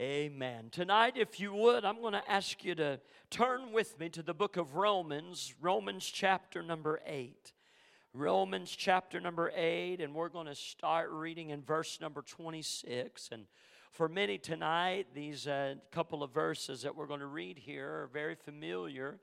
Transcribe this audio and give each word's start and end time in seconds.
Amen. 0.00 0.68
Tonight, 0.70 1.14
if 1.16 1.40
you 1.40 1.52
would, 1.52 1.84
I'm 1.84 2.00
going 2.00 2.12
to 2.12 2.30
ask 2.30 2.64
you 2.64 2.76
to 2.76 3.00
turn 3.30 3.72
with 3.72 3.98
me 3.98 4.08
to 4.10 4.22
the 4.22 4.32
book 4.32 4.56
of 4.56 4.76
Romans, 4.76 5.52
Romans 5.60 6.06
chapter 6.06 6.62
number 6.62 7.00
8. 7.04 7.52
Romans 8.14 8.70
chapter 8.70 9.20
number 9.20 9.50
8, 9.56 10.00
and 10.00 10.14
we're 10.14 10.28
going 10.28 10.46
to 10.46 10.54
start 10.54 11.10
reading 11.10 11.50
in 11.50 11.62
verse 11.62 12.00
number 12.00 12.22
26. 12.22 13.30
And 13.32 13.46
for 13.90 14.08
many 14.08 14.38
tonight, 14.38 15.08
these 15.14 15.48
uh, 15.48 15.74
couple 15.90 16.22
of 16.22 16.32
verses 16.32 16.82
that 16.82 16.94
we're 16.94 17.08
going 17.08 17.18
to 17.18 17.26
read 17.26 17.58
here 17.58 17.88
are 17.88 18.10
very 18.12 18.36
familiar, 18.36 19.18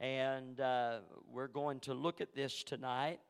and 0.00 0.58
uh, 0.58 0.98
we're 1.30 1.46
going 1.46 1.78
to 1.78 1.94
look 1.94 2.20
at 2.20 2.34
this 2.34 2.64
tonight. 2.64 3.20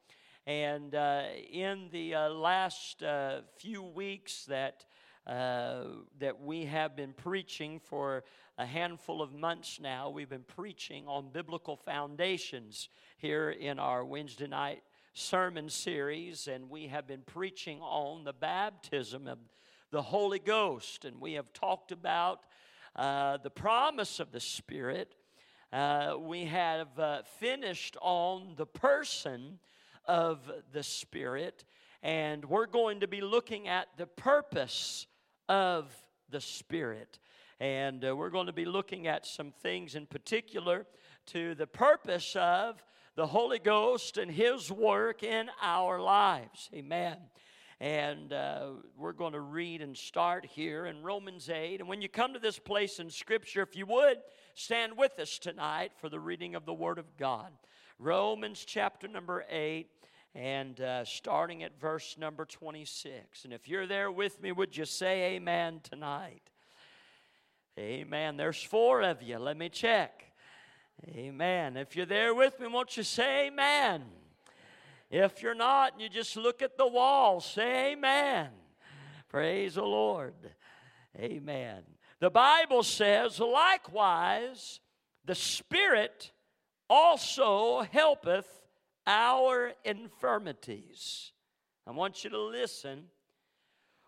And 0.46 0.94
uh, 0.94 1.24
in 1.52 1.90
the 1.92 2.14
uh, 2.14 2.28
last 2.30 3.02
uh, 3.02 3.42
few 3.58 3.82
weeks 3.82 4.46
that 4.46 4.86
uh, 5.28 5.84
that 6.18 6.40
we 6.40 6.64
have 6.64 6.96
been 6.96 7.12
preaching 7.12 7.78
for 7.78 8.24
a 8.56 8.64
handful 8.64 9.20
of 9.20 9.34
months 9.34 9.78
now. 9.78 10.08
We've 10.08 10.28
been 10.28 10.42
preaching 10.42 11.06
on 11.06 11.28
biblical 11.30 11.76
foundations 11.76 12.88
here 13.18 13.50
in 13.50 13.78
our 13.78 14.06
Wednesday 14.06 14.46
night 14.46 14.82
sermon 15.12 15.68
series, 15.68 16.48
and 16.48 16.70
we 16.70 16.86
have 16.86 17.06
been 17.06 17.20
preaching 17.26 17.78
on 17.82 18.24
the 18.24 18.32
baptism 18.32 19.26
of 19.26 19.38
the 19.90 20.00
Holy 20.00 20.38
Ghost, 20.38 21.04
and 21.04 21.20
we 21.20 21.34
have 21.34 21.52
talked 21.52 21.92
about 21.92 22.46
uh, 22.96 23.36
the 23.36 23.50
promise 23.50 24.20
of 24.20 24.32
the 24.32 24.40
Spirit. 24.40 25.14
Uh, 25.70 26.14
we 26.18 26.46
have 26.46 26.98
uh, 26.98 27.20
finished 27.38 27.98
on 28.00 28.54
the 28.56 28.64
person 28.64 29.58
of 30.06 30.50
the 30.72 30.82
Spirit, 30.82 31.64
and 32.02 32.46
we're 32.46 32.64
going 32.64 33.00
to 33.00 33.08
be 33.08 33.20
looking 33.20 33.68
at 33.68 33.88
the 33.98 34.06
purpose 34.06 35.06
of 35.48 35.90
the 36.30 36.40
Spirit. 36.40 37.18
And 37.60 38.04
uh, 38.04 38.14
we're 38.14 38.30
going 38.30 38.46
to 38.46 38.52
be 38.52 38.64
looking 38.64 39.06
at 39.06 39.26
some 39.26 39.52
things 39.62 39.94
in 39.94 40.06
particular 40.06 40.86
to 41.26 41.54
the 41.54 41.66
purpose 41.66 42.36
of 42.38 42.82
the 43.16 43.26
Holy 43.26 43.58
Ghost 43.58 44.16
and 44.16 44.30
His 44.30 44.70
work 44.70 45.22
in 45.22 45.48
our 45.60 46.00
lives. 46.00 46.70
Amen. 46.72 47.16
And 47.80 48.32
uh, 48.32 48.70
we're 48.96 49.12
going 49.12 49.32
to 49.32 49.40
read 49.40 49.82
and 49.82 49.96
start 49.96 50.44
here 50.46 50.86
in 50.86 51.02
Romans 51.02 51.48
8. 51.48 51.80
And 51.80 51.88
when 51.88 52.02
you 52.02 52.08
come 52.08 52.32
to 52.32 52.40
this 52.40 52.58
place 52.58 52.98
in 52.98 53.10
Scripture, 53.10 53.62
if 53.62 53.76
you 53.76 53.86
would, 53.86 54.18
stand 54.54 54.96
with 54.96 55.18
us 55.18 55.38
tonight 55.38 55.92
for 55.96 56.08
the 56.08 56.18
reading 56.18 56.54
of 56.54 56.64
the 56.64 56.74
Word 56.74 56.98
of 56.98 57.16
God. 57.16 57.52
Romans 57.98 58.64
chapter 58.64 59.08
number 59.08 59.44
8 59.50 59.88
and 60.34 60.80
uh, 60.80 61.04
starting 61.04 61.62
at 61.62 61.78
verse 61.80 62.16
number 62.18 62.44
26. 62.44 63.44
And 63.44 63.52
if 63.52 63.68
you're 63.68 63.86
there 63.86 64.10
with 64.10 64.40
me, 64.40 64.52
would 64.52 64.76
you 64.76 64.84
say 64.84 65.34
amen 65.34 65.80
tonight? 65.82 66.42
Amen. 67.78 68.36
There's 68.36 68.62
four 68.62 69.02
of 69.02 69.22
you. 69.22 69.38
Let 69.38 69.56
me 69.56 69.68
check. 69.68 70.24
Amen. 71.08 71.76
If 71.76 71.94
you're 71.94 72.06
there 72.06 72.34
with 72.34 72.58
me, 72.58 72.66
won't 72.66 72.96
you 72.96 73.02
say 73.02 73.46
amen? 73.46 74.04
If 75.10 75.42
you're 75.42 75.54
not, 75.54 75.92
and 75.92 76.02
you 76.02 76.08
just 76.08 76.36
look 76.36 76.60
at 76.60 76.76
the 76.76 76.86
wall, 76.86 77.40
say 77.40 77.92
amen. 77.92 78.48
Praise 79.28 79.76
the 79.76 79.82
Lord. 79.82 80.34
Amen. 81.16 81.82
The 82.20 82.30
Bible 82.30 82.82
says, 82.82 83.38
likewise, 83.38 84.80
the 85.24 85.34
Spirit 85.34 86.32
also 86.90 87.82
helpeth 87.82 88.46
our 89.08 89.72
infirmities. 89.84 91.32
I 91.86 91.92
want 91.92 92.22
you 92.22 92.30
to 92.30 92.40
listen. 92.40 93.04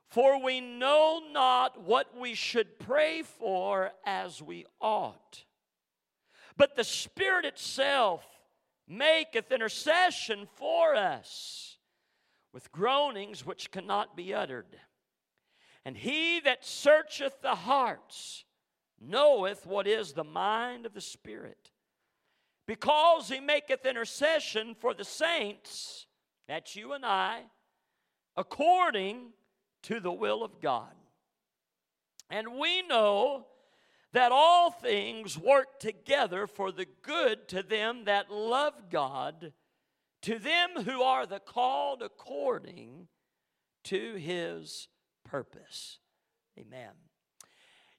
For 0.08 0.42
we 0.42 0.60
know 0.60 1.22
not 1.32 1.82
what 1.82 2.16
we 2.18 2.34
should 2.34 2.78
pray 2.78 3.22
for 3.22 3.92
as 4.04 4.42
we 4.42 4.66
ought. 4.80 5.44
But 6.56 6.76
the 6.76 6.84
Spirit 6.84 7.46
itself 7.46 8.24
maketh 8.86 9.50
intercession 9.50 10.46
for 10.56 10.94
us 10.94 11.78
with 12.52 12.72
groanings 12.72 13.46
which 13.46 13.70
cannot 13.70 14.16
be 14.16 14.34
uttered. 14.34 14.76
And 15.84 15.96
he 15.96 16.40
that 16.40 16.64
searcheth 16.64 17.40
the 17.40 17.54
hearts 17.54 18.44
knoweth 19.00 19.64
what 19.64 19.86
is 19.86 20.12
the 20.12 20.24
mind 20.24 20.84
of 20.84 20.92
the 20.92 21.00
Spirit 21.00 21.69
because 22.66 23.28
he 23.28 23.40
maketh 23.40 23.84
intercession 23.84 24.74
for 24.78 24.94
the 24.94 25.04
saints, 25.04 26.06
that's 26.46 26.76
you 26.76 26.92
and 26.92 27.04
I, 27.04 27.42
according 28.36 29.32
to 29.84 30.00
the 30.00 30.12
will 30.12 30.42
of 30.42 30.60
God. 30.60 30.94
And 32.28 32.58
we 32.58 32.82
know 32.82 33.46
that 34.12 34.32
all 34.32 34.70
things 34.70 35.38
work 35.38 35.78
together 35.78 36.46
for 36.46 36.72
the 36.72 36.86
good 37.02 37.48
to 37.48 37.62
them 37.62 38.04
that 38.04 38.30
love 38.30 38.90
God, 38.90 39.52
to 40.22 40.38
them 40.38 40.84
who 40.84 41.02
are 41.02 41.26
the 41.26 41.40
called 41.40 42.02
according 42.02 43.08
to 43.84 44.14
his 44.14 44.88
purpose. 45.24 45.98
Amen. 46.58 46.90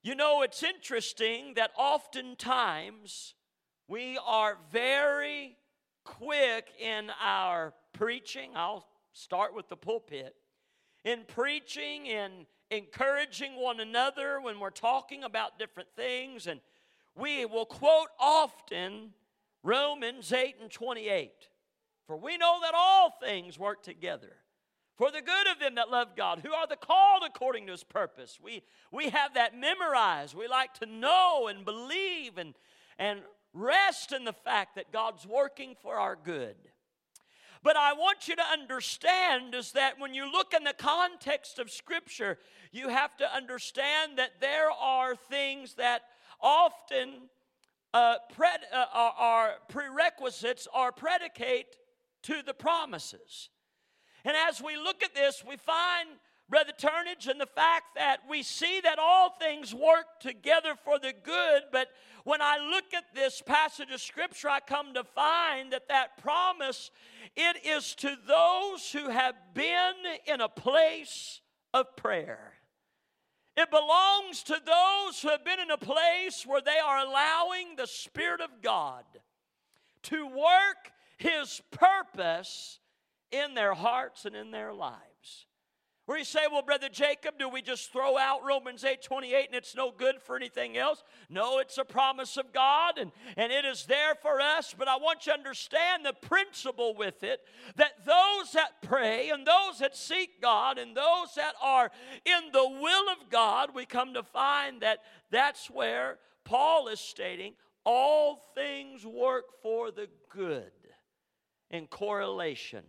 You 0.03 0.15
know, 0.15 0.41
it's 0.41 0.63
interesting 0.63 1.53
that 1.55 1.71
oftentimes 1.77 3.35
we 3.91 4.17
are 4.25 4.57
very 4.71 5.57
quick 6.05 6.69
in 6.79 7.11
our 7.21 7.73
preaching. 7.91 8.51
I'll 8.55 8.87
start 9.11 9.53
with 9.53 9.67
the 9.67 9.75
pulpit. 9.75 10.33
In 11.03 11.25
preaching 11.27 12.07
and 12.07 12.45
encouraging 12.69 13.61
one 13.61 13.81
another 13.81 14.39
when 14.39 14.61
we're 14.61 14.69
talking 14.69 15.25
about 15.25 15.59
different 15.59 15.89
things, 15.97 16.47
and 16.47 16.61
we 17.17 17.45
will 17.45 17.65
quote 17.65 18.07
often 18.17 19.09
Romans 19.61 20.31
8 20.31 20.55
and 20.61 20.71
28. 20.71 21.49
For 22.07 22.15
we 22.15 22.37
know 22.37 22.59
that 22.61 22.73
all 22.73 23.13
things 23.21 23.59
work 23.59 23.83
together 23.83 24.37
for 24.95 25.11
the 25.11 25.21
good 25.21 25.47
of 25.51 25.59
them 25.59 25.75
that 25.75 25.91
love 25.91 26.15
God, 26.15 26.39
who 26.45 26.53
are 26.53 26.67
the 26.67 26.77
called 26.77 27.23
according 27.25 27.65
to 27.65 27.73
his 27.73 27.83
purpose. 27.83 28.39
We, 28.41 28.63
we 28.89 29.09
have 29.09 29.33
that 29.33 29.57
memorized. 29.57 30.33
We 30.33 30.47
like 30.47 30.75
to 30.75 30.85
know 30.85 31.49
and 31.49 31.65
believe 31.65 32.37
and, 32.37 32.53
and 32.97 33.19
rest 33.53 34.11
in 34.11 34.25
the 34.25 34.33
fact 34.33 34.75
that 34.75 34.91
God's 34.91 35.25
working 35.25 35.75
for 35.81 35.95
our 35.95 36.15
good. 36.15 36.55
But 37.63 37.75
I 37.75 37.93
want 37.93 38.27
you 38.27 38.35
to 38.35 38.43
understand 38.43 39.53
is 39.53 39.73
that 39.73 39.99
when 39.99 40.13
you 40.13 40.31
look 40.31 40.53
in 40.53 40.63
the 40.63 40.73
context 40.73 41.59
of 41.59 41.69
Scripture, 41.69 42.39
you 42.71 42.89
have 42.89 43.15
to 43.17 43.35
understand 43.35 44.17
that 44.17 44.39
there 44.39 44.71
are 44.71 45.15
things 45.15 45.75
that 45.75 46.01
often 46.41 47.29
uh, 47.93 48.15
pred, 48.35 48.59
uh, 48.73 48.85
are 48.93 49.55
prerequisites 49.69 50.67
or 50.73 50.91
predicate 50.91 51.77
to 52.23 52.41
the 52.43 52.53
promises. 52.53 53.49
And 54.23 54.35
as 54.35 54.61
we 54.61 54.75
look 54.75 55.03
at 55.03 55.13
this, 55.13 55.43
we 55.47 55.57
find 55.57 56.09
Brother 56.51 56.73
Turnage, 56.77 57.27
and 57.27 57.39
the 57.39 57.45
fact 57.45 57.95
that 57.95 58.19
we 58.29 58.43
see 58.43 58.81
that 58.81 58.99
all 58.99 59.29
things 59.39 59.73
work 59.73 60.19
together 60.19 60.75
for 60.83 60.99
the 60.99 61.13
good, 61.23 61.61
but 61.71 61.87
when 62.25 62.41
I 62.41 62.57
look 62.57 62.93
at 62.93 63.15
this 63.15 63.41
passage 63.41 63.89
of 63.89 64.01
Scripture, 64.01 64.49
I 64.49 64.59
come 64.59 64.93
to 64.95 65.05
find 65.05 65.71
that 65.71 65.87
that 65.87 66.17
promise, 66.21 66.91
it 67.37 67.65
is 67.65 67.95
to 67.95 68.17
those 68.27 68.91
who 68.91 69.09
have 69.09 69.35
been 69.53 69.93
in 70.27 70.41
a 70.41 70.49
place 70.49 71.39
of 71.73 71.95
prayer. 71.95 72.51
It 73.55 73.71
belongs 73.71 74.43
to 74.43 74.57
those 74.65 75.21
who 75.21 75.29
have 75.29 75.45
been 75.45 75.61
in 75.61 75.71
a 75.71 75.77
place 75.77 76.45
where 76.45 76.61
they 76.61 76.79
are 76.85 77.05
allowing 77.05 77.77
the 77.77 77.87
Spirit 77.87 78.41
of 78.41 78.61
God 78.61 79.05
to 80.03 80.27
work 80.27 80.91
His 81.17 81.61
purpose 81.71 82.79
in 83.31 83.53
their 83.53 83.73
hearts 83.73 84.25
and 84.25 84.35
in 84.35 84.51
their 84.51 84.73
lives. 84.73 85.10
Where 86.07 86.17
you 86.17 86.25
say, 86.25 86.41
well, 86.51 86.63
Brother 86.63 86.89
Jacob, 86.89 87.35
do 87.37 87.47
we 87.47 87.61
just 87.61 87.93
throw 87.93 88.17
out 88.17 88.43
Romans 88.43 88.83
8 88.83 89.03
28 89.03 89.47
and 89.47 89.55
it's 89.55 89.75
no 89.75 89.91
good 89.95 90.15
for 90.21 90.35
anything 90.35 90.75
else? 90.75 91.03
No, 91.29 91.59
it's 91.59 91.77
a 91.77 91.85
promise 91.85 92.37
of 92.37 92.51
God 92.51 92.97
and, 92.97 93.11
and 93.37 93.51
it 93.51 93.65
is 93.65 93.85
there 93.85 94.15
for 94.15 94.41
us. 94.41 94.73
But 94.77 94.87
I 94.87 94.97
want 94.97 95.25
you 95.25 95.31
to 95.31 95.37
understand 95.37 96.03
the 96.03 96.13
principle 96.13 96.95
with 96.95 97.23
it 97.23 97.41
that 97.75 98.03
those 98.05 98.51
that 98.53 98.81
pray 98.81 99.29
and 99.29 99.45
those 99.45 99.77
that 99.79 99.95
seek 99.95 100.41
God 100.41 100.79
and 100.79 100.97
those 100.97 101.35
that 101.35 101.53
are 101.61 101.91
in 102.25 102.51
the 102.51 102.67
will 102.67 103.09
of 103.11 103.29
God, 103.29 103.69
we 103.75 103.85
come 103.85 104.15
to 104.15 104.23
find 104.23 104.81
that 104.81 104.99
that's 105.29 105.69
where 105.69 106.17
Paul 106.43 106.87
is 106.87 106.99
stating 106.99 107.53
all 107.85 108.51
things 108.55 109.05
work 109.05 109.45
for 109.61 109.91
the 109.91 110.07
good 110.29 110.71
in 111.69 111.85
correlation 111.85 112.83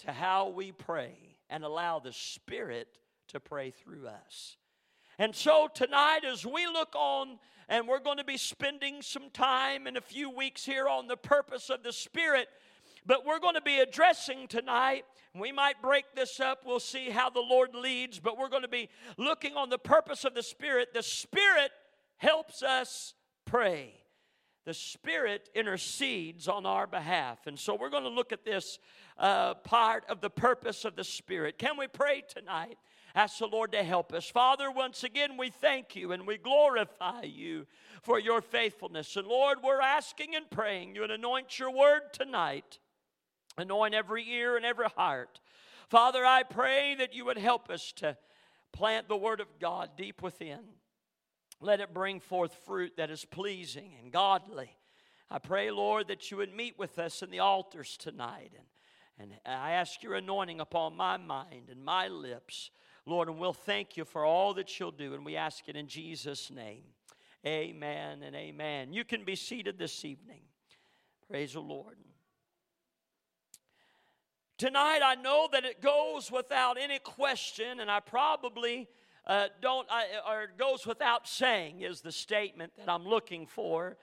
to 0.00 0.12
how 0.12 0.50
we 0.50 0.72
pray 0.72 1.31
and 1.52 1.64
allow 1.64 1.98
the 1.98 2.14
Spirit 2.14 2.88
to 3.28 3.38
pray 3.38 3.70
through 3.70 4.08
us. 4.08 4.56
And 5.18 5.36
so 5.36 5.68
tonight, 5.72 6.20
as 6.24 6.46
we 6.46 6.66
look 6.66 6.94
on, 6.96 7.38
and 7.68 7.86
we're 7.86 8.00
going 8.00 8.16
to 8.16 8.24
be 8.24 8.38
spending 8.38 9.02
some 9.02 9.28
time 9.30 9.86
in 9.86 9.98
a 9.98 10.00
few 10.00 10.30
weeks 10.30 10.64
here 10.64 10.88
on 10.88 11.06
the 11.06 11.16
purpose 11.16 11.68
of 11.68 11.82
the 11.82 11.92
Spirit, 11.92 12.48
But 13.04 13.26
we're 13.26 13.40
going 13.40 13.54
to 13.54 13.62
be 13.62 13.80
addressing 13.80 14.46
tonight. 14.46 15.04
We 15.34 15.50
might 15.50 15.80
break 15.82 16.04
this 16.14 16.38
up. 16.40 16.62
We'll 16.64 16.80
see 16.80 17.10
how 17.10 17.30
the 17.30 17.40
Lord 17.40 17.74
leads, 17.74 18.20
but 18.20 18.38
we're 18.38 18.48
going 18.48 18.62
to 18.62 18.68
be 18.68 18.88
looking 19.16 19.56
on 19.56 19.70
the 19.70 19.78
purpose 19.78 20.24
of 20.24 20.34
the 20.34 20.42
Spirit. 20.42 20.94
The 20.94 21.02
Spirit 21.02 21.70
helps 22.18 22.62
us 22.62 23.14
pray. 23.44 23.94
The 24.64 24.74
Spirit 24.74 25.48
intercedes 25.54 26.46
on 26.46 26.66
our 26.66 26.86
behalf. 26.86 27.46
And 27.46 27.58
so 27.58 27.74
we're 27.74 27.90
going 27.90 28.04
to 28.04 28.08
look 28.08 28.32
at 28.32 28.44
this 28.44 28.78
uh, 29.18 29.54
part 29.54 30.04
of 30.08 30.20
the 30.20 30.30
purpose 30.30 30.84
of 30.84 30.94
the 30.94 31.04
Spirit. 31.04 31.58
Can 31.58 31.76
we 31.76 31.88
pray 31.88 32.22
tonight? 32.28 32.78
Ask 33.14 33.38
the 33.38 33.46
Lord 33.46 33.72
to 33.72 33.82
help 33.82 34.12
us. 34.12 34.28
Father, 34.30 34.70
once 34.70 35.04
again, 35.04 35.36
we 35.36 35.50
thank 35.50 35.96
you 35.96 36.12
and 36.12 36.26
we 36.26 36.38
glorify 36.38 37.22
you 37.24 37.66
for 38.02 38.18
your 38.18 38.40
faithfulness. 38.40 39.16
And 39.16 39.26
Lord, 39.26 39.58
we're 39.62 39.80
asking 39.80 40.34
and 40.34 40.48
praying 40.50 40.94
you 40.94 41.02
and 41.02 41.12
anoint 41.12 41.58
your 41.58 41.70
word 41.70 42.12
tonight, 42.12 42.78
anoint 43.58 43.94
every 43.94 44.26
ear 44.30 44.56
and 44.56 44.64
every 44.64 44.86
heart. 44.96 45.40
Father, 45.88 46.24
I 46.24 46.42
pray 46.42 46.94
that 46.94 47.14
you 47.14 47.26
would 47.26 47.36
help 47.36 47.68
us 47.68 47.92
to 47.96 48.16
plant 48.72 49.08
the 49.08 49.16
word 49.16 49.40
of 49.40 49.58
God 49.60 49.90
deep 49.96 50.22
within. 50.22 50.60
Let 51.62 51.80
it 51.80 51.94
bring 51.94 52.18
forth 52.18 52.52
fruit 52.66 52.94
that 52.96 53.08
is 53.08 53.24
pleasing 53.24 53.92
and 54.02 54.10
godly. 54.10 54.76
I 55.30 55.38
pray, 55.38 55.70
Lord, 55.70 56.08
that 56.08 56.28
you 56.28 56.38
would 56.38 56.52
meet 56.52 56.76
with 56.76 56.98
us 56.98 57.22
in 57.22 57.30
the 57.30 57.38
altars 57.38 57.96
tonight. 57.96 58.50
And, 59.16 59.30
and 59.46 59.60
I 59.60 59.72
ask 59.72 60.02
your 60.02 60.14
anointing 60.14 60.60
upon 60.60 60.96
my 60.96 61.16
mind 61.16 61.68
and 61.70 61.84
my 61.84 62.08
lips, 62.08 62.70
Lord, 63.06 63.28
and 63.28 63.38
we'll 63.38 63.52
thank 63.52 63.96
you 63.96 64.04
for 64.04 64.24
all 64.24 64.54
that 64.54 64.80
you'll 64.80 64.90
do. 64.90 65.14
And 65.14 65.24
we 65.24 65.36
ask 65.36 65.68
it 65.68 65.76
in 65.76 65.86
Jesus' 65.86 66.50
name. 66.50 66.82
Amen 67.46 68.24
and 68.24 68.34
amen. 68.34 68.92
You 68.92 69.04
can 69.04 69.24
be 69.24 69.36
seated 69.36 69.78
this 69.78 70.04
evening. 70.04 70.42
Praise 71.30 71.52
the 71.52 71.60
Lord. 71.60 71.96
Tonight, 74.58 75.00
I 75.04 75.14
know 75.14 75.48
that 75.52 75.64
it 75.64 75.80
goes 75.80 76.30
without 76.30 76.76
any 76.76 76.98
question, 76.98 77.78
and 77.78 77.90
I 77.90 78.00
probably 78.00 78.88
uh, 79.26 79.48
don't, 79.60 79.86
I, 79.90 80.06
or 80.28 80.48
goes 80.58 80.86
without 80.86 81.28
saying, 81.28 81.80
is 81.82 82.00
the 82.00 82.12
statement 82.12 82.72
that 82.76 82.88
I'm 82.88 83.06
looking 83.06 83.46
for, 83.46 83.96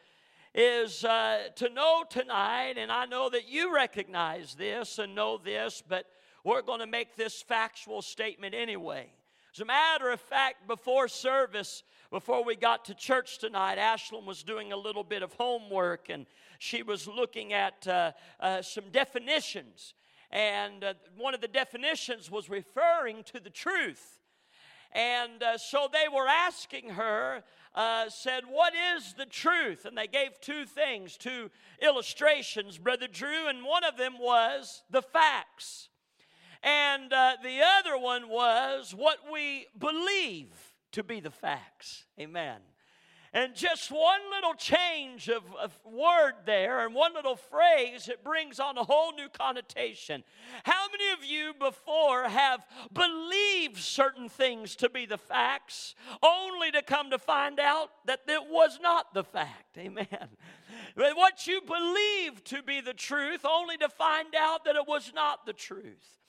is 0.56 1.04
uh, 1.04 1.50
to 1.56 1.70
know 1.70 2.04
tonight, 2.10 2.76
and 2.78 2.92
I 2.92 3.06
know 3.06 3.30
that 3.30 3.48
you 3.48 3.74
recognize 3.74 4.56
this 4.56 4.98
and 4.98 5.14
know 5.14 5.38
this, 5.38 5.84
but 5.88 6.06
we're 6.44 6.62
going 6.62 6.80
to 6.80 6.88
make 6.88 7.16
this 7.16 7.42
factual 7.42 8.02
statement 8.02 8.56
anyway. 8.56 9.12
As 9.54 9.62
a 9.62 9.66
matter 9.66 10.10
of 10.12 10.22
fact, 10.22 10.68
before 10.68 11.08
service, 11.08 11.84
before 12.12 12.44
we 12.44 12.56
got 12.56 12.86
to 12.86 12.94
church 12.94 13.40
tonight, 13.40 13.78
Ashlyn 13.78 14.26
was 14.26 14.44
doing 14.44 14.72
a 14.72 14.78
little 14.78 15.04
bit 15.04 15.22
of 15.22 15.34
homework 15.34 16.10
and 16.10 16.26
she 16.60 16.84
was 16.84 17.08
looking 17.08 17.52
at 17.54 17.88
uh, 17.88 18.12
uh, 18.40 18.62
some 18.62 18.86
definitions. 18.92 19.96
And 20.32 20.84
uh, 20.84 20.94
one 21.18 21.34
of 21.34 21.42
the 21.42 21.48
definitions 21.48 22.30
was 22.30 22.50
referring 22.50 23.24
to 23.26 23.40
the 23.40 23.50
truth. 23.50 24.19
And 24.92 25.44
uh, 25.44 25.58
so 25.58 25.88
they 25.92 26.08
were 26.14 26.28
asking 26.28 26.90
her, 26.90 27.44
uh, 27.76 28.10
said, 28.10 28.44
What 28.50 28.74
is 28.96 29.14
the 29.14 29.26
truth? 29.26 29.86
And 29.86 29.98
they 29.98 30.08
gave 30.08 30.40
two 30.42 30.66
things, 30.66 31.18
two 31.18 31.52
illustrations, 31.82 32.78
Brother 32.78 33.08
Drew, 33.08 33.48
and 33.48 33.64
one 33.64 33.84
of 33.84 33.98
them 33.98 34.18
was 34.20 34.84
the 34.90 35.02
facts. 35.02 35.90
And 36.64 37.14
uh, 37.14 37.38
the 37.42 37.62
other 37.80 37.98
one 37.98 38.30
was 38.30 38.94
what 38.94 39.20
we 39.32 39.68
believe 39.78 40.50
to 40.92 41.04
be 41.04 41.20
the 41.20 41.32
facts. 41.32 42.06
Amen. 42.20 42.58
And 43.32 43.54
just 43.54 43.92
one 43.92 44.22
little 44.32 44.56
change 44.56 45.30
of, 45.30 45.44
of, 45.62 45.78
word 45.86 46.34
there 46.46 46.86
and 46.86 46.96
one 46.96 47.14
little 47.14 47.36
phrase, 47.36 48.08
it 48.08 48.24
brings 48.24 48.60
on 48.60 48.78
a 48.78 48.84
whole 48.84 49.14
new 49.14 49.30
connotation. 49.30 50.24
How 50.64 50.88
many 50.92 51.12
of 51.14 51.24
you 51.24 51.54
before 51.60 52.24
have 52.24 52.66
believed 52.92 53.78
certain 53.78 54.30
things 54.30 54.76
to 54.78 54.90
be 54.90 55.06
the 55.06 55.18
facts, 55.18 55.94
only 56.24 56.72
to 56.72 56.82
come 56.82 57.12
to 57.12 57.20
find 57.20 57.60
out 57.60 57.90
that 58.06 58.22
it 58.28 58.50
was 58.50 58.80
not 58.82 59.14
the 59.14 59.24
fact? 59.24 59.78
Amen. 59.78 60.08
What 60.96 61.46
you 61.46 61.62
believed 61.62 62.46
to 62.46 62.64
be 62.64 62.82
the 62.82 62.94
truth, 62.94 63.46
only 63.46 63.78
to 63.78 63.90
find 63.90 64.34
out 64.36 64.66
that 64.66 64.76
it 64.76 64.88
was 64.88 65.12
not 65.14 65.46
the 65.46 65.54
truth. 65.54 66.20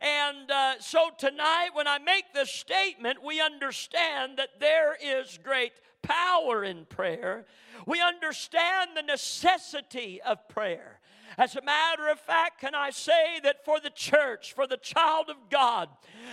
And 0.00 0.50
uh, 0.50 0.74
so 0.80 1.10
tonight, 1.16 1.70
when 1.72 1.86
I 1.86 1.98
make 1.98 2.32
this 2.34 2.50
statement, 2.50 3.22
we 3.24 3.40
understand 3.40 4.38
that 4.38 4.60
there 4.60 4.96
is 5.00 5.38
great 5.42 5.72
power 6.02 6.64
in 6.64 6.84
prayer. 6.86 7.44
We 7.86 8.00
understand 8.00 8.90
the 8.94 9.02
necessity 9.02 10.20
of 10.22 10.48
prayer. 10.48 11.00
As 11.36 11.56
a 11.56 11.62
matter 11.62 12.08
of 12.08 12.18
fact, 12.20 12.60
can 12.60 12.74
I 12.74 12.90
say 12.90 13.40
that 13.42 13.64
for 13.64 13.80
the 13.80 13.90
church, 13.90 14.52
for 14.52 14.66
the 14.66 14.76
child 14.76 15.28
of 15.28 15.36
God, 15.50 15.88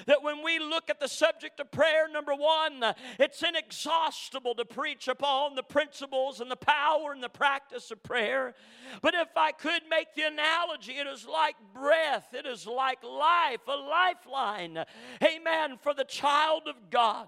that 0.05 0.23
when 0.23 0.43
we 0.43 0.59
look 0.59 0.89
at 0.89 0.99
the 0.99 1.07
subject 1.07 1.59
of 1.59 1.71
prayer, 1.71 2.07
number 2.07 2.33
one, 2.33 2.83
it's 3.19 3.43
inexhaustible 3.43 4.55
to 4.55 4.65
preach 4.65 5.07
upon 5.07 5.55
the 5.55 5.63
principles 5.63 6.39
and 6.39 6.49
the 6.49 6.55
power 6.55 7.11
and 7.11 7.21
the 7.21 7.29
practice 7.29 7.91
of 7.91 8.01
prayer. 8.03 8.53
But 9.01 9.15
if 9.15 9.29
I 9.35 9.51
could 9.51 9.81
make 9.89 10.13
the 10.15 10.23
analogy, 10.23 10.93
it 10.93 11.07
is 11.07 11.25
like 11.25 11.55
breath, 11.73 12.33
it 12.33 12.45
is 12.45 12.65
like 12.65 13.03
life, 13.03 13.61
a 13.67 13.75
lifeline. 13.75 14.85
Amen. 15.23 15.77
For 15.81 15.93
the 15.93 16.03
child 16.03 16.63
of 16.67 16.89
God. 16.89 17.27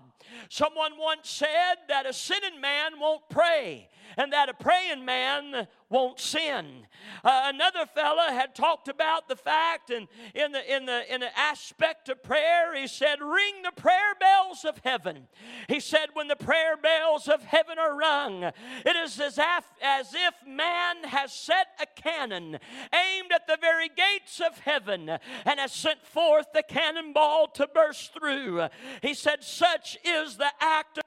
Someone 0.50 0.94
once 0.98 1.30
said 1.30 1.76
that 1.88 2.06
a 2.06 2.14
sinning 2.14 2.62
man 2.62 3.00
won't 3.00 3.28
pray, 3.30 3.90
and 4.16 4.32
that 4.32 4.50
a 4.50 4.54
praying 4.54 5.04
man 5.04 5.68
won't 5.90 6.20
sin. 6.20 6.86
Uh, 7.24 7.44
another 7.46 7.86
fella 7.86 8.28
had 8.32 8.54
talked 8.54 8.88
about 8.88 9.28
the 9.28 9.36
fact, 9.36 9.90
and 9.90 10.08
in 10.34 10.52
the 10.52 10.76
in 10.76 10.86
the 10.86 11.14
in 11.14 11.22
the 11.22 11.38
aspect 11.38 12.10
of 12.10 12.22
prayer, 12.24 12.76
he 12.76 12.88
said, 12.88 13.22
"Ring 13.22 13.62
the 13.64 13.72
prayer 13.72 14.16
bells 14.20 14.66
of 14.66 14.80
heaven." 14.84 15.28
He 15.68 15.80
said, 15.80 16.10
"When 16.14 16.28
the 16.28 16.36
prayer 16.36 16.76
bells 16.76 17.28
of 17.28 17.44
heaven 17.44 17.80
are 17.80 17.96
rung, 17.96 18.44
it 18.44 18.96
is 18.96 19.20
as 19.20 19.38
if 19.38 19.66
as 19.82 20.14
if 20.14 20.34
man 20.46 21.04
has 21.04 21.32
set 21.34 21.68
a 21.82 21.86
cannon 21.86 22.60
aimed 22.94 23.32
at 23.32 23.48
the 23.48 23.58
very 23.60 23.90
gates 23.90 24.42
of 24.42 24.60
heaven 24.60 25.10
and 25.10 25.60
has 25.60 25.72
sent 25.72 26.06
forth 26.06 26.52
the 26.54 26.64
cannonball 26.64 27.48
to 27.50 27.68
burst 27.68 28.14
through." 28.14 28.68
He 29.02 29.14
said, 29.14 29.44
"Such 29.44 29.98
is 30.04 30.38
the 30.38 30.52
act 30.60 30.98
of 30.98 31.07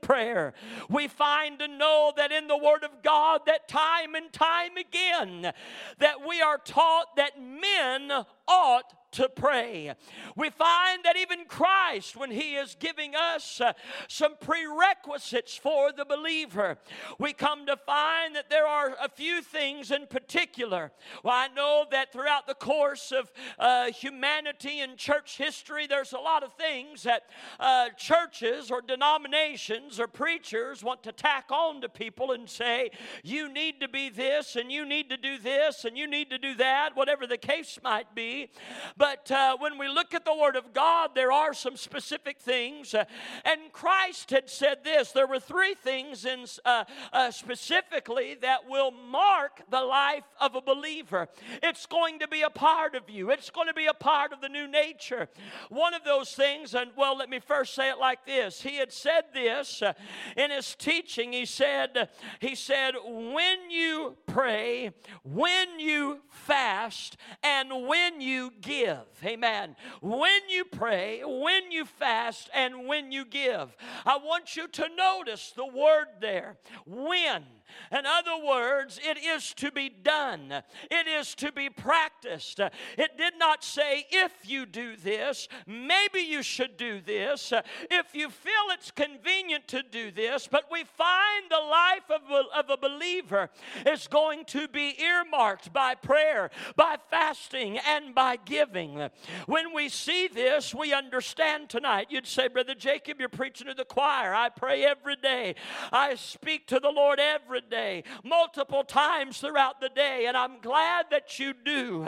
prayer. 0.00 0.54
We 0.88 1.08
find 1.08 1.58
to 1.58 1.68
know 1.68 2.12
that 2.16 2.32
in 2.32 2.46
the 2.46 2.56
Word 2.56 2.84
of 2.84 3.02
God 3.02 3.42
that 3.46 3.68
time 3.68 4.14
and 4.14 4.32
time 4.32 4.76
again 4.76 5.52
that 5.98 6.26
we 6.26 6.40
are 6.40 6.58
taught 6.58 7.16
that 7.16 7.40
men 7.40 8.10
ought 8.46 9.03
to 9.14 9.28
pray. 9.28 9.94
We 10.36 10.50
find 10.50 11.04
that 11.04 11.16
even 11.16 11.44
Christ, 11.46 12.16
when 12.16 12.30
He 12.30 12.56
is 12.56 12.76
giving 12.78 13.14
us 13.14 13.60
uh, 13.60 13.72
some 14.08 14.34
prerequisites 14.40 15.56
for 15.56 15.92
the 15.92 16.04
believer, 16.04 16.78
we 17.18 17.32
come 17.32 17.66
to 17.66 17.76
find 17.76 18.34
that 18.34 18.50
there 18.50 18.66
are 18.66 18.96
a 19.00 19.08
few 19.08 19.40
things 19.40 19.90
in 19.90 20.06
particular. 20.06 20.92
Well, 21.22 21.34
I 21.34 21.48
know 21.48 21.84
that 21.90 22.12
throughout 22.12 22.46
the 22.46 22.54
course 22.54 23.12
of 23.12 23.32
uh, 23.58 23.92
humanity 23.92 24.80
and 24.80 24.96
church 24.96 25.36
history, 25.36 25.86
there's 25.86 26.12
a 26.12 26.18
lot 26.18 26.42
of 26.42 26.52
things 26.54 27.04
that 27.04 27.24
uh, 27.60 27.90
churches 27.96 28.70
or 28.70 28.80
denominations 28.82 30.00
or 30.00 30.08
preachers 30.08 30.82
want 30.82 31.02
to 31.04 31.12
tack 31.12 31.50
on 31.50 31.80
to 31.82 31.88
people 31.88 32.32
and 32.32 32.48
say, 32.48 32.90
you 33.22 33.52
need 33.52 33.80
to 33.80 33.88
be 33.88 34.08
this 34.08 34.56
and 34.56 34.72
you 34.72 34.84
need 34.84 35.08
to 35.10 35.16
do 35.16 35.38
this 35.38 35.84
and 35.84 35.96
you 35.96 36.06
need 36.06 36.30
to 36.30 36.38
do 36.38 36.54
that, 36.54 36.96
whatever 36.96 37.26
the 37.26 37.38
case 37.38 37.78
might 37.82 38.14
be. 38.14 38.50
But 38.96 39.03
but 39.04 39.30
uh, 39.30 39.54
when 39.58 39.76
we 39.76 39.86
look 39.86 40.14
at 40.14 40.24
the 40.24 40.34
Word 40.34 40.56
of 40.56 40.72
God, 40.72 41.10
there 41.14 41.30
are 41.30 41.52
some 41.52 41.76
specific 41.76 42.38
things. 42.38 42.94
Uh, 42.94 43.04
and 43.44 43.70
Christ 43.70 44.30
had 44.30 44.48
said 44.48 44.78
this 44.82 45.12
there 45.12 45.26
were 45.26 45.38
three 45.38 45.74
things 45.74 46.24
in, 46.24 46.46
uh, 46.64 46.84
uh, 47.12 47.30
specifically 47.30 48.38
that 48.40 48.66
will 48.66 48.90
mark 48.90 49.60
the 49.68 49.82
life 49.82 50.24
of 50.40 50.54
a 50.54 50.62
believer. 50.62 51.28
It's 51.62 51.84
going 51.84 52.18
to 52.20 52.28
be 52.28 52.40
a 52.40 52.48
part 52.48 52.94
of 52.94 53.10
you, 53.10 53.28
it's 53.28 53.50
going 53.50 53.66
to 53.68 53.74
be 53.74 53.84
a 53.84 53.92
part 53.92 54.32
of 54.32 54.40
the 54.40 54.48
new 54.48 54.66
nature. 54.66 55.28
One 55.68 55.92
of 55.92 56.02
those 56.04 56.32
things, 56.32 56.74
and 56.74 56.90
well, 56.96 57.14
let 57.14 57.28
me 57.28 57.40
first 57.40 57.74
say 57.74 57.90
it 57.90 57.98
like 57.98 58.24
this 58.24 58.62
He 58.62 58.78
had 58.78 58.90
said 58.90 59.24
this 59.34 59.82
uh, 59.82 59.92
in 60.34 60.50
His 60.50 60.74
teaching. 60.74 61.34
He 61.34 61.44
said, 61.44 62.08
He 62.40 62.54
said, 62.54 62.94
when 63.04 63.70
you 63.70 64.16
pray, 64.26 64.92
when 65.24 65.78
you 65.78 66.20
fast, 66.30 67.18
and 67.42 67.86
when 67.86 68.22
you 68.22 68.50
give, 68.62 68.93
give. 68.94 69.24
Amen. 69.24 69.76
When 70.00 70.48
you 70.48 70.64
pray, 70.64 71.22
when 71.24 71.70
you 71.70 71.84
fast, 71.84 72.50
and 72.54 72.86
when 72.86 73.12
you 73.12 73.24
give. 73.24 73.76
I 74.04 74.18
want 74.18 74.56
you 74.56 74.68
to 74.68 74.88
notice 74.96 75.52
the 75.56 75.66
word 75.66 76.06
there. 76.20 76.56
When. 76.86 77.44
In 77.92 78.06
other 78.06 78.44
words, 78.44 79.00
it 79.02 79.18
is 79.18 79.54
to 79.54 79.70
be 79.70 79.88
done, 79.88 80.62
it 80.90 81.06
is 81.06 81.34
to 81.36 81.52
be 81.52 81.70
practiced. 81.70 82.60
It 82.60 83.16
did 83.16 83.34
not 83.38 83.62
say, 83.64 84.06
if 84.10 84.32
you 84.44 84.66
do 84.66 84.96
this, 84.96 85.48
maybe 85.66 86.20
you 86.20 86.42
should 86.42 86.76
do 86.76 87.00
this, 87.00 87.52
if 87.90 88.14
you 88.14 88.30
feel 88.30 88.52
it's 88.70 88.90
convenient 88.90 89.68
to 89.68 89.82
do 89.82 90.10
this, 90.10 90.48
but 90.50 90.64
we 90.70 90.84
find 90.84 91.44
the 91.50 91.56
life 91.56 92.10
of 92.10 92.22
a, 92.30 92.58
of 92.58 92.70
a 92.70 92.76
believer 92.76 93.50
is 93.86 94.06
going 94.08 94.44
to 94.46 94.68
be 94.68 94.94
earmarked 95.00 95.72
by 95.72 95.94
prayer, 95.94 96.50
by 96.76 96.96
fasting, 97.10 97.78
and 97.78 98.14
by 98.14 98.36
giving. 98.36 99.08
When 99.46 99.74
we 99.74 99.88
see 99.88 100.28
this, 100.28 100.74
we 100.74 100.92
understand 100.92 101.68
tonight. 101.68 102.08
You'd 102.10 102.26
say, 102.26 102.48
Brother 102.48 102.74
Jacob, 102.74 103.18
you're 103.20 103.28
preaching 103.28 103.66
to 103.66 103.74
the 103.74 103.84
choir. 103.84 104.34
I 104.34 104.48
pray 104.48 104.84
every 104.84 105.16
day. 105.16 105.54
I 105.92 106.14
speak 106.14 106.66
to 106.68 106.80
the 106.80 106.90
Lord 106.90 107.18
every 107.20 107.60
day, 107.64 108.04
multiple 108.22 108.84
times 108.84 109.38
throughout 109.38 109.80
the 109.80 109.88
day, 109.88 110.26
and 110.26 110.36
I'm 110.36 110.60
glad 110.60 111.06
that 111.10 111.38
you 111.38 111.52
do. 111.52 112.04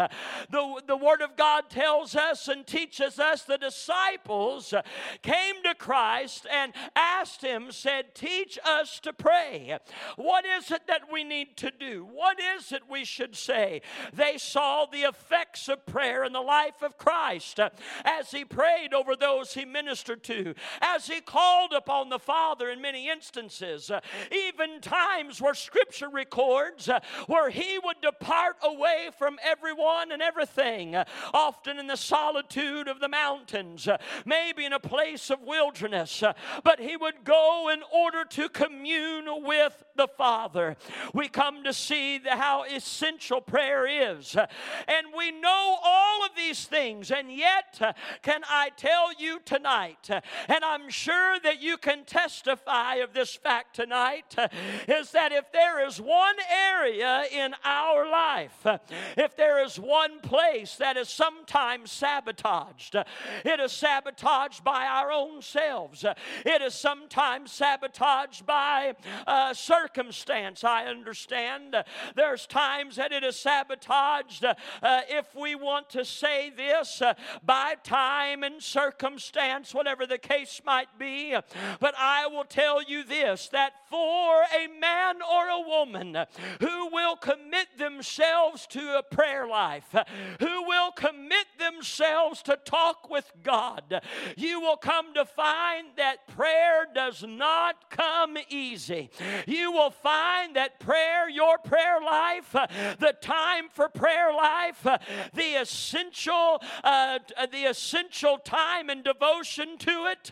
The, 0.51 0.83
the 0.87 0.97
Word 0.97 1.23
of 1.23 1.37
God 1.37 1.71
tells 1.71 2.15
us 2.15 2.49
and 2.49 2.67
teaches 2.67 3.19
us 3.19 3.43
the 3.43 3.59
disciples 3.59 4.75
came 5.23 5.63
to 5.65 5.75
Christ 5.75 6.47
and 6.51 6.73
asked 6.95 7.43
Him, 7.43 7.71
said, 7.71 8.15
Teach 8.15 8.59
us 8.65 9.01
to 9.01 9.13
pray. 9.13 9.79
What 10.17 10.45
is 10.45 10.71
it 10.71 10.87
that 10.87 11.03
we 11.13 11.25
need 11.25 11.57
to 11.59 11.71
do? 11.71 12.07
What 12.11 12.39
is 12.57 12.73
it 12.73 12.83
we 12.91 13.05
should 13.05 13.37
say? 13.37 13.83
They 14.13 14.39
saw 14.39 14.87
the 14.87 15.03
effects 15.03 15.69
of 15.69 15.87
prayer 15.87 16.25
in 16.25 16.33
the 16.33 16.41
life 16.41 16.83
of 16.83 16.99
Christ 16.99 17.61
as 18.05 18.31
He 18.31 18.45
prayed 18.45 18.95
over 18.95 19.17
those 19.17 19.55
He 19.55 19.65
ministered 19.65 20.23
to, 20.25 20.55
as 20.81 21.07
He 21.07 21.21
called 21.21 21.73
upon 21.73 22.09
the 22.09 22.19
Father 22.19 22.71
in 22.71 22.81
many 22.81 23.09
instances, 23.09 23.91
even 24.31 24.81
times 24.81 25.41
where 25.47 25.55
Scripture 25.55 26.09
records 26.09 26.89
uh, 26.89 26.99
where 27.29 27.51
He 27.51 27.79
would 27.85 28.01
depart 28.03 28.57
away 28.65 29.11
from 29.17 29.39
everyone 29.45 30.11
and 30.11 30.21
everything, 30.21 30.97
uh, 30.97 31.05
often 31.33 31.79
in 31.79 31.87
the 31.87 31.97
solitude 31.97 32.89
of 32.89 32.99
the 32.99 33.09
mountains, 33.09 33.87
uh, 33.87 33.97
maybe 34.25 34.65
in 34.65 34.73
a 34.73 34.81
place 34.81 35.31
of 35.31 35.41
wilderness, 35.43 36.25
but 36.65 36.81
He 36.81 36.97
would 36.97 37.23
go 37.23 37.71
in 37.73 37.81
order 37.95 38.25
to 38.25 38.49
commune 38.49 39.45
with 39.45 39.85
the 39.95 40.09
Father. 40.09 40.77
We 41.15 41.29
come 41.29 41.63
to 41.63 41.73
see 41.73 42.21
how 42.27 42.65
essential 42.65 43.41
prayer 43.41 43.87
is. 43.87 44.35
And 44.35 45.07
we 45.17 45.31
know 45.31 45.79
all 45.81 46.25
of 46.25 46.31
these 46.37 46.65
things, 46.65 47.13
and 47.13 47.31
yet, 47.31 47.81
can 48.23 48.43
I 48.49 48.71
tell 48.77 49.15
you 49.17 49.39
tonight, 49.45 50.11
and 50.11 50.65
I'm 50.65 50.91
sure 50.91 51.39
that 51.39 51.63
you 51.63 51.77
can 51.77 52.05
testify 52.05 52.97
of 52.97 53.13
this 53.13 53.33
fact 53.33 53.77
tonight, 53.77 54.35
is 54.89 55.13
that 55.13 55.26
if 55.33 55.51
there 55.53 55.87
is 55.87 56.01
one 56.01 56.37
area 56.51 57.25
in 57.33 57.55
our 57.65 58.09
life, 58.09 58.67
if 59.17 59.37
there 59.37 59.65
is 59.65 59.79
one 59.79 60.21
place 60.21 60.77
that 60.77 60.97
is 60.97 61.09
sometimes 61.09 61.91
sabotaged, 61.91 62.95
it 63.45 63.61
is 63.61 63.73
sabotaged 63.73 64.65
by 64.65 64.85
our 64.87 65.11
own 65.11 65.43
selves, 65.43 66.05
it 66.45 66.63
is 66.63 66.75
sometimes 66.75 67.53
sabotaged 67.53 68.47
by 68.47 68.95
uh, 69.27 69.55
circumstance. 69.55 70.65
I 70.65 70.87
understand 70.87 71.77
there's 72.15 72.47
times 72.47 72.97
that 72.97 73.13
it 73.13 73.25
is 73.25 73.37
sabotaged, 73.37 74.45
uh, 74.45 74.55
if 75.09 75.35
we 75.35 75.55
want 75.55 75.91
to 75.91 76.05
say 76.05 76.51
this, 76.51 77.03
uh, 77.03 77.15
by 77.45 77.75
time 77.83 78.43
and 78.43 78.63
circumstance, 78.63 79.75
whatever 79.75 80.07
the 80.07 80.19
case 80.19 80.61
might 80.65 80.99
be. 80.99 81.37
But 81.81 81.95
I 81.99 82.27
will 82.27 82.45
tell 82.45 82.83
you 82.83 83.05
this 83.05 83.49
that 83.49 83.73
for 83.89 84.43
a 84.55 84.67
man 84.81 85.16
or 85.23 85.49
a 85.49 85.61
woman 85.61 86.27
who 86.61 86.89
will 86.91 87.17
commit 87.17 87.69
themselves 87.79 88.67
to 88.69 88.99
a 88.99 89.03
prayer 89.03 89.47
life, 89.47 89.95
who 90.41 90.63
will 90.63 90.93
commit 90.93 91.47
themselves 91.59 92.43
to 92.43 92.59
talk 92.65 93.09
with 93.11 93.33
God, 93.43 94.03
you 94.37 94.61
will 94.61 94.77
come 94.77 95.15
to 95.15 95.25
find 95.25 95.89
that 95.97 96.27
prayer 96.29 96.87
does 96.95 97.25
not 97.27 97.91
come 97.91 98.37
easy. 98.49 99.11
You 99.47 99.73
will 99.73 99.91
find 99.91 100.57
that 100.57 100.81
prayer, 100.81 101.29
your 101.29 101.59
prayer 101.59 102.01
life, 102.01 102.53
the 102.53 103.15
time 103.21 103.69
for 103.73 103.89
prayer 103.89 104.33
life, 104.33 104.87
the 105.35 105.61
essential, 105.61 106.63
uh, 106.85 107.19
the 107.51 107.65
essential 107.65 108.39
time 108.39 108.91
and 108.91 109.03
devotion 109.05 109.79
to 109.79 110.07
it, 110.07 110.31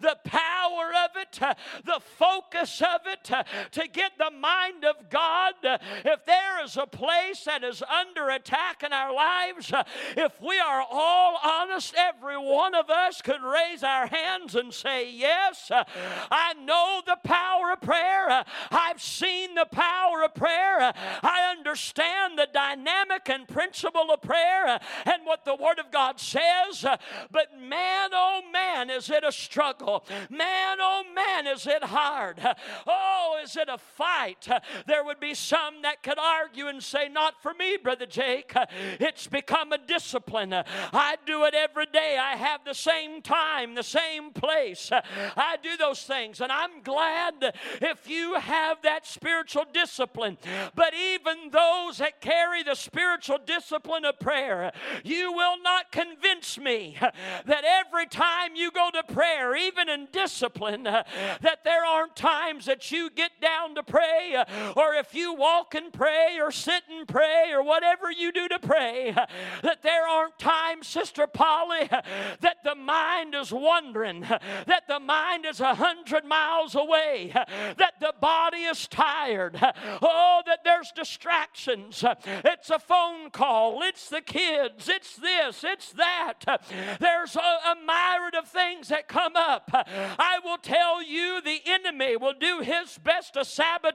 the 0.00 0.16
power 0.24 0.92
of 1.04 1.10
it, 1.16 1.38
the 1.84 2.00
focus 2.18 2.80
of 2.82 3.00
it, 3.06 3.24
to 3.24 3.88
get 3.88 4.12
the 4.18 4.23
mind 4.30 4.84
of 4.84 5.08
God. 5.10 5.54
If 5.62 6.24
there 6.26 6.64
is 6.64 6.76
a 6.76 6.86
place 6.86 7.44
that 7.44 7.64
is 7.64 7.82
under 7.82 8.30
attack 8.30 8.82
in 8.82 8.92
our 8.92 9.14
lives, 9.14 9.72
if 10.16 10.40
we 10.40 10.58
are 10.58 10.84
all 10.90 11.38
honest, 11.44 11.94
every 11.96 12.36
one 12.36 12.74
of 12.74 12.90
us 12.90 13.20
could 13.22 13.42
raise 13.42 13.82
our 13.82 14.06
hands 14.06 14.54
and 14.54 14.72
say, 14.72 15.10
Yes, 15.10 15.70
I 15.70 16.54
know 16.54 17.02
the 17.06 17.18
power 17.24 17.72
of 17.72 17.80
prayer. 17.80 18.44
I've 18.70 19.00
seen 19.00 19.54
the 19.54 19.66
power 19.66 20.24
of 20.24 20.34
prayer. 20.34 20.92
I 21.22 21.54
understand 21.56 22.38
the 22.38 22.48
dynamic 22.52 23.28
and 23.28 23.46
principle 23.46 24.10
of 24.12 24.22
prayer 24.22 24.80
and 25.04 25.24
what 25.24 25.44
the 25.44 25.54
Word 25.54 25.78
of 25.78 25.90
God 25.90 26.20
says. 26.20 26.84
But 27.30 27.58
man, 27.60 28.10
oh 28.12 28.42
man, 28.52 28.90
is 28.90 29.10
it 29.10 29.24
a 29.24 29.32
struggle. 29.32 30.04
Man, 30.30 30.78
oh 30.80 31.04
man, 31.14 31.46
is 31.46 31.66
it 31.66 31.84
hard. 31.84 32.40
Oh, 32.86 33.40
is 33.42 33.56
it 33.56 33.68
a 33.68 33.78
fight? 33.78 34.13
There 34.86 35.04
would 35.04 35.20
be 35.20 35.34
some 35.34 35.82
that 35.82 36.02
could 36.02 36.18
argue 36.18 36.68
and 36.68 36.82
say, 36.82 37.08
Not 37.08 37.42
for 37.42 37.54
me, 37.54 37.76
Brother 37.76 38.06
Jake. 38.06 38.52
It's 39.00 39.26
become 39.26 39.72
a 39.72 39.78
discipline. 39.78 40.52
I 40.54 41.16
do 41.26 41.44
it 41.44 41.54
every 41.54 41.86
day. 41.86 42.18
I 42.20 42.36
have 42.36 42.64
the 42.64 42.74
same 42.74 43.22
time, 43.22 43.74
the 43.74 43.82
same 43.82 44.30
place. 44.30 44.90
I 44.92 45.56
do 45.62 45.76
those 45.76 46.02
things. 46.02 46.40
And 46.40 46.50
I'm 46.50 46.82
glad 46.82 47.54
if 47.80 48.08
you 48.08 48.34
have 48.34 48.82
that 48.82 49.06
spiritual 49.06 49.64
discipline. 49.72 50.38
But 50.74 50.94
even 50.94 51.50
those 51.50 51.98
that 51.98 52.20
carry 52.20 52.62
the 52.62 52.74
spiritual 52.74 53.38
discipline 53.44 54.04
of 54.04 54.18
prayer, 54.18 54.72
you 55.04 55.32
will 55.32 55.60
not 55.62 55.92
convince 55.92 56.58
me 56.58 56.96
that 57.00 57.64
every 57.64 58.06
time 58.06 58.54
you 58.54 58.70
go 58.70 58.90
to 58.92 59.02
prayer, 59.12 59.56
even 59.56 59.88
in 59.88 60.08
discipline, 60.12 60.84
that 60.84 61.58
there 61.64 61.84
aren't 61.84 62.16
times 62.16 62.66
that 62.66 62.90
you 62.90 63.10
get 63.10 63.40
down 63.40 63.74
to 63.74 63.82
pray, 64.04 64.34
uh, 64.34 64.72
or 64.76 64.94
if 64.94 65.14
you 65.14 65.34
walk 65.34 65.74
and 65.74 65.92
pray, 65.92 66.38
or 66.40 66.50
sit 66.50 66.82
and 66.90 67.06
pray, 67.06 67.50
or 67.52 67.62
whatever 67.62 68.10
you 68.10 68.32
do 68.32 68.48
to 68.48 68.58
pray, 68.58 69.10
uh, 69.10 69.26
that 69.62 69.82
there 69.82 70.06
aren't 70.06 70.38
times, 70.38 70.86
Sister 70.86 71.26
Polly, 71.26 71.88
uh, 71.90 72.02
that 72.40 72.58
the 72.64 72.74
mind 72.74 73.34
is 73.34 73.52
wandering, 73.52 74.20
that 74.20 74.84
the 74.88 75.00
mind 75.00 75.46
is 75.46 75.60
a 75.60 75.74
hundred 75.74 76.24
miles 76.24 76.74
away, 76.74 77.30
that 77.34 77.94
the 78.00 78.14
body 78.20 78.64
is 78.64 78.86
tired, 78.88 79.58
oh, 80.02 80.42
that 80.46 80.60
there's 80.64 80.92
distractions. 80.92 82.04
It's 82.26 82.70
a 82.70 82.78
phone 82.78 83.30
call, 83.30 83.82
it's 83.82 84.08
the 84.08 84.20
kids, 84.20 84.88
it's 84.88 85.16
this, 85.16 85.64
it's 85.64 85.92
that. 85.92 86.44
There's 87.00 87.36
a, 87.36 87.40
a 87.40 87.76
myriad 87.86 88.34
of 88.34 88.48
things 88.48 88.88
that 88.88 89.08
come 89.08 89.36
up. 89.36 89.70
I 89.72 90.38
will 90.44 90.58
tell 90.58 91.02
you, 91.02 91.40
the 91.40 91.60
enemy 91.66 92.16
will 92.16 92.34
do 92.38 92.60
his 92.60 92.98
best 92.98 93.34
to 93.34 93.44
sabotage 93.44 93.93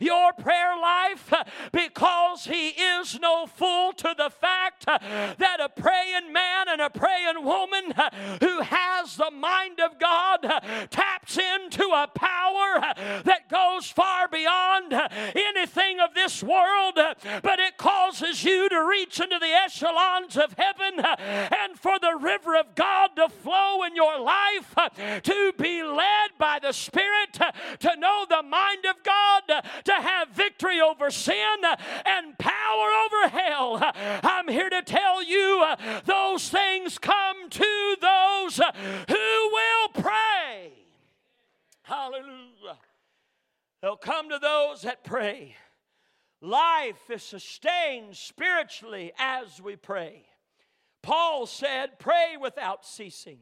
your 0.00 0.32
prayer 0.32 0.76
life 0.80 1.32
because 1.72 2.44
he 2.44 2.68
is 2.68 3.18
no 3.20 3.46
fool 3.46 3.92
to 3.92 4.14
the 4.16 4.30
fact 4.30 4.86
that 4.86 5.58
a 5.60 5.68
praying 5.68 6.32
man 6.32 6.68
and 6.68 6.80
a 6.80 6.90
praying 6.90 7.44
woman 7.44 7.92
who 8.40 8.60
has 8.60 9.16
the 9.16 9.30
mind 9.30 9.80
of 9.80 9.98
God 9.98 10.42
taps 10.90 11.38
into 11.38 11.84
a 11.84 12.08
power 12.14 12.80
that 13.24 13.48
goes 13.50 13.90
far 13.90 14.28
beyond 14.28 14.92
anything 15.34 16.00
of 16.00 16.14
this 16.14 16.42
world, 16.42 16.98
but 17.42 17.58
it 17.58 17.76
causes 17.76 18.44
you 18.44 18.68
to 18.68 18.86
reach 18.88 19.20
into 19.20 19.38
the 19.38 19.52
echelons 19.64 20.36
of 20.36 20.54
heaven 20.58 21.04
and 21.04 21.78
for 21.78 21.98
the 21.98 22.16
river 22.20 22.56
of 22.56 22.74
God 22.74 23.10
to 23.16 23.28
flow 23.28 23.82
in 23.84 23.94
your 23.96 24.18
life, 24.20 24.74
to 25.22 25.52
be 25.58 25.82
led 25.82 26.30
by 26.38 26.58
the 26.60 26.72
Spirit, 26.72 27.32
to 27.80 27.96
know 27.98 28.26
the 28.28 28.42
mind 28.42 28.73
of 28.88 29.02
God, 29.02 29.62
to 29.84 29.92
have 29.92 30.28
victory 30.30 30.80
over 30.80 31.10
sin 31.10 31.56
and 32.04 32.38
power 32.38 32.88
over 33.04 33.28
hell. 33.28 33.92
I'm 34.22 34.48
here 34.48 34.70
to 34.70 34.82
tell 34.82 35.22
you 35.22 35.64
those 36.04 36.48
things 36.48 36.98
come 36.98 37.48
to 37.50 37.96
those 38.00 38.56
who 38.56 39.50
will 39.52 39.88
pray. 39.94 40.72
Hallelujah. 41.82 42.78
They'll 43.82 43.96
come 43.96 44.30
to 44.30 44.38
those 44.38 44.82
that 44.82 45.04
pray. 45.04 45.56
Life 46.40 47.10
is 47.10 47.22
sustained 47.22 48.16
spiritually 48.16 49.12
as 49.18 49.60
we 49.60 49.76
pray. 49.76 50.26
Paul 51.02 51.46
said, 51.46 51.98
Pray 51.98 52.36
without 52.40 52.86
ceasing. 52.86 53.40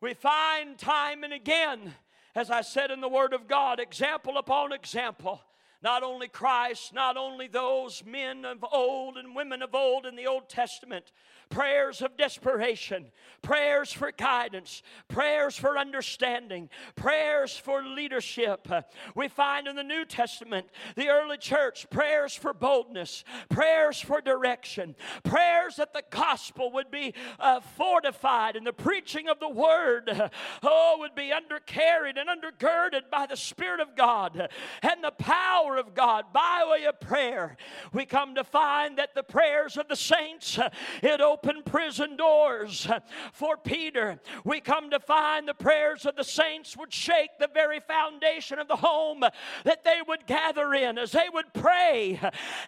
We 0.00 0.12
find 0.12 0.78
time 0.78 1.24
and 1.24 1.32
again 1.32 1.94
as 2.36 2.50
I 2.50 2.60
said 2.60 2.90
in 2.90 3.00
the 3.00 3.08
Word 3.08 3.32
of 3.32 3.48
God, 3.48 3.80
example 3.80 4.36
upon 4.36 4.72
example 4.72 5.40
not 5.82 6.02
only 6.02 6.28
Christ, 6.28 6.94
not 6.94 7.16
only 7.16 7.48
those 7.48 8.02
men 8.04 8.44
of 8.44 8.64
old 8.72 9.16
and 9.16 9.34
women 9.34 9.62
of 9.62 9.74
old 9.74 10.06
in 10.06 10.16
the 10.16 10.26
Old 10.26 10.48
Testament, 10.48 11.12
prayers 11.48 12.02
of 12.02 12.16
desperation, 12.16 13.06
prayers 13.42 13.92
for 13.92 14.10
guidance, 14.10 14.82
prayers 15.08 15.56
for 15.56 15.78
understanding, 15.78 16.68
prayers 16.96 17.56
for 17.56 17.82
leadership. 17.84 18.68
We 19.14 19.28
find 19.28 19.68
in 19.68 19.76
the 19.76 19.84
New 19.84 20.04
Testament, 20.04 20.66
the 20.96 21.08
early 21.08 21.38
church, 21.38 21.88
prayers 21.90 22.34
for 22.34 22.52
boldness, 22.52 23.24
prayers 23.48 24.00
for 24.00 24.20
direction, 24.20 24.96
prayers 25.22 25.76
that 25.76 25.92
the 25.92 26.02
gospel 26.10 26.72
would 26.72 26.90
be 26.90 27.14
uh, 27.38 27.60
fortified 27.60 28.56
and 28.56 28.66
the 28.66 28.72
preaching 28.72 29.28
of 29.28 29.38
the 29.38 29.48
word, 29.48 30.30
oh, 30.62 30.96
would 31.00 31.14
be 31.14 31.32
undercarried 31.32 32.16
and 32.16 32.28
undergirded 32.28 33.10
by 33.10 33.26
the 33.26 33.36
Spirit 33.36 33.80
of 33.80 33.94
God 33.96 34.48
and 34.82 35.04
the 35.04 35.12
power 35.12 35.65
of 35.74 35.94
God 35.94 36.26
by 36.32 36.64
way 36.70 36.86
of 36.86 37.00
prayer. 37.00 37.56
We 37.92 38.06
come 38.06 38.34
to 38.36 38.44
find 38.44 38.98
that 38.98 39.14
the 39.14 39.22
prayers 39.22 39.76
of 39.76 39.88
the 39.88 39.96
saints, 39.96 40.58
uh, 40.58 40.70
it 41.02 41.20
opened 41.20 41.64
prison 41.64 42.16
doors 42.16 42.86
for 43.32 43.56
Peter. 43.56 44.20
We 44.44 44.60
come 44.60 44.90
to 44.90 45.00
find 45.00 45.48
the 45.48 45.54
prayers 45.54 46.06
of 46.06 46.16
the 46.16 46.24
saints 46.24 46.76
would 46.76 46.92
shake 46.92 47.30
the 47.38 47.48
very 47.52 47.80
foundation 47.80 48.58
of 48.58 48.68
the 48.68 48.76
home 48.76 49.24
that 49.64 49.84
they 49.84 50.00
would 50.06 50.26
gather 50.26 50.72
in 50.74 50.98
as 50.98 51.12
they 51.12 51.26
would 51.32 51.52
pray. 51.54 52.20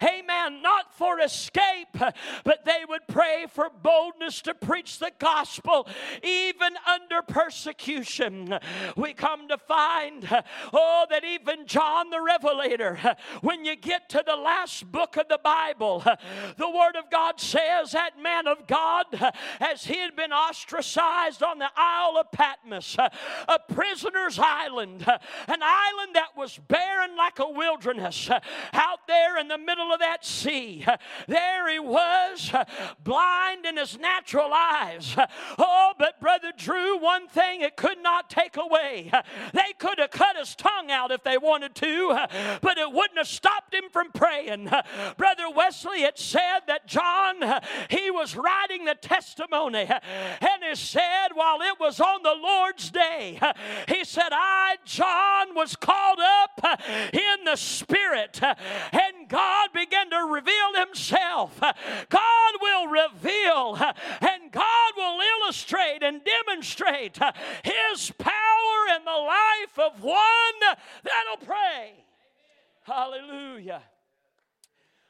Amen. 0.03 0.63
Not 0.63 0.93
for 0.95 1.21
escape, 1.21 1.97
but 2.45 2.65
they 2.65 2.85
would 2.89 3.07
pray 3.07 3.47
for 3.49 3.71
boldness 3.71 4.43
to 4.43 4.55
preach 4.55 4.99
the 4.99 5.13
gospel 5.19 5.87
even 6.23 6.73
under 6.87 7.23
persecution. 7.23 8.59
We 8.97 9.13
come 9.13 9.49
to 9.49 9.59
find, 9.59 10.25
uh, 10.31 10.43
oh, 10.73 11.07
that 11.11 11.25
even 11.25 11.67
John 11.67 12.11
the 12.11 12.21
Revelator, 12.21 12.88
when 13.41 13.65
you 13.65 13.77
get 13.77 14.09
to 14.11 14.23
the 14.25 14.37
last 14.37 14.91
book 14.91 15.17
of 15.17 15.29
the 15.29 15.41
Bible, 15.43 16.03
the 16.57 16.71
Word 16.71 16.97
of 16.97 17.11
God 17.11 17.41
says 17.41 17.93
that 17.93 18.21
man 18.21 18.47
of 18.47 18.67
God 18.67 19.07
as 19.61 19.85
he 19.85 19.99
had 19.99 20.17
been 20.17 20.33
ostracized 20.33 21.43
on 21.43 21.59
the 21.59 21.71
Isle 21.77 22.17
of 22.19 22.33
Patmos, 22.33 22.97
a 22.99 23.59
prisoner's 23.73 24.39
island, 24.39 25.05
an 25.07 25.63
island 25.63 26.15
that 26.15 26.37
was 26.37 26.59
barren 26.69 27.17
like 27.17 27.39
a 27.39 27.51
wilderness, 27.51 28.31
out 28.73 29.07
there 29.07 29.39
in 29.39 29.49
the 29.49 29.59
middle 29.59 29.93
of 29.93 30.01
that 30.01 30.25
sea. 30.25 30.85
There 31.27 31.71
he 31.71 31.79
was, 31.79 32.53
blind 33.03 33.67
in 33.67 33.77
his 33.77 33.99
natural 33.99 34.51
eyes. 34.53 35.17
Oh, 35.59 35.93
but 35.99 36.21
Brother 36.21 36.53
Drew, 36.57 36.99
one 36.99 37.29
thing 37.29 37.61
it 37.61 37.77
could 37.77 38.03
not 38.03 38.31
take 38.31 38.57
away. 38.57 39.11
They 39.53 39.73
could 39.79 39.99
have 39.99 40.11
cut 40.11 40.37
his 40.37 40.55
tongue 40.55 40.91
out 40.91 41.11
if 41.11 41.23
they 41.23 41.39
wanted 41.39 41.75
to, 41.77 42.17
but 42.61 42.78
it 42.79 42.93
wouldn't 42.93 43.19
have 43.19 43.29
stopped 43.29 43.75
him 43.75 43.85
from 43.91 44.13
praying. 44.13 44.71
Brother 45.17 45.51
Wesley, 45.55 46.03
it 46.03 46.19
said 46.19 46.61
that 46.67 46.87
John, 46.87 47.37
he 47.91 48.11
was 48.11 48.37
writing 48.37 48.85
the 48.85 48.95
testimony. 48.95 49.89
And 50.41 50.65
he 50.69 50.75
said, 50.75 51.29
while 51.35 51.61
it 51.61 51.79
was 51.81 52.01
on 52.01 52.23
the 52.23 52.35
Lord's 52.35 52.91
day, 52.91 53.39
he 53.87 54.05
said, 54.05 54.31
I, 54.31 54.77
John, 54.85 55.55
was 55.55 55.77
called 55.77 56.19
up 56.21 56.81
in 57.13 57.45
the 57.45 57.57
Spirit, 57.57 58.41
and 58.43 59.29
God 59.29 59.71
began 59.73 60.11
to 60.11 60.29
reveal 60.31 60.75
Himself. 60.75 61.61
God 61.61 62.53
will 62.61 62.87
reveal, 62.87 63.77
and 63.77 64.53
God 64.53 64.93
will 64.97 65.21
illustrate 65.21 66.03
and 66.03 66.21
demonstrate 66.25 67.19
His 67.63 68.11
power 68.19 68.97
in 68.97 69.05
the 69.05 69.11
life 69.11 69.79
of 69.79 70.03
one 70.03 70.77
that'll 71.03 71.45
pray. 71.45 72.08
Hallelujah. 72.89 73.83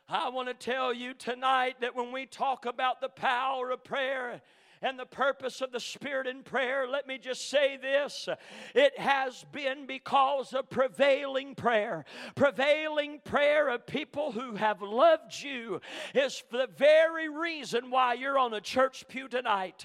I 0.08 0.30
want 0.30 0.48
to 0.48 0.54
tell 0.54 0.92
you 0.92 1.14
tonight 1.14 1.76
that 1.80 1.94
when 1.94 2.10
we 2.10 2.26
talk 2.26 2.66
about 2.66 3.00
the 3.00 3.08
power 3.08 3.70
of 3.70 3.84
prayer, 3.84 4.40
and 4.82 4.98
the 4.98 5.06
purpose 5.06 5.60
of 5.60 5.72
the 5.72 5.80
Spirit 5.80 6.26
in 6.26 6.42
prayer, 6.42 6.86
let 6.88 7.06
me 7.06 7.18
just 7.18 7.48
say 7.48 7.76
this 7.76 8.28
it 8.74 8.98
has 8.98 9.44
been 9.52 9.86
because 9.86 10.52
of 10.52 10.70
prevailing 10.70 11.54
prayer. 11.54 12.04
Prevailing 12.34 13.20
prayer 13.24 13.68
of 13.68 13.86
people 13.86 14.32
who 14.32 14.54
have 14.56 14.82
loved 14.82 15.42
you 15.42 15.80
is 16.14 16.42
the 16.50 16.68
very 16.76 17.28
reason 17.28 17.90
why 17.90 18.14
you're 18.14 18.38
on 18.38 18.54
a 18.54 18.60
church 18.60 19.06
pew 19.08 19.28
tonight. 19.28 19.84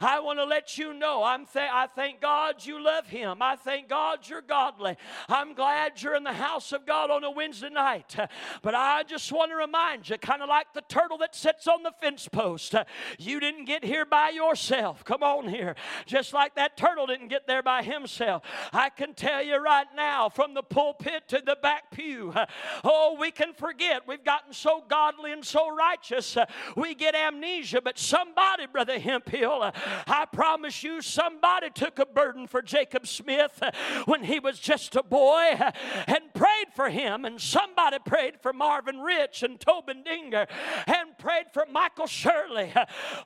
I 0.00 0.20
want 0.20 0.38
to 0.38 0.44
let 0.44 0.78
you 0.78 0.92
know 0.94 1.22
I'm 1.22 1.46
th- 1.46 1.70
I 1.72 1.86
thank 1.94 2.20
God 2.20 2.64
you 2.64 2.82
love 2.82 3.06
Him. 3.06 3.38
I 3.40 3.56
thank 3.56 3.88
God 3.88 4.28
you're 4.28 4.42
godly. 4.42 4.96
I'm 5.28 5.54
glad 5.54 6.02
you're 6.02 6.16
in 6.16 6.24
the 6.24 6.32
house 6.32 6.72
of 6.72 6.86
God 6.86 7.10
on 7.10 7.24
a 7.24 7.30
Wednesday 7.30 7.70
night. 7.70 8.16
But 8.62 8.74
I 8.74 9.02
just 9.02 9.32
want 9.32 9.50
to 9.50 9.56
remind 9.56 10.08
you, 10.08 10.18
kind 10.18 10.42
of 10.42 10.48
like 10.48 10.66
the 10.74 10.82
turtle 10.82 11.18
that 11.18 11.34
sits 11.34 11.66
on 11.66 11.82
the 11.82 11.92
fence 12.00 12.28
post, 12.28 12.74
you 13.18 13.40
didn't 13.40 13.64
get 13.64 13.84
here 13.84 14.04
by 14.04 14.30
yourself. 14.34 15.04
Come 15.04 15.22
on 15.22 15.48
here. 15.48 15.74
Just 16.06 16.32
like 16.32 16.54
that 16.56 16.76
turtle 16.76 17.06
didn't 17.06 17.28
get 17.28 17.46
there 17.46 17.62
by 17.62 17.82
himself. 17.82 18.42
I 18.72 18.90
can 18.90 19.14
tell 19.14 19.42
you 19.42 19.56
right 19.56 19.86
now, 19.94 20.28
from 20.28 20.54
the 20.54 20.62
pulpit 20.62 21.28
to 21.28 21.42
the 21.44 21.56
back 21.60 21.90
pew, 21.90 22.34
oh, 22.84 23.16
we 23.18 23.30
can 23.30 23.52
forget. 23.52 24.02
We've 24.06 24.24
gotten 24.24 24.52
so 24.52 24.82
godly 24.88 25.32
and 25.32 25.44
so 25.44 25.74
righteous, 25.74 26.36
uh, 26.36 26.46
we 26.76 26.94
get 26.94 27.14
amnesia. 27.14 27.80
But 27.80 27.98
somebody, 27.98 28.66
Brother 28.66 28.98
Hemphill, 28.98 29.62
uh, 29.62 29.72
I 30.06 30.26
promise 30.26 30.82
you, 30.82 31.00
somebody 31.00 31.70
took 31.70 31.98
a 31.98 32.06
burden 32.06 32.46
for 32.46 32.62
Jacob 32.62 33.06
Smith 33.06 33.58
uh, 33.62 33.70
when 34.06 34.24
he 34.24 34.38
was 34.38 34.58
just 34.58 34.96
a 34.96 35.02
boy 35.02 35.58
and 36.06 36.22
prayed 36.34 36.68
for 36.74 36.88
him. 36.88 37.24
And 37.24 37.40
somebody 37.40 37.98
prayed 38.04 38.40
for 38.40 38.52
Marvin 38.52 38.98
Rich 38.98 39.42
and 39.42 39.60
Tobin 39.60 40.02
Dinger 40.02 40.46
and 40.86 41.16
prayed 41.18 41.46
for 41.52 41.66
Michael 41.70 42.06
Shirley. 42.06 42.72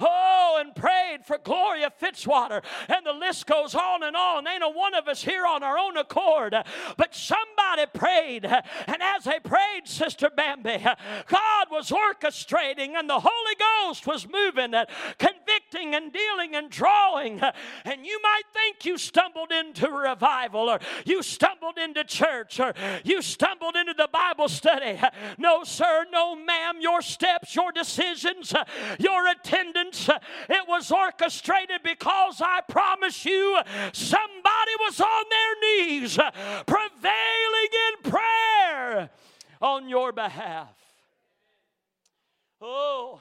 Oh, 0.00 0.58
and 0.60 0.74
prayed 0.74 0.97
for 1.24 1.38
Gloria 1.38 1.92
Fitzwater, 2.00 2.62
and 2.88 3.04
the 3.04 3.12
list 3.12 3.46
goes 3.46 3.74
on 3.74 4.02
and 4.02 4.16
on. 4.16 4.46
Ain't 4.46 4.62
a 4.62 4.68
one 4.68 4.94
of 4.94 5.08
us 5.08 5.22
here 5.22 5.46
on 5.46 5.62
our 5.62 5.78
own 5.78 5.96
accord, 5.96 6.54
but 6.96 7.14
somebody 7.14 7.86
prayed, 7.92 8.44
and 8.44 9.02
as 9.02 9.24
they 9.24 9.38
prayed, 9.40 9.82
Sister 9.84 10.30
Bambi, 10.34 10.78
God 10.78 11.66
was 11.70 11.90
orchestrating, 11.90 12.94
and 12.96 13.08
the 13.08 13.20
Holy 13.20 13.54
Ghost 13.58 14.06
was 14.06 14.26
moving, 14.26 14.72
convicting, 15.18 15.94
and 15.94 16.12
dealing 16.12 16.54
and 16.54 16.70
drawing. 16.70 17.40
And 17.84 18.06
you 18.06 18.20
might 18.22 18.42
think 18.52 18.84
you 18.84 18.98
stumbled 18.98 19.52
into 19.52 19.88
revival, 19.90 20.68
or 20.68 20.78
you 21.04 21.22
stumbled 21.22 21.78
into 21.78 22.04
church, 22.04 22.60
or 22.60 22.74
you 23.04 23.22
stumbled 23.22 23.76
into 23.76 23.94
the 23.94 24.08
Bible 24.12 24.48
study. 24.48 24.98
No, 25.38 25.64
sir, 25.64 26.06
no, 26.12 26.34
ma'am. 26.34 26.76
Your 26.80 27.02
steps, 27.02 27.54
your 27.54 27.72
decisions, 27.72 28.54
your 28.98 29.28
attendance, 29.28 30.08
it 30.48 30.68
was 30.68 30.87
orchestrated 30.90 31.82
because 31.82 32.40
I 32.40 32.60
promise 32.68 33.24
you, 33.24 33.58
somebody 33.92 34.72
was 34.80 35.00
on 35.00 35.24
their 35.30 35.86
knees 35.86 36.18
prevailing 36.66 37.70
in 37.88 38.10
prayer 38.10 39.10
on 39.60 39.88
your 39.88 40.12
behalf. 40.12 40.74
Oh, 42.60 43.20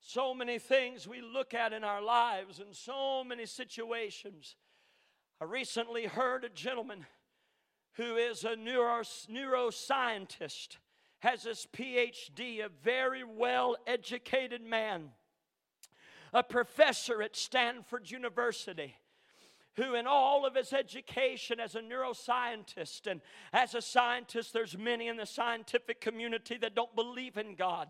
so 0.00 0.34
many 0.34 0.58
things 0.58 1.06
we 1.06 1.20
look 1.20 1.54
at 1.54 1.72
in 1.72 1.84
our 1.84 2.02
lives 2.02 2.60
and 2.60 2.74
so 2.74 3.22
many 3.22 3.46
situations. 3.46 4.56
I 5.40 5.44
recently 5.44 6.06
heard 6.06 6.44
a 6.44 6.48
gentleman 6.48 7.06
who 7.92 8.16
is 8.16 8.44
a 8.44 8.56
neuro, 8.56 9.02
neuroscientist, 9.02 10.78
has 11.20 11.42
his 11.42 11.66
PhD, 11.76 12.64
a 12.64 12.68
very 12.68 13.24
well 13.24 13.76
educated 13.86 14.62
man 14.62 15.10
a 16.32 16.42
professor 16.42 17.22
at 17.22 17.36
Stanford 17.36 18.10
University 18.10 18.94
who, 19.78 19.94
in 19.94 20.08
all 20.08 20.44
of 20.44 20.56
his 20.56 20.72
education 20.72 21.60
as 21.60 21.76
a 21.76 21.80
neuroscientist 21.80 23.06
and 23.06 23.20
as 23.52 23.74
a 23.74 23.80
scientist, 23.80 24.52
there's 24.52 24.76
many 24.76 25.06
in 25.06 25.16
the 25.16 25.24
scientific 25.24 26.00
community 26.00 26.56
that 26.56 26.74
don't 26.74 26.94
believe 26.96 27.36
in 27.36 27.54
God. 27.54 27.86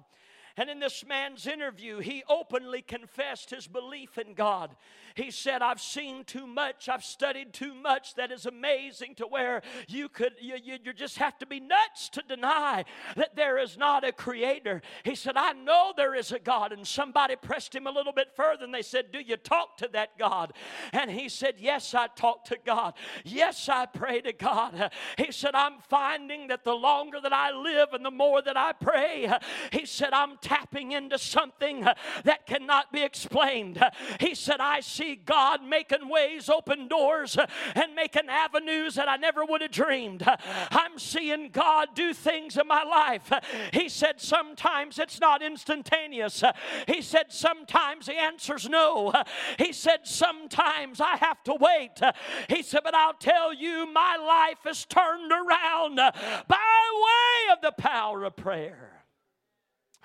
And 0.59 0.69
in 0.69 0.81
this 0.81 1.05
man's 1.07 1.47
interview, 1.47 2.01
he 2.01 2.25
openly 2.29 2.83
confessed 2.83 3.51
his 3.51 3.69
belief 3.69 4.19
in 4.19 4.35
God. 4.35 4.75
He 5.15 5.31
said, 5.31 5.63
I've 5.63 5.81
seen 5.81 6.25
too 6.25 6.49
much, 6.49 6.89
I've 6.89 7.05
studied 7.05 7.53
too 7.53 7.75
much 7.75 8.17
that 8.17 8.33
is 8.33 8.45
amazing 8.45 9.15
to 9.17 9.27
where 9.27 9.63
you 9.87 10.09
could, 10.09 10.33
you, 10.41 10.57
you, 10.63 10.79
you 10.83 10.93
just 10.93 11.19
have 11.19 11.39
to 11.39 11.47
be 11.47 11.61
nuts 11.61 12.09
to 12.11 12.23
deny 12.29 12.85
that 13.15 13.37
there 13.37 13.59
is 13.59 13.79
not 13.79 14.03
a 14.03 14.11
creator. 14.11 14.83
He 15.05 15.15
said, 15.15 15.37
I 15.37 15.53
know 15.53 15.93
there 15.97 16.17
is 16.17 16.33
a 16.33 16.41
God. 16.41 16.73
And 16.73 16.85
somebody 16.85 17.37
pressed 17.37 17.73
him 17.73 17.87
a 17.87 17.93
little 17.93 18.13
bit 18.13 18.35
further 18.35 18.65
and 18.65 18.75
they 18.75 18.83
said, 18.83 19.13
Do 19.13 19.21
you 19.21 19.37
talk 19.37 19.77
to 19.79 19.89
that 19.93 20.19
God? 20.19 20.53
And 20.93 21.09
he 21.09 21.29
said, 21.29 21.55
Yes, 21.59 21.95
I 21.95 22.09
talk 22.09 22.45
to 22.47 22.59
God. 22.67 22.95
Yes, 23.25 23.69
I 23.69 23.87
pray 23.87 24.23
to 24.23 24.33
God. 24.33 24.91
He 25.17 25.31
said, 25.31 25.55
I'm 25.55 25.79
finding 25.89 26.49
that 26.49 26.65
the 26.65 26.75
longer 26.75 27.21
that 27.23 27.33
I 27.33 27.53
live 27.53 27.91
and 27.93 28.05
the 28.05 28.11
more 28.11 28.43
that 28.43 28.57
I 28.57 28.73
pray, 28.73 29.33
he 29.71 29.87
said, 29.87 30.13
I'm 30.13 30.37
tapping 30.49 30.93
into 30.93 31.19
something 31.19 31.85
uh, 31.85 31.95
that 32.25 32.47
cannot 32.47 32.91
be 32.91 33.03
explained. 33.03 33.79
Uh, 33.79 33.91
he 34.19 34.35
said, 34.35 34.61
I 34.61 34.81
see 34.81 35.15
God 35.15 35.63
making 35.63 36.09
ways, 36.09 36.49
open 36.49 36.89
doors, 36.89 37.37
uh, 37.37 37.47
and 37.75 37.95
making 37.95 38.29
avenues 38.29 38.95
that 38.95 39.09
I 39.09 39.17
never 39.17 39.45
would 39.45 39.61
have 39.61 39.71
dreamed. 39.71 40.25
I'm 40.71 40.99
seeing 40.99 41.51
God 41.51 41.89
do 41.95 42.15
things 42.15 42.57
in 42.57 42.67
my 42.67 42.83
life. 42.83 43.31
He 43.73 43.89
said, 43.89 44.21
Sometimes 44.21 44.99
it's 44.99 45.21
not 45.21 45.43
instantaneous. 45.43 46.43
He 46.87 47.03
said, 47.03 47.27
Sometimes 47.29 48.07
the 48.07 48.15
answer's 48.15 48.69
no. 48.69 49.13
He 49.59 49.73
said, 49.73 50.01
Sometimes 50.05 51.01
I 51.01 51.17
have 51.17 51.43
to 51.45 51.55
wait. 51.61 52.01
He 52.49 52.63
said, 52.63 52.81
But 52.85 52.95
I'll 52.95 53.15
tell 53.15 53.53
you, 53.53 53.87
my 53.93 54.17
life 54.17 54.67
is 54.71 54.87
turned 54.87 55.31
around 55.31 55.97
by 55.97 56.57
way 57.05 57.53
of 57.53 57.61
the 57.61 57.73
power 57.73 58.25
of 58.25 58.37
prayer. 58.37 58.98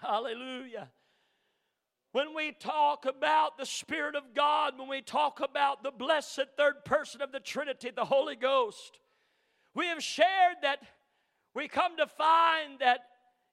Hallelujah. 0.04 0.90
When 2.12 2.36
we 2.36 2.52
talk 2.52 3.06
about 3.06 3.58
the 3.58 3.66
Spirit 3.66 4.16
of 4.16 4.36
God, 4.36 4.78
when 4.78 4.90
we 4.90 5.02
talk 5.02 5.40
about 5.40 5.82
the 5.82 5.92
blessed 5.92 6.46
third 6.58 6.84
person 6.86 7.22
of 7.22 7.32
the 7.32 7.40
Trinity, 7.40 7.90
the 7.90 8.06
Holy 8.06 8.36
Ghost, 8.36 9.00
we 9.74 9.88
have 9.88 10.04
shared 10.04 10.58
that 10.62 10.80
we 11.56 11.68
come 11.68 11.96
to 11.98 12.06
find 12.06 12.80
that 12.80 13.00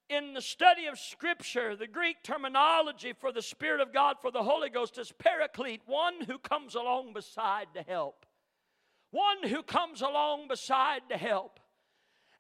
in 0.09 0.35
the 0.35 0.43
study 0.43 0.87
of 0.87 0.99
Scripture, 0.99 1.77
the 1.77 1.87
Greek 1.87 2.17
terminology 2.25 3.13
for 3.13 3.31
the 3.31 3.43
Spirit 3.43 3.81
of 3.81 3.93
God, 3.93 4.17
for 4.21 4.33
the 4.33 4.43
Holy 4.43 4.69
Ghost, 4.69 4.99
is 4.99 5.13
paraclete, 5.13 5.83
one 5.87 6.23
who 6.27 6.39
comes 6.39 6.75
along 6.75 7.13
beside 7.13 7.69
to 7.75 7.83
help. 7.83 8.27
One 9.13 9.49
who 9.49 9.63
comes 9.63 10.03
along 10.03 10.49
beside 10.49 11.03
to 11.11 11.17
help. 11.17 11.61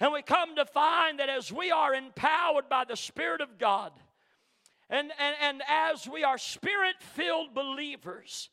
And 0.00 0.12
we 0.12 0.22
come 0.22 0.56
to 0.56 0.64
find 0.64 1.20
that 1.20 1.28
as 1.28 1.52
we 1.52 1.70
are 1.70 1.94
empowered 1.94 2.70
by 2.70 2.84
the 2.84 2.96
Spirit 2.96 3.42
of 3.42 3.58
God, 3.58 3.92
and, 4.88 5.12
and, 5.20 5.36
and 5.40 5.62
as 5.68 6.08
we 6.08 6.24
are 6.24 6.38
spirit 6.38 6.96
filled 7.00 7.54
believers, 7.54 8.48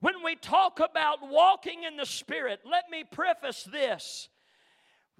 when 0.00 0.22
we 0.24 0.36
talk 0.36 0.80
about 0.80 1.28
walking 1.28 1.82
in 1.82 1.96
the 1.96 2.06
Spirit, 2.06 2.60
let 2.64 2.84
me 2.90 3.04
preface 3.04 3.64
this. 3.64 4.28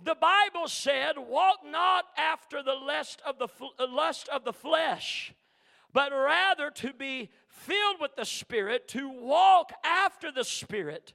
The 0.03 0.16
Bible 0.16 0.66
said, 0.66 1.14
Walk 1.18 1.59
not 1.64 2.07
after 2.16 2.62
the 2.62 2.75
lust 2.75 3.21
of 3.27 3.38
the, 3.38 3.49
uh, 3.79 3.87
lust 3.88 4.29
of 4.29 4.45
the 4.45 4.53
flesh, 4.53 5.35
but 5.92 6.11
rather 6.11 6.71
to 6.71 6.92
be 6.92 7.31
filled 7.49 8.01
with 8.01 8.16
the 8.16 8.25
Spirit, 8.25 8.88
to 8.88 9.09
walk 9.09 9.73
after 9.85 10.33
the 10.33 10.45
Spirit. 10.45 11.12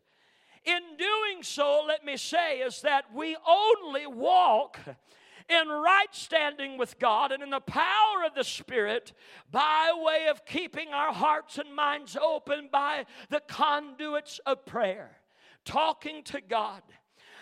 In 0.68 0.98
doing 0.98 1.44
so, 1.44 1.86
let 1.88 2.04
me 2.04 2.18
say, 2.18 2.60
is 2.60 2.82
that 2.82 3.06
we 3.16 3.38
only 3.48 4.06
walk 4.06 4.78
in 5.48 5.70
right 5.70 6.08
standing 6.12 6.78
with 6.78 7.00
God 7.00 7.32
and 7.32 7.42
in 7.42 7.52
the 7.52 7.62
power 7.62 8.26
of 8.26 8.36
the 8.36 8.44
Spirit 8.44 9.14
by 9.50 9.94
way 9.96 10.28
of 10.30 10.46
keeping 10.46 10.90
our 10.90 11.14
hearts 11.14 11.58
and 11.58 11.74
minds 11.74 12.18
open 12.22 12.68
by 12.70 13.06
the 13.30 13.40
conduits 13.40 14.42
of 14.46 14.66
prayer, 14.66 15.18
talking 15.64 16.22
to 16.26 16.42
God. 16.42 16.82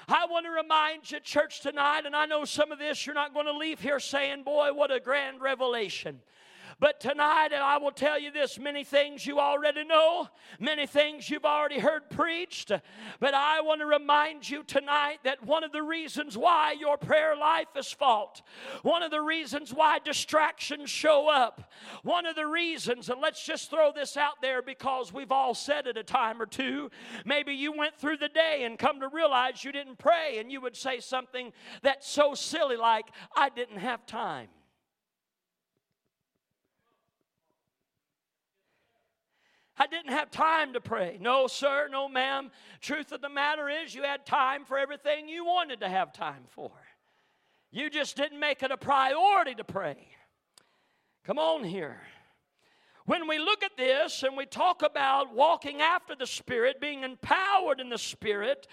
I 0.07 0.27
want 0.27 0.45
to 0.45 0.51
remind 0.51 1.09
you, 1.09 1.19
church, 1.19 1.61
tonight, 1.61 2.05
and 2.05 2.15
I 2.15 2.27
know 2.27 2.45
some 2.45 2.71
of 2.71 2.77
this 2.77 3.07
you're 3.07 3.15
not 3.15 3.33
going 3.33 3.47
to 3.47 3.57
leave 3.57 3.79
here 3.79 3.99
saying, 3.99 4.43
Boy, 4.43 4.71
what 4.71 4.91
a 4.91 4.99
grand 4.99 5.41
revelation. 5.41 6.19
But 6.79 6.99
tonight, 6.99 7.53
I 7.53 7.77
will 7.77 7.91
tell 7.91 8.19
you 8.19 8.31
this 8.31 8.59
many 8.59 8.83
things 8.83 9.25
you 9.25 9.39
already 9.39 9.85
know, 9.85 10.27
many 10.59 10.85
things 10.85 11.29
you've 11.29 11.45
already 11.45 11.79
heard 11.79 12.09
preached. 12.09 12.71
But 13.19 13.33
I 13.33 13.61
want 13.61 13.79
to 13.79 13.85
remind 13.85 14.49
you 14.49 14.63
tonight 14.63 15.19
that 15.23 15.45
one 15.45 15.63
of 15.63 15.71
the 15.71 15.81
reasons 15.81 16.37
why 16.37 16.73
your 16.73 16.97
prayer 16.97 17.35
life 17.35 17.67
is 17.77 17.91
fault, 17.91 18.41
one 18.83 19.03
of 19.03 19.11
the 19.11 19.21
reasons 19.21 19.73
why 19.73 19.99
distractions 19.99 20.89
show 20.89 21.29
up, 21.29 21.71
one 22.03 22.25
of 22.25 22.35
the 22.35 22.45
reasons, 22.45 23.09
and 23.09 23.21
let's 23.21 23.45
just 23.45 23.69
throw 23.69 23.93
this 23.93 24.17
out 24.17 24.41
there 24.41 24.61
because 24.61 25.13
we've 25.13 25.31
all 25.31 25.53
said 25.53 25.87
it 25.87 25.97
a 25.97 26.03
time 26.03 26.41
or 26.41 26.45
two. 26.45 26.91
Maybe 27.25 27.53
you 27.53 27.71
went 27.71 27.97
through 27.97 28.17
the 28.17 28.29
day 28.29 28.63
and 28.63 28.77
come 28.77 28.99
to 28.99 29.07
realize 29.07 29.63
you 29.63 29.71
didn't 29.71 29.97
pray, 29.97 30.39
and 30.39 30.51
you 30.51 30.59
would 30.59 30.75
say 30.75 30.99
something 30.99 31.53
that's 31.81 32.09
so 32.09 32.33
silly 32.33 32.75
like, 32.75 33.05
I 33.35 33.49
didn't 33.49 33.77
have 33.77 34.05
time. 34.05 34.49
I 39.77 39.87
didn't 39.87 40.11
have 40.11 40.31
time 40.31 40.73
to 40.73 40.81
pray. 40.81 41.17
No, 41.19 41.47
sir, 41.47 41.89
no, 41.91 42.07
ma'am. 42.07 42.51
Truth 42.79 43.11
of 43.11 43.21
the 43.21 43.29
matter 43.29 43.69
is, 43.69 43.93
you 43.93 44.03
had 44.03 44.25
time 44.25 44.63
for 44.63 44.77
everything 44.77 45.27
you 45.27 45.45
wanted 45.45 45.81
to 45.81 45.89
have 45.89 46.13
time 46.13 46.45
for. 46.49 46.71
You 47.71 47.89
just 47.89 48.15
didn't 48.15 48.39
make 48.39 48.63
it 48.63 48.71
a 48.71 48.77
priority 48.77 49.53
to 49.55 49.65
pray. 49.65 49.97
Come 51.25 51.37
on 51.37 51.65
here. 51.65 51.99
When 53.05 53.27
we 53.27 53.37
look 53.37 53.63
at 53.63 53.77
this 53.77 54.23
and 54.23 54.35
we 54.35 54.45
talk 54.45 54.81
about 54.81 55.35
walking 55.35 55.81
after 55.81 56.15
the 56.15 56.25
Spirit, 56.25 56.81
being 56.81 57.03
empowered 57.03 57.79
in 57.79 57.89
the 57.89 57.99
Spirit, 57.99 58.67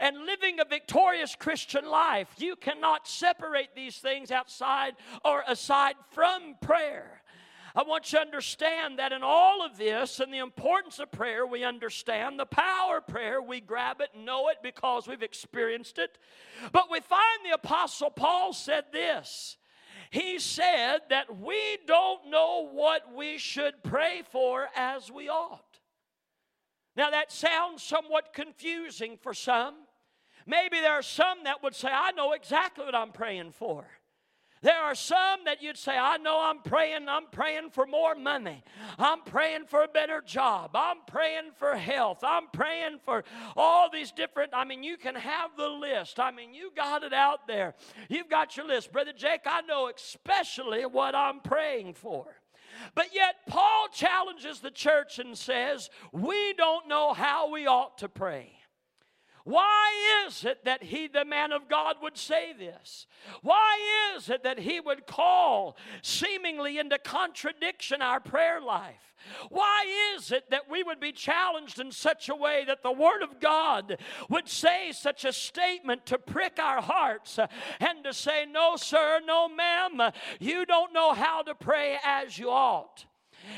and 0.00 0.26
living 0.26 0.58
a 0.58 0.64
victorious 0.64 1.36
Christian 1.36 1.86
life, 1.86 2.28
you 2.38 2.56
cannot 2.56 3.06
separate 3.06 3.76
these 3.76 3.98
things 3.98 4.32
outside 4.32 4.94
or 5.24 5.44
aside 5.46 5.94
from 6.10 6.56
prayer. 6.60 7.15
I 7.76 7.82
want 7.82 8.10
you 8.10 8.18
to 8.18 8.24
understand 8.24 8.98
that 8.98 9.12
in 9.12 9.20
all 9.22 9.62
of 9.62 9.76
this 9.76 10.18
and 10.18 10.32
the 10.32 10.38
importance 10.38 10.98
of 10.98 11.12
prayer, 11.12 11.46
we 11.46 11.62
understand 11.62 12.40
the 12.40 12.46
power 12.46 12.96
of 12.96 13.06
prayer. 13.06 13.42
We 13.42 13.60
grab 13.60 14.00
it, 14.00 14.08
and 14.14 14.24
know 14.24 14.48
it 14.48 14.56
because 14.62 15.06
we've 15.06 15.22
experienced 15.22 15.98
it. 15.98 16.16
But 16.72 16.90
we 16.90 17.00
find 17.00 17.44
the 17.44 17.54
Apostle 17.54 18.08
Paul 18.08 18.54
said 18.54 18.84
this. 18.92 19.58
He 20.08 20.38
said 20.38 21.00
that 21.10 21.38
we 21.38 21.76
don't 21.86 22.30
know 22.30 22.66
what 22.72 23.14
we 23.14 23.36
should 23.36 23.74
pray 23.82 24.22
for 24.30 24.68
as 24.74 25.10
we 25.10 25.28
ought. 25.28 25.78
Now, 26.96 27.10
that 27.10 27.30
sounds 27.30 27.82
somewhat 27.82 28.32
confusing 28.32 29.18
for 29.20 29.34
some. 29.34 29.74
Maybe 30.46 30.80
there 30.80 30.92
are 30.92 31.02
some 31.02 31.44
that 31.44 31.62
would 31.62 31.74
say, 31.74 31.88
I 31.92 32.12
know 32.12 32.32
exactly 32.32 32.86
what 32.86 32.94
I'm 32.94 33.12
praying 33.12 33.52
for. 33.52 33.84
There 34.62 34.78
are 34.78 34.94
some 34.94 35.44
that 35.44 35.62
you'd 35.62 35.76
say, 35.76 35.96
I 35.96 36.16
know 36.16 36.40
I'm 36.40 36.60
praying, 36.60 37.08
I'm 37.08 37.26
praying 37.30 37.70
for 37.70 37.86
more 37.86 38.14
money. 38.14 38.64
I'm 38.98 39.22
praying 39.22 39.66
for 39.66 39.84
a 39.84 39.88
better 39.88 40.22
job. 40.24 40.70
I'm 40.74 40.98
praying 41.06 41.50
for 41.56 41.76
health. 41.76 42.20
I'm 42.22 42.48
praying 42.52 43.00
for 43.04 43.24
all 43.56 43.90
these 43.90 44.12
different, 44.12 44.52
I 44.54 44.64
mean, 44.64 44.82
you 44.82 44.96
can 44.96 45.14
have 45.14 45.50
the 45.56 45.68
list. 45.68 46.18
I 46.18 46.30
mean, 46.30 46.54
you 46.54 46.72
got 46.74 47.02
it 47.02 47.12
out 47.12 47.46
there. 47.46 47.74
You've 48.08 48.30
got 48.30 48.56
your 48.56 48.66
list. 48.66 48.92
Brother 48.92 49.12
Jake, 49.12 49.42
I 49.44 49.60
know 49.62 49.90
especially 49.94 50.86
what 50.86 51.14
I'm 51.14 51.40
praying 51.40 51.94
for. 51.94 52.26
But 52.94 53.14
yet, 53.14 53.36
Paul 53.46 53.88
challenges 53.92 54.60
the 54.60 54.70
church 54.70 55.18
and 55.18 55.36
says, 55.36 55.90
We 56.12 56.54
don't 56.54 56.88
know 56.88 57.12
how 57.12 57.50
we 57.50 57.66
ought 57.66 57.98
to 57.98 58.08
pray. 58.08 58.55
Why 59.46 60.24
is 60.26 60.44
it 60.44 60.64
that 60.64 60.82
he, 60.82 61.06
the 61.06 61.24
man 61.24 61.52
of 61.52 61.68
God, 61.68 61.98
would 62.02 62.16
say 62.16 62.52
this? 62.52 63.06
Why 63.42 63.78
is 64.16 64.28
it 64.28 64.42
that 64.42 64.58
he 64.58 64.80
would 64.80 65.06
call 65.06 65.76
seemingly 66.02 66.78
into 66.78 66.98
contradiction 66.98 68.02
our 68.02 68.18
prayer 68.18 68.60
life? 68.60 69.14
Why 69.48 69.84
is 70.16 70.32
it 70.32 70.50
that 70.50 70.68
we 70.68 70.82
would 70.82 70.98
be 70.98 71.12
challenged 71.12 71.78
in 71.78 71.92
such 71.92 72.28
a 72.28 72.34
way 72.34 72.64
that 72.66 72.82
the 72.82 72.90
Word 72.90 73.22
of 73.22 73.38
God 73.38 73.98
would 74.28 74.48
say 74.48 74.90
such 74.90 75.24
a 75.24 75.32
statement 75.32 76.06
to 76.06 76.18
prick 76.18 76.58
our 76.58 76.82
hearts 76.82 77.38
uh, 77.38 77.46
and 77.78 78.02
to 78.02 78.12
say, 78.12 78.46
No, 78.50 78.74
sir, 78.74 79.20
no, 79.24 79.48
ma'am, 79.48 80.00
uh, 80.00 80.10
you 80.40 80.66
don't 80.66 80.92
know 80.92 81.12
how 81.12 81.42
to 81.42 81.54
pray 81.54 81.98
as 82.04 82.36
you 82.36 82.50
ought? 82.50 83.04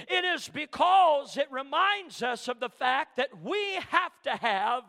It 0.08 0.24
is 0.24 0.48
because 0.48 1.36
it 1.36 1.50
reminds 1.50 2.22
us 2.22 2.48
of 2.48 2.60
the 2.60 2.68
fact 2.68 3.16
that 3.16 3.42
we 3.42 3.74
have 3.90 4.20
to 4.24 4.30
have 4.30 4.84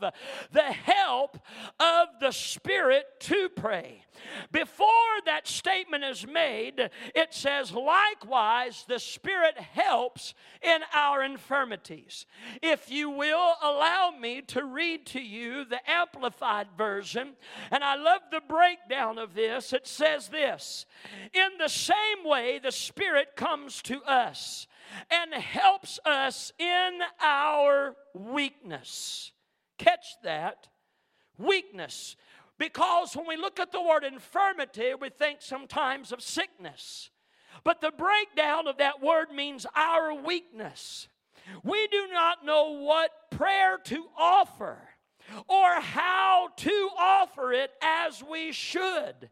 the 0.52 0.62
help 0.62 1.38
of 1.80 2.08
the 2.20 2.32
Spirit 2.32 3.06
to 3.22 3.50
pray. 3.50 4.04
Before 4.52 4.88
that 5.26 5.48
statement 5.48 6.04
is 6.04 6.28
made, 6.28 6.90
it 7.16 7.34
says, 7.34 7.72
likewise, 7.72 8.86
the 8.88 9.00
Spirit 9.00 9.58
helps 9.58 10.34
in 10.62 10.80
our 10.94 11.24
infirmities. 11.24 12.26
If 12.62 12.92
you 12.92 13.10
will 13.10 13.54
allow 13.62 14.12
me 14.20 14.42
to 14.48 14.64
read 14.64 15.06
to 15.08 15.22
you 15.22 15.66
the 15.66 15.80
Amplified 15.90 16.68
Version, 16.78 17.36
and 17.72 17.84
I 17.84 17.96
love 17.96 18.22
the 18.32 18.42
breakdown 18.42 19.18
of 19.18 19.34
this, 19.34 19.74
it 19.74 19.88
says 19.88 20.30
this 20.30 20.86
In 21.34 21.58
the 21.58 21.70
same 21.70 22.24
way, 22.26 22.60
the 22.60 22.72
Spirit 22.72 23.36
comes 23.36 23.82
to 23.84 24.02
us 24.04 24.68
and 25.10 25.34
helps 25.34 26.00
us 26.06 26.52
in 26.58 27.00
our 27.22 27.96
weakness. 28.14 29.32
Catch 29.78 30.18
that? 30.24 30.68
Weakness. 31.38 32.16
Because 32.58 33.16
when 33.16 33.28
we 33.28 33.38
look 33.38 33.60
at 33.60 33.72
the 33.72 33.82
word 33.82 34.04
infirmity, 34.04 34.94
we 35.00 35.10
think 35.10 35.42
sometimes 35.42 36.12
of 36.12 36.22
sickness. 36.22 37.10
But 37.64 37.82
the 37.82 37.92
breakdown 37.92 38.68
of 38.68 38.78
that 38.78 39.02
word 39.02 39.32
means 39.34 39.66
our 39.76 40.14
weakness. 40.14 41.08
We 41.64 41.88
do 41.88 42.08
not 42.12 42.46
know 42.46 42.72
what 42.82 43.12
prayer 43.32 43.78
to 43.86 44.06
offer 44.18 44.78
or 45.48 45.82
how 45.82 46.50
to 46.58 46.90
offer 46.98 47.54
it 47.54 47.72
as 47.82 48.24
we 48.24 48.52
should. 48.52 49.30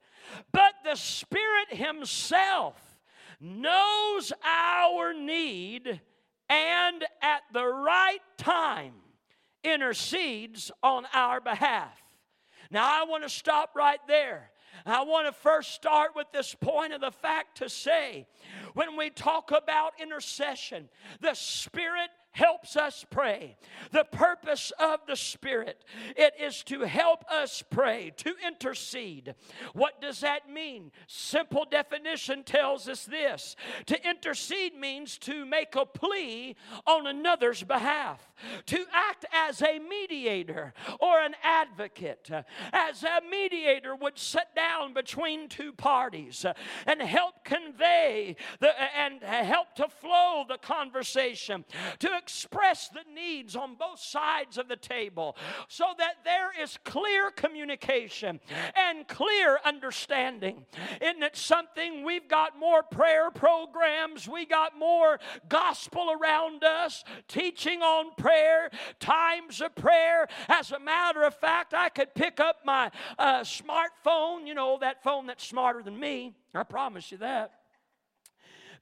But 0.51 0.73
the 0.83 0.95
Spirit 0.95 1.71
Himself 1.71 2.86
knows 3.39 4.33
our 4.43 5.13
need, 5.13 6.01
and 6.49 7.03
at 7.21 7.41
the 7.53 7.65
right 7.65 8.19
time 8.37 8.93
intercedes 9.63 10.71
on 10.81 11.05
our 11.13 11.41
behalf. 11.41 12.01
Now, 12.71 12.85
I 12.85 13.05
want 13.05 13.23
to 13.23 13.29
stop 13.29 13.71
right 13.75 13.99
there. 14.07 14.51
I 14.85 15.03
want 15.03 15.27
to 15.27 15.31
first 15.31 15.73
start 15.73 16.11
with 16.15 16.27
this 16.31 16.55
point 16.55 16.93
of 16.93 17.01
the 17.01 17.11
fact 17.11 17.57
to 17.57 17.69
say 17.69 18.27
when 18.77 18.95
we 18.95 19.09
talk 19.09 19.49
about 19.49 19.93
intercession, 19.99 20.87
the 21.19 21.33
Spirit 21.33 22.11
helps 22.37 22.75
us 22.75 23.03
pray. 23.09 23.57
The 23.91 24.03
purpose 24.03 24.71
of 24.79 24.99
the 25.07 25.15
Spirit, 25.15 25.83
it 26.15 26.35
is 26.39 26.61
to 26.65 26.81
help 26.81 27.25
us 27.31 27.63
pray, 27.67 28.13
to 28.17 28.35
intercede. 28.45 29.33
What 29.73 29.99
does 30.01 30.19
that 30.19 30.47
mean? 30.47 30.91
Simple 31.07 31.65
definition 31.69 32.43
tells 32.43 32.87
us 32.87 33.05
this. 33.05 33.55
To 33.87 34.07
intercede 34.07 34.75
means 34.75 35.17
to 35.19 35.47
make 35.47 35.75
a 35.75 35.87
plea 35.87 36.55
on 36.85 37.07
another's 37.07 37.63
behalf, 37.63 38.31
to 38.67 38.85
act 38.93 39.25
as 39.33 39.63
a 39.63 39.79
mediator 39.79 40.75
or 40.99 41.19
an 41.19 41.33
advocate, 41.43 42.29
as 42.71 43.01
a 43.01 43.21
mediator 43.27 43.95
would 43.95 44.19
sit 44.19 44.53
down 44.55 44.93
between 44.93 45.49
two 45.49 45.71
parties 45.71 46.45
and 46.85 47.01
help 47.01 47.43
convey 47.43 48.35
the, 48.59 48.66
and 48.97 49.21
help 49.23 49.75
to 49.75 49.87
flow 49.87 50.45
the 50.47 50.57
conversation, 50.57 51.65
to 51.99 52.09
express 52.17 52.89
the 52.89 53.03
needs 53.13 53.55
on 53.55 53.75
both 53.75 53.99
sides 53.99 54.57
of 54.57 54.67
the 54.67 54.75
table 54.75 55.35
so 55.67 55.85
that 55.97 56.23
there 56.23 56.51
is 56.61 56.77
clear 56.83 57.31
communication 57.31 58.39
and 58.75 59.07
clear 59.07 59.59
understanding. 59.65 60.65
Isn't 61.01 61.23
it 61.23 61.35
something? 61.35 62.03
We've 62.03 62.27
got 62.27 62.57
more 62.57 62.83
prayer 62.83 63.31
programs, 63.31 64.27
we 64.27 64.45
got 64.45 64.77
more 64.77 65.19
gospel 65.49 66.11
around 66.11 66.63
us, 66.63 67.03
teaching 67.27 67.81
on 67.81 68.13
prayer, 68.17 68.69
times 68.99 69.61
of 69.61 69.75
prayer. 69.75 70.27
As 70.47 70.71
a 70.71 70.79
matter 70.79 71.23
of 71.23 71.35
fact, 71.35 71.73
I 71.73 71.89
could 71.89 72.13
pick 72.13 72.39
up 72.39 72.57
my 72.65 72.91
uh, 73.17 73.41
smartphone, 73.41 74.47
you 74.47 74.53
know, 74.53 74.77
that 74.81 75.03
phone 75.03 75.27
that's 75.27 75.45
smarter 75.45 75.81
than 75.81 75.99
me. 75.99 76.35
I 76.53 76.63
promise 76.63 77.11
you 77.11 77.17
that 77.19 77.56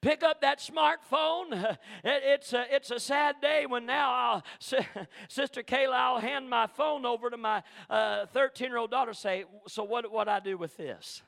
pick 0.06 0.24
up 0.24 0.41
that 0.41 0.60
smartphone. 0.60 1.78
It's 2.04 2.54
a, 2.54 2.65
it's 2.70 2.91
a 2.91 3.00
sad 3.00 3.38
day 3.41 3.65
when 3.65 3.86
now 3.86 4.12
I'll, 4.13 4.44
Sister 5.28 5.63
Kayla, 5.63 5.94
I'll 5.94 6.20
hand 6.20 6.50
my 6.50 6.68
phone 6.68 7.06
over 7.06 7.30
to 7.30 7.38
my 7.38 7.63
13 7.89 7.89
uh, 7.89 8.70
year 8.70 8.78
old 8.78 8.91
daughter. 8.91 9.13
Say, 9.13 9.46
so 9.68 9.84
what 9.84 10.12
what 10.12 10.28
I 10.28 10.39
do 10.39 10.58
with 10.58 10.78
this? 10.78 11.24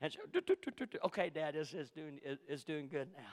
And 0.00 0.12
she, 0.12 0.18
okay, 1.04 1.30
Dad 1.30 1.54
is 1.54 1.74
is 1.74 1.90
doing 1.90 2.18
is 2.48 2.64
doing 2.64 2.88
good 2.88 3.08
now. 3.16 3.32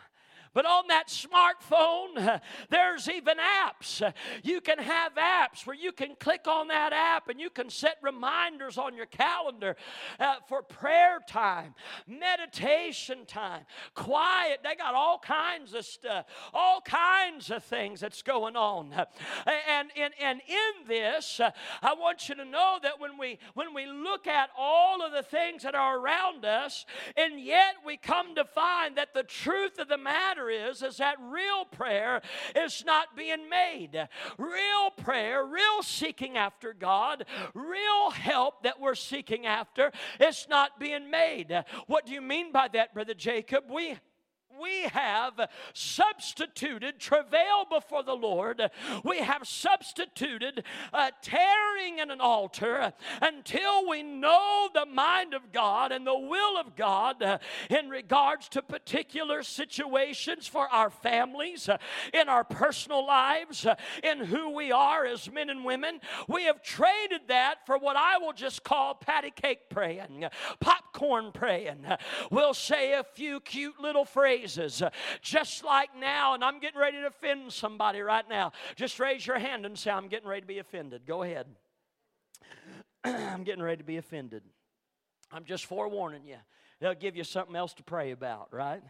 But 0.53 0.65
on 0.65 0.87
that 0.87 1.07
smartphone, 1.07 2.41
there's 2.69 3.09
even 3.09 3.37
apps. 3.37 4.13
You 4.43 4.61
can 4.61 4.77
have 4.77 5.15
apps 5.15 5.65
where 5.65 5.75
you 5.75 5.91
can 5.91 6.15
click 6.19 6.47
on 6.47 6.67
that 6.67 6.93
app 6.93 7.29
and 7.29 7.39
you 7.39 7.49
can 7.49 7.69
set 7.69 7.97
reminders 8.01 8.77
on 8.77 8.95
your 8.95 9.05
calendar 9.05 9.75
uh, 10.19 10.35
for 10.47 10.61
prayer 10.61 11.19
time, 11.27 11.73
meditation 12.07 13.25
time, 13.25 13.65
quiet. 13.95 14.59
They 14.63 14.75
got 14.75 14.93
all 14.93 15.19
kinds 15.19 15.73
of 15.73 15.85
stuff, 15.85 16.25
all 16.53 16.81
kinds 16.81 17.49
of 17.49 17.63
things 17.63 17.99
that's 17.99 18.21
going 18.21 18.55
on. 18.55 18.93
And, 19.69 19.89
and, 19.97 20.13
and 20.21 20.41
in 20.47 20.87
this, 20.87 21.41
I 21.81 21.93
want 21.93 22.29
you 22.29 22.35
to 22.35 22.45
know 22.45 22.77
that 22.81 22.99
when 22.99 23.17
we 23.17 23.39
when 23.53 23.73
we 23.73 23.85
look 23.85 24.27
at 24.27 24.49
all 24.57 25.03
of 25.05 25.11
the 25.11 25.23
things 25.23 25.63
that 25.63 25.75
are 25.75 25.97
around 25.97 26.45
us, 26.45 26.85
and 27.17 27.39
yet 27.39 27.75
we 27.85 27.97
come 27.97 28.35
to 28.35 28.45
find 28.45 28.97
that 28.97 29.13
the 29.13 29.23
truth 29.23 29.79
of 29.79 29.87
the 29.87 29.97
matter 29.97 30.42
matter 30.43 30.69
is, 30.69 30.82
is 30.82 30.97
that 30.97 31.15
real 31.19 31.65
prayer 31.65 32.21
is 32.56 32.84
not 32.86 33.15
being 33.15 33.49
made. 33.49 34.08
Real 34.38 34.91
prayer, 34.97 35.45
real 35.45 35.82
seeking 35.82 36.38
after 36.38 36.73
God, 36.73 37.25
real 37.53 38.12
help 38.12 38.63
that 38.63 38.79
we're 38.79 38.95
seeking 38.95 39.45
after, 39.45 39.91
it's 40.19 40.47
not 40.49 40.79
being 40.79 41.10
made. 41.10 41.63
What 41.88 42.06
do 42.06 42.13
you 42.13 42.21
mean 42.21 42.51
by 42.51 42.67
that, 42.73 42.93
Brother 42.93 43.13
Jacob? 43.13 43.65
We 43.69 43.97
we 44.61 44.83
have 44.83 45.49
substituted 45.73 46.99
travail 46.99 47.65
before 47.69 48.03
the 48.03 48.15
Lord. 48.15 48.61
We 49.03 49.19
have 49.19 49.47
substituted 49.47 50.63
uh, 50.93 51.11
tearing 51.21 51.99
in 51.99 52.11
an 52.11 52.21
altar 52.21 52.93
until 53.21 53.87
we 53.87 54.03
know 54.03 54.69
the 54.73 54.85
mind 54.85 55.33
of 55.33 55.51
God 55.51 55.91
and 55.91 56.05
the 56.05 56.17
will 56.17 56.57
of 56.59 56.75
God 56.75 57.21
uh, 57.23 57.37
in 57.69 57.89
regards 57.89 58.49
to 58.49 58.61
particular 58.61 59.43
situations 59.43 60.47
for 60.47 60.67
our 60.67 60.89
families, 60.89 61.69
uh, 61.69 61.77
in 62.13 62.29
our 62.29 62.43
personal 62.43 63.05
lives, 63.05 63.65
uh, 63.65 63.75
in 64.03 64.19
who 64.19 64.49
we 64.53 64.71
are 64.71 65.05
as 65.05 65.31
men 65.31 65.49
and 65.49 65.65
women. 65.65 65.99
We 66.27 66.43
have 66.43 66.61
traded 66.61 67.21
that 67.27 67.65
for 67.65 67.77
what 67.77 67.95
I 67.95 68.17
will 68.17 68.33
just 68.33 68.63
call 68.63 68.95
patty 68.95 69.31
cake 69.31 69.69
praying, 69.69 70.25
popcorn 70.59 71.31
praying. 71.33 71.85
We'll 72.29 72.53
say 72.53 72.93
a 72.93 73.03
few 73.03 73.39
cute 73.39 73.79
little 73.79 74.05
phrases 74.05 74.42
Uh, 74.43 74.89
just 75.21 75.63
like 75.63 75.89
now, 75.97 76.34
and 76.34 76.43
I'm 76.43 76.60
getting 76.60 76.79
ready 76.79 76.97
to 76.97 77.08
offend 77.08 77.51
somebody 77.51 78.01
right 78.01 78.27
now. 78.29 78.51
Just 78.75 78.99
raise 78.99 79.25
your 79.25 79.39
hand 79.39 79.65
and 79.65 79.77
say, 79.77 79.91
I'm 79.91 80.08
getting 80.08 80.27
ready 80.27 80.41
to 80.41 80.47
be 80.47 80.60
offended. 80.60 81.06
Go 81.06 81.23
ahead. 81.23 81.47
I'm 83.03 83.43
getting 83.43 83.63
ready 83.63 83.77
to 83.77 83.84
be 83.84 83.97
offended. 83.97 84.43
I'm 85.32 85.45
just 85.45 85.65
forewarning 85.65 86.25
you. 86.25 86.38
They'll 86.79 86.93
give 86.93 87.15
you 87.15 87.23
something 87.23 87.56
else 87.56 87.73
to 87.75 87.84
pray 87.84 88.12
about, 88.12 88.49
right? 88.51 88.84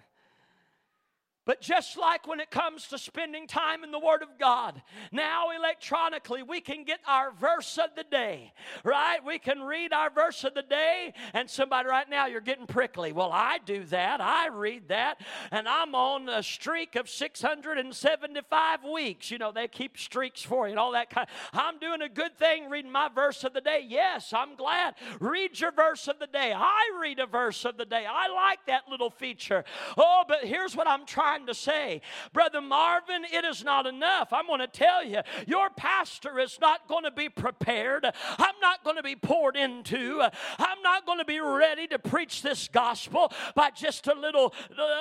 But 1.46 1.60
just 1.60 1.98
like 1.98 2.26
when 2.26 2.40
it 2.40 2.52
comes 2.52 2.88
to 2.88 2.98
spending 2.98 3.48
time 3.48 3.84
in 3.84 3.92
the 3.92 4.00
Word 4.00 4.22
of 4.22 4.40
God, 4.40 4.82
now 5.12 5.48
electronically 5.52 6.42
we 6.42 6.62
can 6.62 6.86
get 6.86 7.00
our 7.06 7.32
verse 7.32 7.78
of 7.78 7.90
the 7.98 8.06
day, 8.10 8.54
right? 8.86 9.20
We 9.26 9.40
can 9.40 9.62
read 9.62 9.92
our 9.92 10.10
verse 10.10 10.46
of 10.46 10.54
the 10.54 10.62
day, 10.62 11.14
and 11.34 11.50
somebody 11.50 11.90
right 11.90 12.10
now, 12.10 12.28
you're 12.28 12.40
getting 12.40 12.66
prickly. 12.66 13.12
Well, 13.12 13.32
I 13.34 13.58
do 13.66 13.84
that, 13.86 14.22
I 14.22 14.48
read 14.48 14.88
that, 14.88 15.20
and 15.52 15.68
I'm 15.68 15.94
on 15.96 16.30
a 16.30 16.42
streak 16.42 16.96
of 16.96 17.10
675 17.10 18.80
weeks. 18.86 19.30
You 19.30 19.38
know, 19.38 19.52
they 19.52 19.68
keep 19.68 19.98
streaks 19.98 20.42
for 20.42 20.68
you 20.68 20.72
and 20.72 20.80
all 20.80 20.94
that 20.94 21.10
kind. 21.10 21.28
I'm 21.52 21.78
doing 21.78 22.02
a 22.02 22.10
good 22.10 22.38
thing 22.38 22.70
reading 22.70 22.92
my 22.92 23.10
verse 23.10 23.44
of 23.44 23.54
the 23.54 23.62
day. 23.62 23.86
Yes, 23.86 24.32
I'm 24.34 24.56
glad. 24.56 24.96
Read 25.20 25.60
your 25.60 25.74
verse 25.74 26.08
of 26.08 26.20
the 26.20 26.28
day. 26.28 26.54
I 26.56 26.98
read 27.02 27.20
a 27.20 27.26
verse 27.26 27.66
of 27.66 27.76
the 27.76 27.86
day. 27.86 28.06
I 28.10 28.30
like 28.30 28.66
that 28.68 28.84
little 28.90 29.10
feature. 29.10 29.66
Oh, 29.98 30.24
but 30.26 30.46
here's 30.46 30.74
what 30.74 30.88
I'm 30.88 31.06
trying 31.06 31.33
trying 31.34 31.48
to 31.48 31.54
say. 31.54 32.02
Brother 32.32 32.62
Marvin, 32.62 33.24
it 33.32 33.46
is 33.46 33.64
not 33.64 33.88
enough. 33.88 34.32
I'm 34.32 34.48
going 34.48 34.60
to 34.60 34.68
tell 34.68 35.04
you, 35.04 35.22
your 35.48 35.70
pastor 35.70 36.40
is 36.40 36.58
not 36.62 36.88
going 36.88 37.04
to 37.04 37.12
be 37.12 37.30
prepared. 37.30 38.06
I'm 38.06 38.56
not 38.62 38.84
going 38.84 38.98
to 38.98 39.04
be 39.04 39.16
poured 39.16 39.56
into. 39.56 40.22
I'm 40.22 40.82
not 40.84 41.06
going 41.06 41.20
to 41.20 41.26
be 41.26 41.40
ready 41.40 41.88
to 41.88 42.00
preach 42.00 42.42
this 42.42 42.68
gospel 42.68 43.32
by 43.56 43.72
just 43.72 44.08
a 44.08 44.14
little 44.14 44.54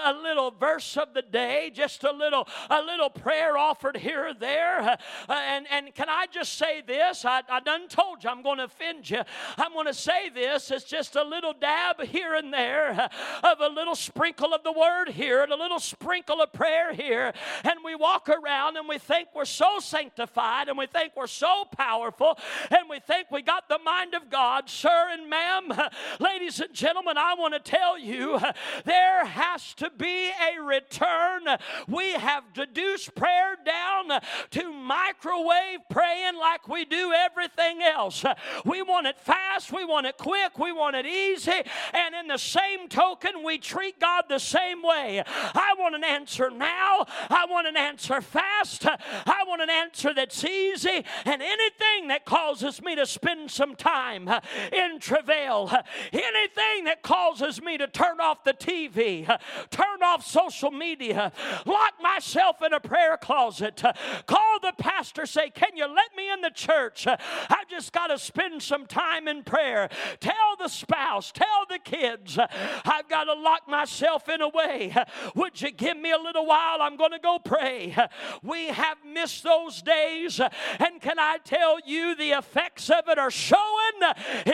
a 0.05 0.12
little 0.12 0.51
verse 0.51 0.97
of 0.97 1.14
the 1.14 1.23
day, 1.23 1.71
just 1.75 2.05
a 2.05 2.12
little 2.12 2.49
a 2.71 2.81
little 2.81 3.11
prayer 3.11 3.59
offered 3.59 3.97
here 3.97 4.29
or 4.29 4.35
there. 4.35 4.97
and 5.29 5.66
and 5.71 5.95
can 5.95 6.09
I 6.09 6.27
just 6.33 6.55
say 6.55 6.83
this? 6.87 7.25
I, 7.25 7.42
I 7.49 7.61
done 7.61 7.88
told 7.88 8.25
you 8.25 8.31
I'm 8.31 8.42
going 8.42 8.59
to 8.59 8.64
offend 8.64 9.11
you. 9.11 9.23
I'm 9.59 9.73
going 9.73 9.87
to 9.87 9.95
say 9.95 10.31
this. 10.31 10.71
It's 10.71 10.85
just 10.85 11.16
a 11.16 11.25
little 11.25 11.53
dab 11.53 12.01
here 12.03 12.35
and 12.35 12.53
there 12.53 13.09
of 13.42 13.61
a 13.61 13.68
little 13.68 13.95
sprinkle 13.95 14.55
of 14.55 14.62
the 14.62 14.73
word 14.73 15.11
here 15.11 15.42
and 15.42 15.53
a 15.53 15.57
little 15.57 15.79
sprinkle 15.79 16.22
sprinkle 16.23 16.45
of 16.45 16.53
prayer 16.53 16.93
here, 16.93 17.33
and 17.65 17.75
we 17.85 17.97
walk 17.97 18.29
around 18.29 18.77
and 18.77 18.89
we 18.89 18.97
think 18.97 19.29
we're 19.35 19.45
so 19.45 19.81
sanctified 19.81 20.69
and 20.69 20.79
we 20.79 20.87
think 20.87 21.13
we're 21.17 21.27
so 21.27 21.65
powerful 21.77 22.39
and 22.71 22.89
we 22.89 23.01
think 23.01 23.29
we 23.33 23.43
got 23.43 23.69
the 23.69 23.79
mind 23.81 24.15
of 24.15 24.31
God. 24.31 24.71
Sir 24.71 25.09
and 25.11 25.29
ma'am, 25.29 25.73
ladies 26.21 26.61
and 26.61 26.73
gentlemen, 26.73 27.17
I 27.19 27.35
want 27.35 27.55
to 27.55 27.61
tell 27.61 27.99
you 27.99 28.39
there 28.85 29.25
has 29.25 29.75
to 29.75 29.91
be 29.97 30.31
a 30.31 30.63
return. 30.63 31.43
We 31.89 32.13
have 32.13 32.45
reduced 32.57 33.17
prayer 33.17 33.57
down 33.65 34.21
to 34.51 34.73
microwave 34.73 35.81
praying 35.91 36.39
like 36.39 36.69
we 36.69 36.85
do 36.85 37.13
everything 37.13 37.83
else. 37.83 38.25
We 38.65 38.83
want 38.83 39.07
it 39.07 39.19
fast, 39.19 39.73
we 39.73 39.85
want 39.85 40.07
it 40.07 40.17
quick, 40.17 40.59
we 40.59 40.73
want 40.73 40.95
it 40.95 41.07
easy, 41.07 41.63
and 41.93 42.15
in 42.15 42.29
the 42.29 42.37
same 42.37 42.89
token, 42.89 43.43
we 43.45 43.59
treat 43.59 43.99
God 43.99 44.25
the 44.29 44.39
same 44.39 44.83
way. 44.83 45.23
I 45.27 45.75
want 45.79 45.95
an 45.95 46.05
answer 46.12 46.51
now. 46.51 47.07
I 47.31 47.46
want 47.48 47.66
an 47.66 47.77
answer 47.77 48.20
fast. 48.20 48.87
I 48.87 49.44
want 49.46 49.62
an 49.62 49.70
answer 49.70 50.12
that's 50.14 50.44
easy. 50.44 51.05
And 51.25 51.42
anything 51.42 52.09
that 52.09 52.25
causes 52.25 52.83
me 52.83 52.94
to 52.96 53.07
spend 53.07 53.51
some 53.51 53.75
time 53.75 54.29
in 54.72 55.01
travail, 55.01 55.70
anything 56.12 56.85
that 56.85 57.03
causes 57.03 57.62
me 57.62 57.79
to 57.79 57.87
turn 57.87 58.20
off 58.20 58.44
the 58.44 58.53
TV, 58.53 59.27
turn 59.70 60.03
off 60.03 60.27
social 60.27 60.70
media, 60.70 61.33
lock 61.66 61.94
myself 62.01 62.57
in 62.64 62.72
a 62.72 62.81
prayer 62.81 63.16
closet, 63.16 63.83
call 64.27 64.59
the 64.61 64.72
pastor, 64.79 65.27
say, 65.27 65.51
Can 65.51 65.77
you 65.77 65.87
let 65.87 66.14
me 66.16 66.31
in 66.31 66.40
the 66.40 66.51
church? 66.51 67.07
I've 67.07 67.68
just 67.68 67.92
got 67.92 68.09
to 68.09 68.18
spend 68.18 68.62
some 68.62 68.87
time 68.87 69.29
in 69.29 69.42
prayer. 69.42 69.88
Tell 70.20 70.52
the 70.62 70.68
spouse, 70.68 71.33
tell 71.33 71.66
the 71.68 71.79
kids, 71.79 72.38
I've 72.38 73.09
got 73.09 73.25
to 73.25 73.35
lock 73.35 73.68
myself 73.68 74.29
in 74.29 74.40
a 74.40 74.48
way. 74.48 74.94
Would 75.35 75.61
you 75.61 75.70
give 75.70 75.96
me 75.96 76.12
a 76.12 76.18
little 76.18 76.46
while? 76.46 76.79
I'm 76.81 76.96
going 76.96 77.11
to 77.12 77.18
go 77.18 77.38
pray. 77.38 77.96
We 78.42 78.68
have 78.68 78.98
missed 79.05 79.42
those 79.42 79.83
days. 79.83 80.40
And 80.79 81.01
can 81.01 81.18
I 81.18 81.38
tell 81.44 81.79
you, 81.85 82.14
the 82.14 82.31
effects 82.31 82.90
of 82.90 83.09
it 83.09 83.18
are 83.18 83.31
showing 83.31 83.59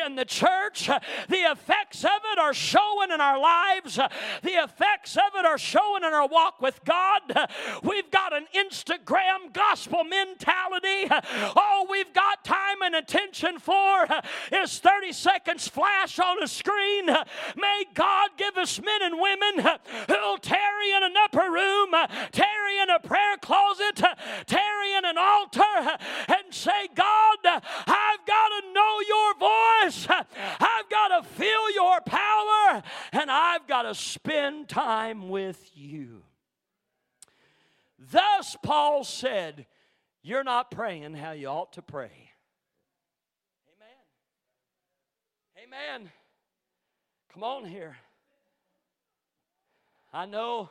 in 0.05 0.17
the 0.17 0.25
church, 0.25 0.87
the 0.87 1.51
effects 1.51 2.05
of 2.05 2.21
it 2.33 2.39
are 2.39 2.55
showing 2.55 3.11
in 3.13 3.21
our 3.21 3.39
lives, 3.39 3.97
the 3.97 4.63
effects 4.63 5.17
of 5.17 5.35
it 5.39 5.45
are 5.45 5.59
showing 5.59 6.05
in 6.05 6.13
our 6.13 6.29
walk 6.29 6.61
with 6.61 6.85
God. 6.85 7.49
We've 7.83 8.11
got 8.11 8.33
an 8.35 8.47
Instagram 8.55 9.53
gospel 9.53 10.05
mentality. 10.05 11.11
All 11.57 11.87
we've 11.89 12.13
got 12.13 12.45
time 12.45 12.83
and 12.83 12.95
attention 12.95 13.59
for 13.59 14.07
is 14.53 14.79
30 14.79 15.13
seconds 15.13 15.69
flash 15.99 16.19
on 16.19 16.43
a 16.43 16.47
screen. 16.47 17.07
May 17.57 17.85
God 17.95 18.31
give 18.37 18.57
us 18.57 18.81
men 18.81 19.03
and 19.03 19.21
women 19.21 19.79
who'll 20.09 20.39
tarry 20.39 20.93
in 20.97 21.03
an 21.03 21.15
upper 21.25 21.51
room, 21.51 21.91
tarry 22.33 22.79
in 22.83 22.91
a 22.91 23.01
prayer 23.01 23.37
closet, 23.41 24.03
tarry 24.47 24.95
in 24.97 25.05
an 25.05 25.17
altar, 25.19 25.63
and 26.29 26.53
say, 26.53 26.89
God, 26.95 27.39
I've 27.45 28.27
got 28.27 28.49
to 28.61 28.73
know 28.73 29.01
your 29.09 29.35
voice. 29.35 30.07
I've 30.09 30.89
got 30.89 31.23
to 31.23 31.29
feel 31.29 31.71
your 31.75 32.01
power, 32.01 32.83
and 33.13 33.31
I've 33.31 33.67
got 33.67 33.83
to 33.83 33.95
spend 33.95 34.69
time 34.69 35.29
with 35.29 35.71
you. 35.75 36.23
Thus, 37.99 38.57
Paul 38.63 39.05
said, 39.05 39.67
You're 40.23 40.45
not 40.45 40.71
praying 40.71 41.15
how 41.15 41.33
you 41.33 41.49
ought 41.49 41.73
to 41.75 41.83
pray. 41.83 42.28
Amen. 45.69 46.09
Come 47.35 47.43
on 47.43 47.67
here. 47.67 47.97
I 50.15 50.25
know, 50.25 50.71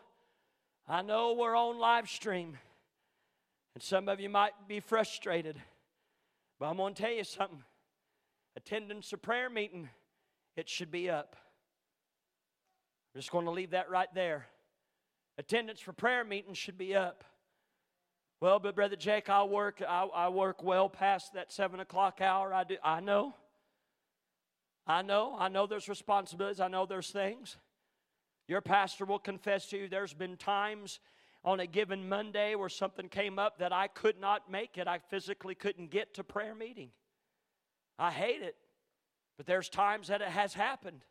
I 0.88 1.04
know 1.04 1.34
we're 1.34 1.56
on 1.56 1.78
live 1.78 2.10
stream, 2.10 2.58
and 3.76 3.84
some 3.84 4.10
of 4.10 4.20
you 4.20 4.30
might 4.30 4.54
be 4.68 4.80
frustrated, 4.80 5.62
but 6.60 6.66
I'm 6.66 6.78
going 6.78 6.96
to 6.96 7.02
tell 7.02 7.12
you 7.12 7.24
something. 7.24 7.62
Attendance 8.56 9.14
of 9.14 9.22
prayer 9.22 9.52
meeting, 9.52 9.88
it 10.56 10.68
should 10.68 10.90
be 10.90 11.12
up. 11.12 11.36
I'm 13.14 13.22
just 13.22 13.32
going 13.32 13.46
to 13.46 13.52
leave 13.52 13.72
that 13.72 13.92
right 13.92 14.10
there. 14.16 14.48
Attendance 15.38 15.80
for 15.80 15.94
prayer 15.94 16.24
meeting 16.24 16.56
should 16.56 16.78
be 16.78 16.96
up. 16.96 17.24
Well, 18.42 18.58
but 18.58 18.74
Brother 18.74 18.96
Jake, 18.96 19.30
I 19.30 19.44
work, 19.44 19.80
I, 19.88 20.06
I 20.06 20.30
work 20.30 20.64
well 20.64 20.90
past 20.90 21.34
that 21.34 21.52
seven 21.52 21.80
o'clock 21.80 22.20
hour. 22.20 22.52
I 22.52 22.64
do. 22.64 22.78
I 22.84 23.00
know. 23.00 23.36
I 24.88 25.02
know. 25.02 25.36
I 25.38 25.50
know 25.50 25.68
there's 25.68 25.90
responsibilities. 25.90 26.62
I 26.62 26.70
know 26.70 26.86
there's 26.86 27.12
things. 27.12 27.58
Your 28.48 28.62
pastor 28.62 29.04
will 29.04 29.20
confess 29.20 29.68
to 29.68 29.78
you 29.78 29.90
there's 29.90 30.14
been 30.14 30.38
times 30.38 31.00
on 31.44 31.60
a 31.60 31.68
given 31.68 32.08
Monday 32.08 32.56
where 32.56 32.70
something 32.70 33.10
came 33.10 33.38
up 33.38 33.60
that 33.60 33.74
I 33.74 33.88
could 33.88 34.20
not 34.20 34.50
make 34.50 34.78
it. 34.78 34.88
I 34.88 35.00
physically 35.10 35.56
couldn't 35.56 35.92
get 35.92 36.14
to 36.16 36.24
prayer 36.24 36.56
meeting. 36.56 36.90
I 38.00 38.12
hate 38.12 38.42
it, 38.42 38.56
but 39.36 39.46
there's 39.46 39.68
times 39.68 40.08
that 40.08 40.22
it 40.22 40.30
has 40.30 40.54
happened. 40.54 41.02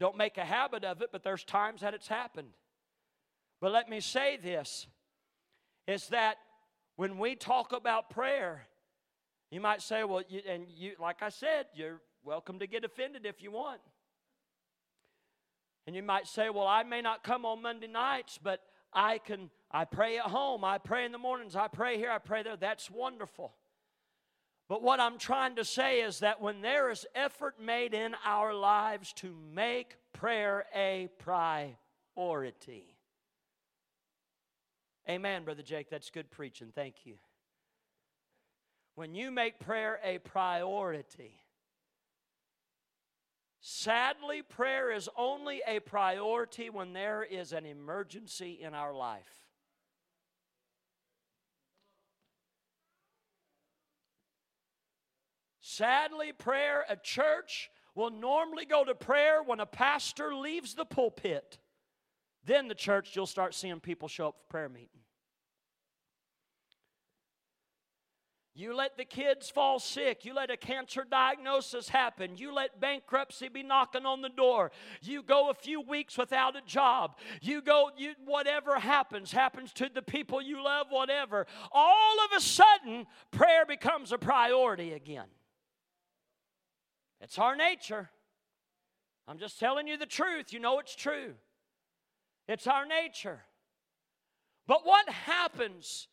Don't 0.00 0.16
make 0.16 0.38
a 0.38 0.44
habit 0.44 0.84
of 0.84 1.02
it, 1.02 1.10
but 1.12 1.22
there's 1.22 1.44
times 1.44 1.82
that 1.82 1.92
it's 1.92 2.08
happened. 2.08 2.50
But 3.60 3.72
let 3.72 3.88
me 3.88 4.00
say 4.00 4.38
this 4.42 4.86
is 5.86 6.08
that 6.08 6.38
when 6.96 7.18
we 7.18 7.34
talk 7.34 7.72
about 7.72 8.10
prayer, 8.10 8.66
you 9.50 9.60
might 9.60 9.82
say, 9.82 10.04
well, 10.04 10.22
you, 10.28 10.40
and 10.48 10.66
you, 10.68 10.92
like 10.98 11.22
I 11.22 11.28
said, 11.28 11.66
you're 11.74 12.00
welcome 12.24 12.58
to 12.58 12.66
get 12.66 12.84
offended 12.84 13.26
if 13.26 13.42
you 13.42 13.50
want. 13.50 13.80
And 15.86 15.94
you 15.94 16.02
might 16.02 16.26
say, 16.26 16.48
well, 16.50 16.66
I 16.66 16.82
may 16.82 17.02
not 17.02 17.22
come 17.22 17.44
on 17.44 17.62
Monday 17.62 17.86
nights, 17.86 18.38
but 18.42 18.60
I 18.92 19.18
can, 19.18 19.50
I 19.70 19.84
pray 19.84 20.18
at 20.18 20.24
home, 20.24 20.64
I 20.64 20.78
pray 20.78 21.04
in 21.04 21.12
the 21.12 21.18
mornings, 21.18 21.54
I 21.56 21.68
pray 21.68 21.98
here, 21.98 22.10
I 22.10 22.18
pray 22.18 22.42
there. 22.42 22.56
That's 22.56 22.90
wonderful. 22.90 23.52
But 24.68 24.82
what 24.82 24.98
I'm 24.98 25.18
trying 25.18 25.56
to 25.56 25.64
say 25.64 26.00
is 26.00 26.20
that 26.20 26.40
when 26.40 26.62
there 26.62 26.90
is 26.90 27.04
effort 27.14 27.60
made 27.60 27.92
in 27.92 28.14
our 28.24 28.54
lives 28.54 29.12
to 29.14 29.36
make 29.52 29.96
prayer 30.14 30.64
a 30.74 31.10
priority, 31.18 32.94
Amen, 35.08 35.44
Brother 35.44 35.62
Jake. 35.62 35.90
That's 35.90 36.08
good 36.08 36.30
preaching. 36.30 36.72
Thank 36.74 37.04
you. 37.04 37.16
When 38.94 39.14
you 39.14 39.30
make 39.30 39.58
prayer 39.60 40.00
a 40.02 40.18
priority, 40.18 41.34
sadly, 43.66 44.42
prayer 44.42 44.92
is 44.92 45.08
only 45.16 45.62
a 45.66 45.80
priority 45.80 46.68
when 46.68 46.92
there 46.92 47.22
is 47.22 47.52
an 47.52 47.64
emergency 47.64 48.58
in 48.60 48.74
our 48.74 48.92
life. 48.92 49.22
Sadly, 55.62 56.32
prayer 56.32 56.84
at 56.90 57.02
church 57.02 57.70
will 57.94 58.10
normally 58.10 58.66
go 58.66 58.84
to 58.84 58.94
prayer 58.94 59.42
when 59.42 59.60
a 59.60 59.66
pastor 59.66 60.34
leaves 60.34 60.74
the 60.74 60.84
pulpit. 60.84 61.58
Then 62.44 62.68
the 62.68 62.74
church, 62.74 63.16
you'll 63.16 63.26
start 63.26 63.54
seeing 63.54 63.80
people 63.80 64.08
show 64.08 64.28
up 64.28 64.36
for 64.36 64.50
prayer 64.50 64.68
meeting. 64.68 65.03
You 68.56 68.76
let 68.76 68.96
the 68.96 69.04
kids 69.04 69.50
fall 69.50 69.80
sick. 69.80 70.24
You 70.24 70.32
let 70.32 70.48
a 70.48 70.56
cancer 70.56 71.04
diagnosis 71.08 71.88
happen. 71.88 72.36
You 72.36 72.54
let 72.54 72.80
bankruptcy 72.80 73.48
be 73.48 73.64
knocking 73.64 74.06
on 74.06 74.22
the 74.22 74.28
door. 74.28 74.70
You 75.02 75.24
go 75.24 75.50
a 75.50 75.54
few 75.54 75.80
weeks 75.80 76.16
without 76.16 76.54
a 76.54 76.60
job. 76.60 77.18
You 77.42 77.60
go, 77.60 77.90
you, 77.96 78.12
whatever 78.24 78.78
happens, 78.78 79.32
happens 79.32 79.72
to 79.74 79.90
the 79.92 80.02
people 80.02 80.40
you 80.40 80.62
love, 80.62 80.86
whatever. 80.90 81.48
All 81.72 82.16
of 82.24 82.36
a 82.36 82.40
sudden, 82.40 83.06
prayer 83.32 83.66
becomes 83.66 84.12
a 84.12 84.18
priority 84.18 84.92
again. 84.92 85.26
It's 87.20 87.38
our 87.38 87.56
nature. 87.56 88.08
I'm 89.26 89.38
just 89.38 89.58
telling 89.58 89.88
you 89.88 89.96
the 89.96 90.06
truth. 90.06 90.52
You 90.52 90.60
know 90.60 90.78
it's 90.78 90.94
true. 90.94 91.34
It's 92.46 92.68
our 92.68 92.86
nature. 92.86 93.40
But 94.68 94.86
what 94.86 95.08
happens 95.08 96.06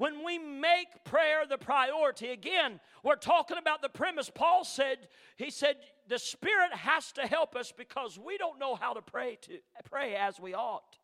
when 0.00 0.24
we 0.24 0.38
make 0.38 1.04
prayer 1.04 1.42
the 1.46 1.58
priority? 1.58 2.30
Again, 2.30 2.80
we're 3.04 3.16
talking 3.16 3.58
about 3.58 3.82
the 3.82 3.90
premise. 3.90 4.30
Paul 4.34 4.64
said, 4.64 4.96
he 5.36 5.50
said, 5.50 5.76
the 6.08 6.18
Spirit 6.18 6.72
has 6.72 7.12
to 7.12 7.26
help 7.26 7.54
us 7.54 7.70
because 7.76 8.18
we 8.18 8.38
don't 8.38 8.58
know 8.58 8.76
how 8.76 8.94
to 8.94 9.02
pray 9.02 9.36
to 9.42 9.58
pray 9.90 10.16
as 10.16 10.40
we 10.40 10.54
ought. 10.54 10.96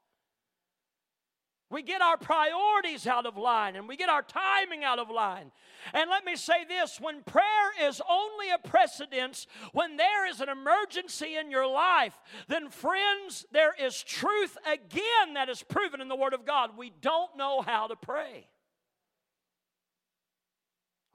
We 1.69 1.83
get 1.83 2.01
our 2.01 2.17
priorities 2.17 3.07
out 3.07 3.27
of 3.27 3.37
line 3.37 3.77
and 3.77 3.87
we 3.87 3.99
get 3.99 4.09
our 4.09 4.23
timing 4.23 4.83
out 4.83 4.99
of 4.99 5.11
line. 5.11 5.53
And 5.93 6.09
let 6.09 6.25
me 6.25 6.35
say 6.35 6.65
this 6.67 6.99
when 6.99 7.23
prayer 7.23 7.45
is 7.83 8.01
only 8.09 8.49
a 8.49 8.67
precedence, 8.67 9.47
when 9.73 9.99
there 9.99 10.27
is 10.27 10.41
an 10.41 10.49
emergency 10.49 11.37
in 11.37 11.51
your 11.51 11.67
life, 11.67 12.15
then, 12.49 12.71
friends, 12.71 13.45
there 13.53 13.75
is 13.79 14.03
truth 14.03 14.57
again 14.65 15.35
that 15.35 15.51
is 15.51 15.63
proven 15.63 16.01
in 16.01 16.09
the 16.09 16.17
Word 16.17 16.33
of 16.33 16.47
God. 16.47 16.79
We 16.79 16.95
don't 17.03 17.37
know 17.37 17.61
how 17.61 17.89
to 17.89 17.97
pray. 17.97 18.47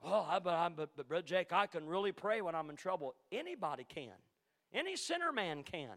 Oh, 0.04 0.26
I, 0.28 0.38
but, 0.40 0.54
I, 0.54 0.68
but, 0.68 0.90
but 0.96 1.08
Brother 1.08 1.26
Jake, 1.26 1.52
I 1.52 1.66
can 1.66 1.86
really 1.86 2.12
pray 2.12 2.40
when 2.40 2.54
I'm 2.54 2.70
in 2.70 2.76
trouble. 2.76 3.14
Anybody 3.30 3.86
can. 3.88 4.12
Any 4.74 4.96
sinner 4.96 5.32
man 5.32 5.62
can. 5.62 5.96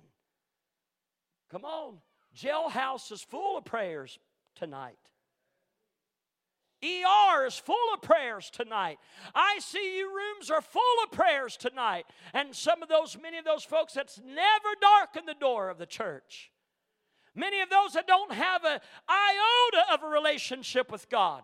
Come 1.49 1.65
on. 1.65 1.97
Jailhouse 2.35 3.11
is 3.11 3.21
full 3.21 3.57
of 3.57 3.65
prayers 3.65 4.19
tonight. 4.55 4.97
ER 6.83 7.45
is 7.45 7.57
full 7.57 7.93
of 7.93 8.01
prayers 8.01 8.51
tonight. 8.51 8.99
ICU 9.35 10.03
rooms 10.03 10.51
are 10.51 10.61
full 10.61 10.81
of 11.03 11.11
prayers 11.11 11.57
tonight. 11.57 12.05
And 12.33 12.53
some 12.53 12.83
of 12.83 12.89
those, 12.89 13.17
many 13.19 13.37
of 13.37 13.45
those 13.45 13.63
folks 13.63 13.93
that's 13.93 14.19
never 14.19 14.69
darkened 14.81 15.27
the 15.27 15.39
door 15.39 15.69
of 15.69 15.77
the 15.77 15.85
church. 15.85 16.51
Many 17.33 17.61
of 17.61 17.69
those 17.69 17.93
that 17.93 18.07
don't 18.07 18.31
have 18.31 18.63
an 18.63 18.79
iota 19.09 19.93
of 19.93 20.03
a 20.03 20.07
relationship 20.07 20.91
with 20.91 21.09
God. 21.09 21.43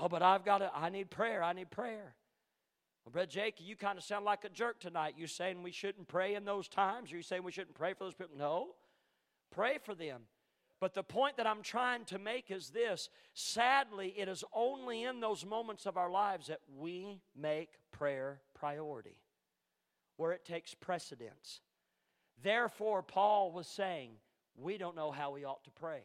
Oh, 0.00 0.08
but 0.08 0.22
I've 0.22 0.44
got 0.44 0.58
to, 0.58 0.70
I 0.74 0.90
need 0.90 1.10
prayer. 1.10 1.42
I 1.42 1.52
need 1.52 1.70
prayer. 1.70 2.14
Well, 3.04 3.12
Brother 3.12 3.26
Jake, 3.26 3.56
you 3.58 3.76
kind 3.76 3.98
of 3.98 4.04
sound 4.04 4.24
like 4.24 4.44
a 4.44 4.48
jerk 4.48 4.80
tonight. 4.80 5.14
You 5.16 5.26
saying 5.26 5.62
we 5.62 5.72
shouldn't 5.72 6.08
pray 6.08 6.34
in 6.34 6.44
those 6.44 6.68
times? 6.68 7.12
Are 7.12 7.16
you 7.16 7.22
saying 7.22 7.42
we 7.42 7.52
shouldn't 7.52 7.74
pray 7.74 7.94
for 7.94 8.04
those 8.04 8.14
people? 8.14 8.36
No. 8.36 8.68
Pray 9.50 9.78
for 9.82 9.94
them. 9.94 10.22
But 10.80 10.94
the 10.94 11.02
point 11.02 11.38
that 11.38 11.46
I'm 11.46 11.62
trying 11.62 12.04
to 12.06 12.18
make 12.18 12.50
is 12.50 12.70
this 12.70 13.08
sadly, 13.34 14.14
it 14.16 14.28
is 14.28 14.44
only 14.52 15.04
in 15.04 15.20
those 15.20 15.44
moments 15.44 15.86
of 15.86 15.96
our 15.96 16.10
lives 16.10 16.46
that 16.46 16.60
we 16.76 17.20
make 17.36 17.70
prayer 17.90 18.40
priority, 18.54 19.16
where 20.16 20.32
it 20.32 20.44
takes 20.44 20.74
precedence. 20.74 21.60
Therefore, 22.42 23.02
Paul 23.02 23.50
was 23.50 23.66
saying, 23.66 24.10
we 24.56 24.78
don't 24.78 24.94
know 24.94 25.10
how 25.10 25.32
we 25.32 25.44
ought 25.44 25.64
to 25.64 25.70
pray. 25.72 26.02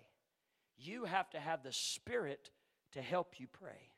You 0.78 1.06
have 1.06 1.30
to 1.32 1.40
have 1.40 1.62
the 1.62 1.72
Spirit 1.72 2.50
to 2.94 3.02
help 3.02 3.40
you 3.40 3.48
pray. 3.48 3.90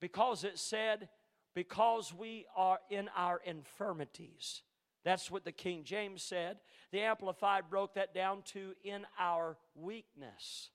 Because 0.00 0.44
it 0.44 0.58
said, 0.58 1.08
because 1.54 2.14
we 2.14 2.46
are 2.56 2.78
in 2.90 3.08
our 3.16 3.40
infirmities. 3.44 4.62
That's 5.04 5.30
what 5.30 5.44
the 5.44 5.52
King 5.52 5.84
James 5.84 6.22
said. 6.22 6.58
The 6.92 7.00
Amplified 7.00 7.70
broke 7.70 7.94
that 7.94 8.14
down 8.14 8.42
to 8.52 8.74
in 8.84 9.06
our 9.18 9.56
weakness. 9.74 10.70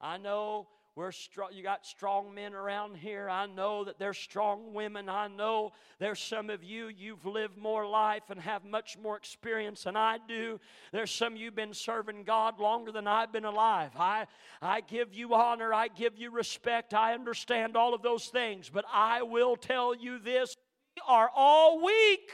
I 0.00 0.18
know 0.18 0.68
we're 0.94 1.12
strong, 1.12 1.48
you 1.54 1.62
got 1.62 1.86
strong 1.86 2.34
men 2.34 2.52
around 2.52 2.98
here. 2.98 3.26
I 3.26 3.46
know 3.46 3.84
that 3.84 3.98
there's 3.98 4.18
strong 4.18 4.74
women. 4.74 5.08
I 5.08 5.26
know 5.26 5.72
there's 5.98 6.20
some 6.20 6.50
of 6.50 6.62
you, 6.62 6.88
you've 6.88 7.24
lived 7.24 7.56
more 7.56 7.88
life 7.88 8.24
and 8.28 8.38
have 8.38 8.62
much 8.62 8.98
more 9.02 9.16
experience 9.16 9.84
than 9.84 9.96
I 9.96 10.18
do. 10.28 10.60
There's 10.92 11.10
some 11.10 11.32
of 11.32 11.40
you 11.40 11.50
been 11.50 11.72
serving 11.72 12.24
God 12.24 12.60
longer 12.60 12.92
than 12.92 13.06
I've 13.06 13.32
been 13.32 13.46
alive. 13.46 13.92
I, 13.98 14.26
I 14.60 14.82
give 14.82 15.14
you 15.14 15.32
honor, 15.32 15.72
I 15.72 15.88
give 15.88 16.18
you 16.18 16.30
respect, 16.30 16.92
I 16.92 17.14
understand 17.14 17.74
all 17.74 17.94
of 17.94 18.02
those 18.02 18.26
things, 18.26 18.68
but 18.68 18.84
I 18.92 19.22
will 19.22 19.56
tell 19.56 19.94
you 19.94 20.18
this 20.18 20.54
we 20.94 21.02
are 21.08 21.30
all 21.34 21.82
weak. 21.82 22.32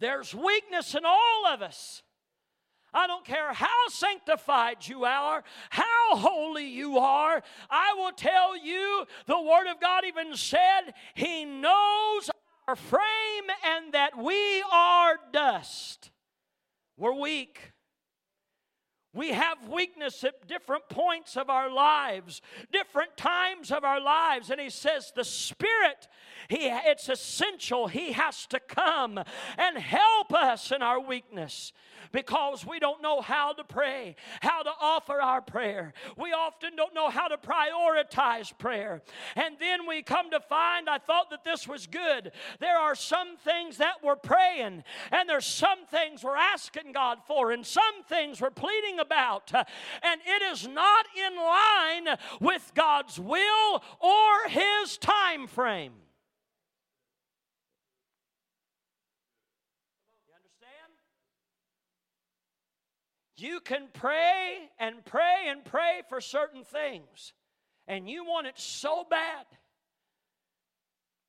There's 0.00 0.34
weakness 0.34 0.96
in 0.96 1.04
all 1.04 1.46
of 1.46 1.62
us. 1.62 2.02
I 2.94 3.06
don't 3.06 3.24
care 3.24 3.52
how 3.52 3.88
sanctified 3.88 4.86
you 4.86 5.04
are, 5.04 5.42
how 5.70 6.16
holy 6.16 6.66
you 6.66 6.98
are. 6.98 7.42
I 7.70 7.94
will 7.96 8.12
tell 8.12 8.56
you, 8.56 9.06
the 9.26 9.40
Word 9.40 9.70
of 9.70 9.80
God 9.80 10.04
even 10.06 10.36
said, 10.36 10.92
He 11.14 11.44
knows 11.44 12.30
our 12.68 12.76
frame 12.76 13.02
and 13.64 13.92
that 13.94 14.16
we 14.16 14.62
are 14.70 15.18
dust. 15.32 16.10
We're 16.96 17.18
weak. 17.18 17.72
We 19.14 19.32
have 19.32 19.68
weakness 19.68 20.24
at 20.24 20.46
different 20.48 20.88
points 20.88 21.36
of 21.36 21.50
our 21.50 21.70
lives, 21.70 22.40
different 22.72 23.14
times 23.18 23.70
of 23.70 23.84
our 23.84 24.00
lives. 24.00 24.48
And 24.48 24.58
he 24.58 24.70
says 24.70 25.12
the 25.14 25.24
Spirit, 25.24 26.08
he, 26.48 26.60
it's 26.60 27.10
essential. 27.10 27.88
He 27.88 28.12
has 28.12 28.46
to 28.46 28.58
come 28.58 29.18
and 29.58 29.76
help 29.76 30.32
us 30.32 30.72
in 30.72 30.80
our 30.80 30.98
weakness 30.98 31.72
because 32.10 32.66
we 32.66 32.78
don't 32.78 33.02
know 33.02 33.20
how 33.20 33.52
to 33.52 33.64
pray, 33.64 34.16
how 34.40 34.62
to 34.62 34.70
offer 34.80 35.20
our 35.20 35.40
prayer. 35.40 35.92
We 36.16 36.32
often 36.32 36.74
don't 36.76 36.94
know 36.94 37.08
how 37.08 37.28
to 37.28 37.36
prioritize 37.36 38.56
prayer. 38.58 39.02
And 39.36 39.56
then 39.60 39.86
we 39.86 40.02
come 40.02 40.30
to 40.30 40.40
find, 40.40 40.88
I 40.88 40.98
thought 40.98 41.30
that 41.30 41.44
this 41.44 41.68
was 41.68 41.86
good. 41.86 42.32
There 42.58 42.76
are 42.76 42.94
some 42.94 43.36
things 43.36 43.76
that 43.78 44.02
we're 44.02 44.16
praying, 44.16 44.84
and 45.10 45.28
there's 45.28 45.46
some 45.46 45.86
things 45.90 46.24
we're 46.24 46.36
asking 46.36 46.92
God 46.92 47.18
for, 47.26 47.52
and 47.52 47.64
some 47.64 48.02
things 48.08 48.40
we're 48.40 48.50
pleading 48.50 48.98
about. 48.98 49.52
And 49.54 50.20
it 50.26 50.42
is 50.52 50.66
not 50.66 51.06
in 51.16 51.36
line 51.36 52.16
with 52.40 52.72
God's 52.74 53.18
will 53.18 53.82
or 54.00 54.48
His 54.48 54.98
time 54.98 55.46
frame. 55.46 55.92
You 63.42 63.60
can 63.60 63.88
pray 63.92 64.70
and 64.78 65.04
pray 65.04 65.46
and 65.48 65.64
pray 65.64 66.02
for 66.08 66.20
certain 66.20 66.64
things, 66.64 67.32
and 67.88 68.08
you 68.08 68.24
want 68.24 68.46
it 68.46 68.58
so 68.58 69.04
bad. 69.08 69.46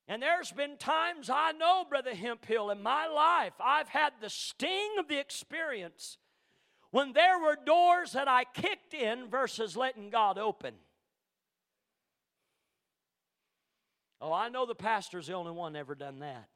And 0.08 0.22
there's 0.22 0.52
been 0.52 0.78
times 0.78 1.30
I 1.30 1.54
know, 1.54 1.86
Brother 1.90 2.14
Hemphill, 2.14 2.70
in 2.70 2.84
my 2.84 3.08
life, 3.08 3.54
I've 3.60 3.88
had 3.88 4.14
the 4.22 4.30
sting 4.30 4.96
of 5.00 5.08
the 5.08 5.20
experience 5.20 6.18
when 6.92 7.14
there 7.14 7.40
were 7.40 7.58
doors 7.66 8.12
that 8.12 8.28
I 8.28 8.44
kicked 8.44 8.94
in 8.94 9.30
versus 9.30 9.76
letting 9.76 10.10
God 10.10 10.38
open. 10.38 10.76
Oh, 14.22 14.32
I 14.32 14.50
know 14.50 14.66
the 14.66 14.76
pastor's 14.76 15.28
the 15.28 15.34
only 15.34 15.52
one 15.52 15.76
ever 15.76 15.96
done 15.96 16.20
that. 16.20 16.50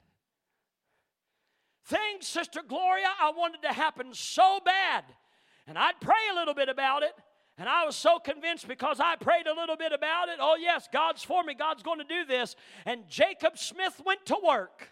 Things, 1.85 2.27
Sister 2.27 2.61
Gloria, 2.67 3.09
I 3.19 3.31
wanted 3.31 3.61
to 3.63 3.73
happen 3.73 4.13
so 4.13 4.59
bad 4.63 5.03
and 5.67 5.77
I'd 5.77 5.99
pray 6.01 6.15
a 6.31 6.35
little 6.35 6.53
bit 6.53 6.69
about 6.69 7.03
it. 7.03 7.13
And 7.59 7.67
I 7.67 7.85
was 7.85 7.95
so 7.95 8.19
convinced 8.19 8.67
because 8.67 8.99
I 8.99 9.15
prayed 9.15 9.47
a 9.47 9.53
little 9.53 9.75
bit 9.75 9.91
about 9.91 10.29
it. 10.29 10.37
Oh, 10.39 10.57
yes, 10.59 10.87
God's 10.93 11.23
for 11.23 11.43
me. 11.43 11.55
God's 11.55 11.81
going 11.81 11.97
to 11.97 12.05
do 12.05 12.23
this. 12.23 12.55
And 12.85 13.07
Jacob 13.09 13.57
Smith 13.57 13.99
went 14.05 14.25
to 14.27 14.37
work. 14.45 14.89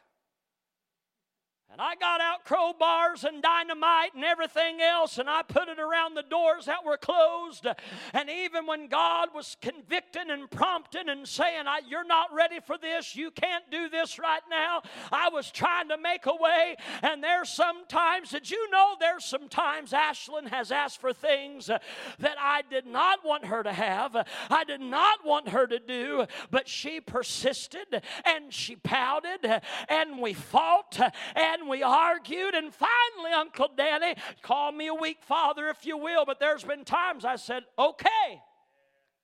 And 1.76 1.82
I 1.82 1.96
got 1.96 2.22
out 2.22 2.46
crowbars 2.46 3.26
and 3.26 3.44
dynamite 3.44 4.14
and 4.16 4.24
everything 4.24 4.80
else, 4.80 5.18
and 5.18 5.30
I 5.30 5.42
put 5.42 5.68
it 5.68 5.78
around 5.78 6.16
the 6.16 6.24
doors 6.24 6.68
that 6.68 6.86
were 6.86 6.96
closed. 6.96 7.68
And 8.14 8.30
even 8.30 8.66
when 8.66 8.88
God 8.88 9.30
was 9.36 9.58
convicting 9.62 10.30
and 10.30 10.50
prompting 10.50 11.10
and 11.10 11.28
saying, 11.28 11.66
You're 11.90 12.06
not 12.06 12.34
ready 12.34 12.62
for 12.66 12.78
this, 12.78 13.14
you 13.18 13.30
can't 13.30 13.70
do 13.70 13.90
this 13.90 14.18
right 14.18 14.40
now, 14.50 14.84
I 15.12 15.28
was 15.28 15.52
trying 15.52 15.90
to 15.90 15.98
make 15.98 16.28
a 16.28 16.36
way. 16.40 16.78
And 17.02 17.22
there's 17.22 17.50
sometimes, 17.50 18.30
did 18.30 18.50
you 18.50 18.72
know 18.72 18.96
there's 18.98 19.26
sometimes 19.26 19.92
Ashlyn 19.92 20.48
has 20.48 20.72
asked 20.72 21.02
for 21.02 21.12
things 21.12 21.70
uh, 21.70 21.80
that 22.20 22.38
I 22.40 22.62
did 22.70 22.86
not 22.88 23.26
want 23.26 23.48
her 23.48 23.64
to 23.64 23.74
have, 23.74 24.16
uh, 24.16 24.24
I 24.50 24.64
did 24.64 24.80
not 24.80 25.26
want 25.26 25.50
her 25.50 25.68
to 25.68 25.80
do, 25.80 26.26
but 26.52 26.70
she 26.70 27.02
persisted 27.02 28.02
and 28.24 28.54
she 28.54 28.78
pouted 28.78 29.62
and 29.90 30.22
we 30.22 30.34
fought 30.34 30.98
and 31.36 31.65
we 31.68 31.84
argued, 31.84 32.54
and 32.54 32.74
finally, 32.74 33.32
Uncle 33.36 33.70
Danny 33.76 34.16
called 34.42 34.76
me 34.76 34.88
a 34.88 34.94
weak 34.94 35.18
father, 35.22 35.68
if 35.68 35.86
you 35.86 35.98
will. 35.98 36.26
But 36.26 36.40
there's 36.40 36.64
been 36.64 36.86
times 36.86 37.26
I 37.26 37.36
said, 37.36 37.64
okay, 37.78 38.42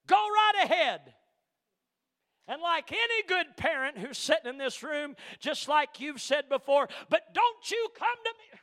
go 0.08 0.16
right 0.16 0.66
ahead. 0.66 1.02
And 2.48 2.62
like 2.62 2.92
any 2.92 3.24
good 3.28 3.56
parent 3.56 3.98
who's 3.98 4.18
sitting 4.18 4.50
in 4.50 4.58
this 4.58 4.84
room, 4.84 5.16
just 5.40 5.68
like 5.68 6.00
you've 6.00 6.20
said 6.20 6.50
before, 6.50 6.90
but 7.10 7.34
don't 7.34 7.72
you 7.72 7.88
come 7.98 8.18
to 8.24 8.32
me. 8.32 8.60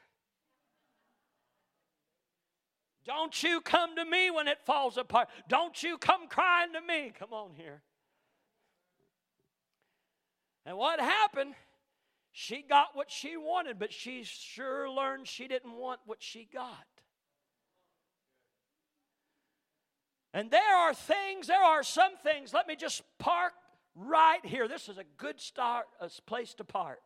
Don't 3.06 3.42
you 3.42 3.62
come 3.62 3.96
to 3.96 4.04
me 4.04 4.30
when 4.30 4.48
it 4.48 4.58
falls 4.66 4.98
apart. 4.98 5.28
Don't 5.48 5.82
you 5.82 5.96
come 5.96 6.28
crying 6.28 6.74
to 6.74 6.80
me. 6.82 7.12
Come 7.18 7.32
on 7.32 7.52
here. 7.54 7.80
And 10.66 10.76
what 10.76 11.00
happened? 11.00 11.54
She 12.40 12.62
got 12.62 12.94
what 12.94 13.10
she 13.10 13.36
wanted, 13.36 13.80
but 13.80 13.92
she 13.92 14.22
sure 14.22 14.88
learned 14.88 15.26
she 15.26 15.48
didn't 15.48 15.72
want 15.72 15.98
what 16.06 16.18
she 16.22 16.46
got. 16.54 16.86
And 20.32 20.48
there 20.48 20.76
are 20.76 20.94
things, 20.94 21.48
there 21.48 21.60
are 21.60 21.82
some 21.82 22.12
things, 22.22 22.54
let 22.54 22.68
me 22.68 22.76
just 22.76 23.02
park 23.18 23.54
right 23.96 24.38
here. 24.44 24.68
This 24.68 24.88
is 24.88 24.98
a 24.98 25.04
good 25.16 25.40
start, 25.40 25.86
a 26.00 26.08
place 26.28 26.54
to 26.54 26.64
park. 26.64 27.00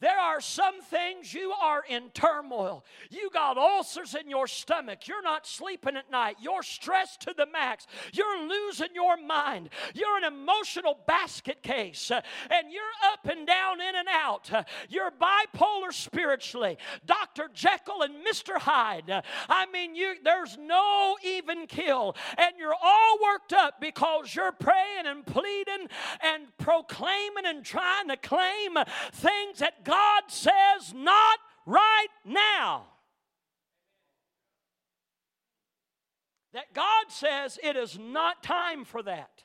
There 0.00 0.18
are 0.18 0.40
some 0.40 0.82
things 0.82 1.32
you 1.32 1.52
are 1.52 1.84
in 1.88 2.10
turmoil. 2.10 2.84
You 3.10 3.30
got 3.32 3.56
ulcers 3.56 4.14
in 4.14 4.28
your 4.28 4.46
stomach. 4.46 5.06
You're 5.06 5.22
not 5.22 5.46
sleeping 5.46 5.96
at 5.96 6.10
night. 6.10 6.36
You're 6.40 6.62
stressed 6.62 7.22
to 7.22 7.34
the 7.36 7.46
max. 7.46 7.86
You're 8.12 8.46
losing 8.46 8.94
your 8.94 9.16
mind. 9.16 9.70
You're 9.94 10.18
an 10.18 10.24
emotional 10.24 10.98
basket 11.06 11.62
case. 11.62 12.10
Uh, 12.10 12.20
and 12.50 12.72
you're 12.72 12.82
up 13.12 13.26
and 13.26 13.46
down, 13.46 13.80
in 13.80 13.94
and 13.94 14.08
out. 14.08 14.52
Uh, 14.52 14.64
you're 14.88 15.10
bipolar 15.10 15.92
spiritually. 15.92 16.76
Dr. 17.06 17.48
Jekyll 17.54 18.02
and 18.02 18.14
Mr. 18.26 18.58
Hyde. 18.58 19.10
Uh, 19.10 19.22
I 19.48 19.66
mean, 19.66 19.94
you 19.94 20.14
there's 20.22 20.58
no 20.58 21.16
even 21.24 21.66
kill. 21.66 22.16
And 22.36 22.54
you're 22.58 22.74
all 22.74 23.18
worked 23.22 23.52
up 23.52 23.80
because 23.80 24.34
you're 24.34 24.52
praying 24.52 25.06
and 25.06 25.24
pleading 25.24 25.88
and 26.22 26.44
proclaiming 26.58 27.46
and 27.46 27.64
trying 27.64 28.08
to 28.08 28.16
claim 28.16 28.76
things 29.12 29.58
that 29.58 29.83
God 29.84 30.22
says, 30.28 30.92
not 30.94 31.38
right 31.66 32.06
now. 32.24 32.86
That 36.52 36.72
God 36.72 37.06
says 37.08 37.58
it 37.62 37.76
is 37.76 37.98
not 37.98 38.42
time 38.42 38.84
for 38.84 39.02
that. 39.02 39.42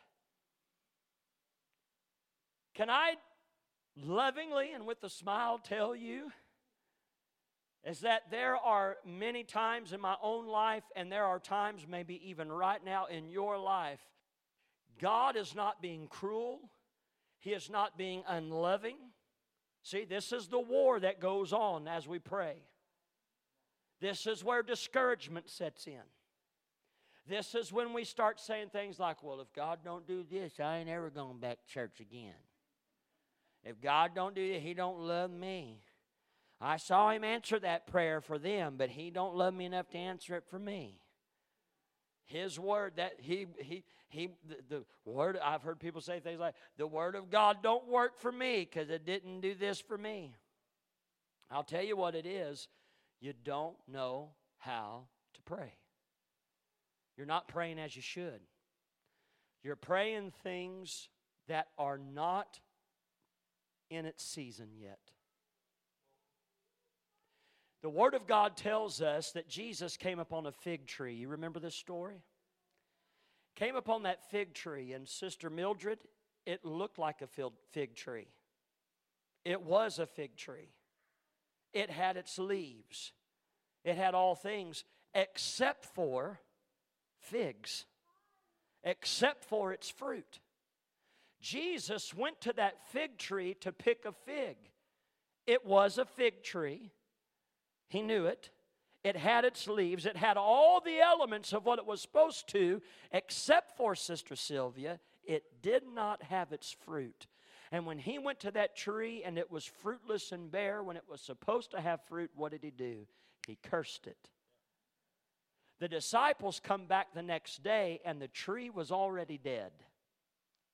Can 2.76 2.90
I 2.90 3.16
lovingly 3.98 4.72
and 4.74 4.86
with 4.86 5.04
a 5.04 5.10
smile 5.10 5.60
tell 5.60 5.96
you 5.96 6.32
is 7.84 8.02
that 8.02 8.24
there 8.30 8.58
are 8.58 8.98
many 9.06 9.44
times 9.44 9.94
in 9.94 10.02
my 10.02 10.16
own 10.22 10.48
life, 10.48 10.84
and 10.96 11.12
there 11.12 11.26
are 11.26 11.40
times 11.40 11.86
maybe 11.88 12.30
even 12.30 12.52
right 12.52 12.84
now 12.84 13.06
in 13.06 13.30
your 13.30 13.58
life, 13.58 14.02
God 15.02 15.38
is 15.38 15.56
not 15.56 15.82
being 15.82 16.08
cruel, 16.08 16.60
He 17.40 17.52
is 17.52 17.70
not 17.70 17.98
being 17.98 18.24
unloving, 18.28 18.98
See, 19.84 20.06
this 20.06 20.32
is 20.32 20.48
the 20.48 20.60
war 20.60 21.00
that 21.00 21.20
goes 21.20 21.54
on 21.54 21.88
as 21.88 22.08
we 22.08 22.20
pray. 22.20 22.56
This 24.02 24.28
is 24.28 24.44
where 24.44 24.64
discouragement 24.64 25.50
sets 25.50 25.88
in. 25.88 26.02
This 27.28 27.54
is 27.54 27.72
when 27.72 27.94
we 27.94 28.04
start 28.04 28.40
saying 28.40 28.70
things 28.70 29.00
like, 29.00 29.22
well, 29.24 29.42
if 29.42 29.54
God 29.54 29.80
don't 29.84 30.08
do 30.08 30.24
this, 30.30 30.60
I 30.60 30.78
ain't 30.78 30.90
ever 30.90 31.10
going 31.10 31.38
back 31.38 31.60
to 31.62 31.74
church 31.74 32.00
again. 32.00 32.34
If 33.64 33.82
God 33.82 34.12
don't 34.16 34.34
do 34.34 34.42
it, 34.42 34.62
he 34.62 34.74
don't 34.74 35.00
love 35.00 35.30
me. 35.30 35.82
I 36.62 36.78
saw 36.78 37.12
him 37.12 37.24
answer 37.24 37.60
that 37.60 37.88
prayer 37.88 38.20
for 38.20 38.38
them, 38.38 38.76
but 38.78 38.90
he 38.90 39.12
don't 39.12 39.36
love 39.36 39.54
me 39.54 39.66
enough 39.66 39.90
to 39.90 39.98
answer 39.98 40.36
it 40.36 40.46
for 40.50 40.60
me. 40.60 41.00
His 42.30 42.60
word 42.60 42.94
that 42.98 43.14
he 43.20 43.48
he 43.60 43.84
he 44.08 44.30
the, 44.48 44.84
the 45.04 45.12
word 45.12 45.38
I've 45.44 45.64
heard 45.64 45.80
people 45.80 46.00
say 46.00 46.20
things 46.20 46.40
like 46.40 46.54
the 46.78 46.86
word 46.86 47.16
of 47.16 47.32
God 47.32 47.58
don't 47.64 47.88
work 47.88 48.20
for 48.20 48.32
me 48.32 48.68
because 48.70 48.92
it 48.92 49.04
didn't 49.04 49.42
do 49.42 49.56
this 49.56 49.80
for 49.80 49.98
me. 49.98 50.36
I'll 51.50 51.64
tell 51.64 51.84
you 51.84 51.98
what 51.98 52.14
it 52.14 52.28
is. 52.28 52.68
You 53.20 53.34
don't 53.44 53.76
know 53.88 54.30
how 54.60 55.06
to 55.34 55.42
pray. 55.42 55.74
You're 57.18 57.26
not 57.26 57.48
praying 57.48 57.80
as 57.80 57.96
you 57.96 58.04
should. 58.04 58.42
You're 59.64 59.76
praying 59.76 60.32
things 60.44 61.10
that 61.48 61.70
are 61.80 61.98
not 61.98 62.60
in 63.90 64.06
its 64.06 64.24
season 64.24 64.70
yet. 64.80 65.00
The 67.82 67.90
Word 67.90 68.14
of 68.14 68.28
God 68.28 68.58
tells 68.58 69.02
us 69.02 69.32
that 69.32 69.48
Jesus 69.48 69.96
came 69.96 70.20
upon 70.20 70.46
a 70.46 70.52
fig 70.52 70.86
tree. 70.86 71.16
You 71.16 71.30
remember 71.30 71.60
this 71.60 71.76
story? 71.76 72.22
Came 73.56 73.76
upon 73.76 74.04
that 74.04 74.30
fig 74.30 74.54
tree, 74.54 74.94
and 74.94 75.08
Sister 75.08 75.50
Mildred, 75.50 76.00
it 76.46 76.66
looked 76.66 76.98
like 76.98 77.22
a 77.22 77.52
fig 77.72 77.96
tree. 77.96 78.28
It 79.46 79.62
was 79.62 80.00
a 80.00 80.06
fig 80.06 80.36
tree. 80.36 80.70
It 81.74 81.90
had 81.90 82.18
its 82.18 82.38
leaves, 82.40 83.14
it 83.84 83.96
had 83.96 84.14
all 84.16 84.36
things 84.36 84.84
except 85.14 85.86
for 85.86 86.40
figs, 87.20 87.86
except 88.84 89.46
for 89.46 89.72
its 89.72 89.90
fruit. 89.90 90.40
Jesus 91.42 92.14
went 92.14 92.42
to 92.42 92.54
that 92.54 92.88
fig 92.90 93.18
tree 93.18 93.54
to 93.62 93.72
pick 93.72 94.06
a 94.06 94.12
fig. 94.12 94.58
It 95.48 95.66
was 95.66 95.98
a 95.98 96.06
fig 96.06 96.44
tree. 96.44 96.92
He 97.90 98.02
knew 98.02 98.26
it. 98.26 98.50
It 99.04 99.16
had 99.16 99.46
its 99.46 99.68
leaves. 99.68 100.06
It 100.06 100.18
had 100.18 100.38
all 100.38 100.82
the 100.82 101.00
elements 101.00 101.54
of 101.54 101.66
what 101.66 101.80
it 101.80 101.86
was 101.86 102.02
supposed 102.02 102.48
to, 102.50 102.82
except 103.12 103.76
for 103.78 103.96
Sister 103.96 104.36
Sylvia, 104.36 105.00
it 105.24 105.62
did 105.62 105.84
not 105.94 106.24
have 106.24 106.52
its 106.52 106.76
fruit. 106.86 107.28
And 107.72 107.86
when 107.86 108.00
he 108.00 108.18
went 108.18 108.40
to 108.42 108.52
that 108.52 108.76
tree 108.76 109.24
and 109.24 109.38
it 109.38 109.52
was 109.52 109.64
fruitless 109.66 110.32
and 110.32 110.52
bare, 110.52 110.84
when 110.84 110.98
it 110.98 111.04
was 111.08 111.22
supposed 111.22 111.72
to 111.72 111.82
have 111.82 112.02
fruit, 112.06 112.32
what 112.36 112.52
did 112.52 112.64
he 112.64 112.72
do? 112.72 113.06
He 113.48 113.58
cursed 113.62 114.08
it. 114.08 114.30
The 115.80 115.88
disciples 115.88 116.60
come 116.60 116.88
back 116.88 117.14
the 117.14 117.24
next 117.24 117.64
day 117.64 118.02
and 118.04 118.22
the 118.22 118.28
tree 118.28 118.70
was 118.70 118.92
already 118.92 119.38
dead, 119.38 119.72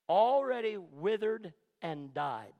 already 0.09 0.77
withered 0.77 1.53
and 1.81 2.13
died. 2.13 2.53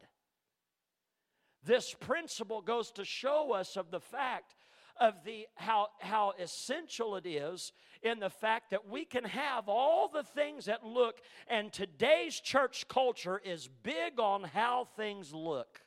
This 1.66 1.96
principle 2.00 2.62
goes 2.62 2.92
to 2.92 3.04
show 3.04 3.54
us 3.54 3.76
of 3.76 3.90
the 3.90 4.00
fact 4.00 4.56
of 5.00 5.24
the 5.26 5.46
how 5.56 5.88
how 6.00 6.34
essential 6.40 7.18
it 7.18 7.26
is 7.26 7.74
in 8.02 8.20
the 8.20 8.30
fact 8.30 8.70
that 8.70 8.88
we 8.88 9.04
can 9.04 9.26
have 9.26 9.68
all 9.68 10.08
the 10.08 10.24
things 10.24 10.66
that 10.66 10.86
look 10.86 11.20
and 11.48 11.74
today's 11.74 12.40
church 12.40 12.88
culture 12.88 13.42
is 13.44 13.68
big 13.84 14.20
on 14.20 14.44
how 14.44 14.88
things 14.96 15.34
look. 15.34 15.82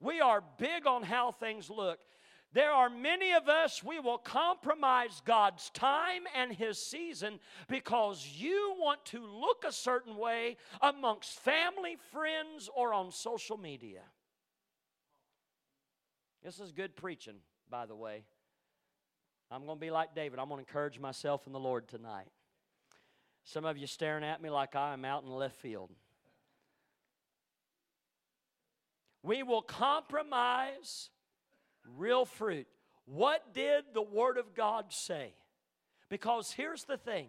We 0.00 0.20
are 0.20 0.42
big 0.58 0.86
on 0.86 1.02
how 1.02 1.32
things 1.32 1.68
look. 1.68 1.98
There 2.52 2.70
are 2.70 2.88
many 2.88 3.32
of 3.32 3.48
us, 3.48 3.82
we 3.82 3.98
will 3.98 4.18
compromise 4.18 5.20
God's 5.24 5.70
time 5.70 6.22
and 6.36 6.52
His 6.52 6.78
season 6.78 7.40
because 7.68 8.24
you 8.36 8.76
want 8.78 9.04
to 9.06 9.26
look 9.26 9.64
a 9.66 9.72
certain 9.72 10.16
way 10.16 10.56
amongst 10.80 11.40
family, 11.40 11.96
friends, 12.12 12.70
or 12.76 12.94
on 12.94 13.10
social 13.10 13.56
media. 13.56 14.02
This 16.44 16.60
is 16.60 16.72
good 16.72 16.94
preaching, 16.94 17.36
by 17.70 17.86
the 17.86 17.96
way. 17.96 18.22
I'm 19.50 19.64
going 19.64 19.78
to 19.78 19.80
be 19.80 19.90
like 19.90 20.14
David. 20.14 20.38
I'm 20.38 20.48
going 20.48 20.62
to 20.62 20.68
encourage 20.68 21.00
myself 21.00 21.46
in 21.46 21.54
the 21.54 21.58
Lord 21.58 21.88
tonight. 21.88 22.28
Some 23.44 23.64
of 23.64 23.78
you 23.78 23.86
staring 23.86 24.24
at 24.24 24.42
me 24.42 24.50
like 24.50 24.76
I 24.76 24.92
am 24.92 25.06
out 25.06 25.22
in 25.22 25.30
left 25.30 25.56
field. 25.56 25.90
We 29.22 29.42
will 29.42 29.62
compromise 29.62 31.08
real 31.96 32.26
fruit. 32.26 32.66
What 33.06 33.54
did 33.54 33.84
the 33.94 34.02
Word 34.02 34.36
of 34.36 34.54
God 34.54 34.92
say? 34.92 35.32
Because 36.10 36.52
here's 36.52 36.84
the 36.84 36.98
thing 36.98 37.28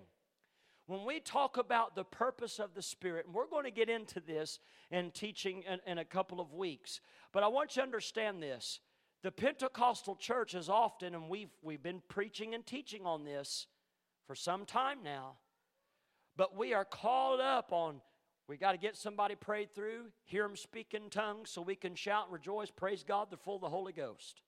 when 0.87 1.05
we 1.05 1.21
talk 1.21 1.57
about 1.57 1.95
the 1.95 2.03
purpose 2.03 2.59
of 2.59 2.73
the 2.73 2.81
Spirit, 2.81 3.25
and 3.25 3.33
we're 3.33 3.47
going 3.47 3.63
to 3.63 3.71
get 3.71 3.89
into 3.89 4.19
this 4.19 4.59
in 4.91 5.11
teaching 5.11 5.63
in, 5.63 5.79
in, 5.89 5.97
a 5.97 6.05
couple 6.05 6.39
of 6.39 6.53
weeks, 6.53 6.99
but 7.31 7.43
I 7.43 7.47
want 7.47 7.75
you 7.75 7.81
to 7.81 7.85
understand 7.85 8.43
this. 8.43 8.81
The 9.25 9.31
Pentecostal 9.31 10.15
church 10.17 10.53
is 10.53 10.69
often, 10.69 11.15
and 11.15 11.29
we've, 11.29 11.49
we've 11.63 11.81
been 11.81 12.03
preaching 12.09 12.53
and 12.53 12.63
teaching 12.63 13.07
on 13.07 13.25
this 13.25 13.65
for 14.27 14.35
some 14.35 14.67
time 14.67 14.99
now, 15.03 15.37
but 16.37 16.55
we 16.55 16.75
are 16.75 16.85
called 16.85 17.39
up 17.39 17.73
on 17.73 18.01
we 18.47 18.55
got 18.55 18.73
to 18.73 18.77
get 18.77 18.95
somebody 18.95 19.33
prayed 19.33 19.73
through, 19.73 20.11
hear 20.25 20.43
them 20.43 20.55
speak 20.55 20.93
in 20.93 21.09
tongues 21.09 21.49
so 21.49 21.63
we 21.63 21.73
can 21.73 21.95
shout 21.95 22.25
and 22.25 22.33
rejoice, 22.33 22.69
praise 22.69 23.03
God, 23.03 23.31
they're 23.31 23.39
full 23.39 23.55
of 23.55 23.61
the 23.61 23.69
Holy 23.69 23.93
Ghost. 23.93 24.43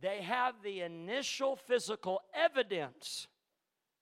They 0.00 0.20
have 0.22 0.54
the 0.64 0.80
initial 0.80 1.54
physical 1.54 2.20
evidence 2.34 3.28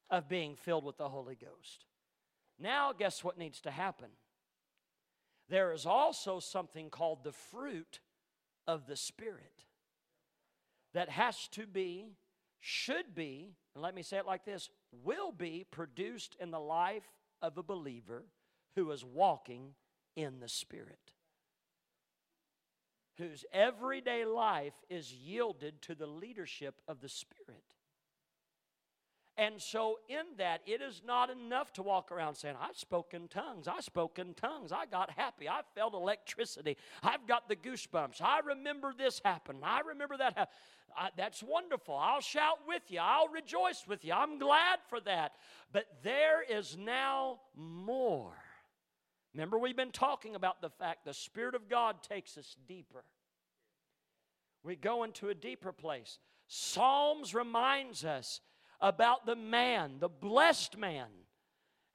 of 0.09 0.27
being 0.27 0.57
filled 0.57 0.87
with 0.87 0.97
the 0.97 1.11
Holy 1.11 1.35
Ghost. 1.35 1.85
Now, 2.59 2.95
guess 2.95 3.23
what 3.23 3.37
needs 3.37 3.61
to 3.61 3.71
happen? 3.71 4.09
There 5.51 5.75
is 5.75 5.85
also 5.85 6.41
something 6.41 6.89
called 6.89 7.25
the 7.25 7.33
fruit 7.33 8.01
of 8.67 8.87
the 8.87 8.97
Spirit 8.97 9.65
that 10.95 11.09
has 11.09 11.49
to 11.49 11.67
be, 11.67 12.13
should 12.61 13.15
be, 13.15 13.53
and 13.75 13.83
let 13.83 13.95
me 13.95 14.03
say 14.03 14.17
it 14.17 14.27
like 14.27 14.45
this 14.45 14.71
will 15.05 15.33
be 15.33 15.65
produced 15.71 16.37
in 16.41 16.51
the 16.51 16.61
life 16.61 17.11
of 17.43 17.59
a 17.59 17.63
believer 17.63 18.25
who 18.75 18.91
is 18.91 19.05
walking 19.05 19.75
in 20.17 20.41
the 20.41 20.49
Spirit 20.49 21.13
whose 23.19 23.45
everyday 23.53 24.25
life 24.25 24.75
is 24.91 25.13
yielded 25.13 25.81
to 25.83 25.95
the 25.95 26.07
leadership 26.07 26.81
of 26.87 27.01
the 27.01 27.09
Spirit. 27.09 27.65
And 29.39 29.61
so, 29.61 29.99
in 30.09 30.25
that, 30.39 30.63
it 30.67 30.81
is 30.81 31.03
not 31.07 31.29
enough 31.29 31.71
to 31.75 31.83
walk 31.83 32.11
around 32.11 32.37
saying, 32.37 32.57
I 32.59 32.71
spoke 32.73 33.13
in 33.13 33.29
tongues, 33.29 33.69
I 33.69 33.81
spoke 33.81 34.19
in 34.19 34.33
tongues, 34.33 34.73
I 34.73 34.87
got 34.87 35.11
happy, 35.11 35.47
I 35.47 35.61
felt 35.75 35.93
electricity, 35.93 36.79
I've 37.03 37.27
got 37.27 37.47
the 37.47 37.57
goosebumps, 37.57 38.23
I 38.23 38.41
remember 38.41 38.95
this 38.97 39.21
happened, 39.23 39.59
I 39.63 39.81
remember 39.81 40.17
that 40.17 40.39
happened. 40.39 41.13
that's 41.19 41.43
wonderful. 41.43 41.95
I'll 41.95 42.23
shout 42.23 42.61
with 42.67 42.83
you, 42.89 43.01
I'll 43.03 43.29
rejoice 43.29 43.85
with 43.87 44.07
you, 44.07 44.15
I'm 44.15 44.39
glad 44.39 44.79
for 44.89 45.01
that. 45.01 45.33
But 45.71 45.85
there 46.03 46.43
is 46.43 46.79
now 46.79 47.41
more. 47.55 48.33
Remember, 49.35 49.59
we've 49.59 49.77
been 49.77 49.93
talking 49.93 50.35
about 50.35 50.63
the 50.63 50.71
fact 50.71 51.05
the 51.05 51.13
Spirit 51.13 51.55
of 51.55 51.69
God 51.69 52.03
takes 52.03 52.39
us 52.39 52.57
deeper. 52.67 53.05
We 54.63 54.77
go 54.77 55.05
into 55.05 55.29
a 55.29 55.35
deeper 55.35 55.73
place. 55.73 56.19
Psalms 56.49 57.35
reminds 57.35 58.03
us 58.03 58.41
about 58.81 59.27
the 59.27 59.37
man, 59.37 59.97
the 59.99 60.09
blessed 60.09 60.77
man. 60.77 61.07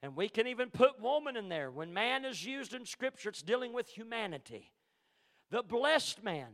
And 0.02 0.16
we 0.16 0.28
can 0.28 0.46
even 0.48 0.70
put 0.70 1.00
woman 1.00 1.36
in 1.36 1.48
there. 1.48 1.70
When 1.70 1.94
man 1.94 2.24
is 2.24 2.44
used 2.44 2.74
in 2.74 2.84
Scripture, 2.84 3.28
it's 3.28 3.42
dealing 3.42 3.72
with 3.72 3.88
humanity. 3.88 4.72
The 5.50 5.62
blessed 5.62 6.24
man 6.24 6.48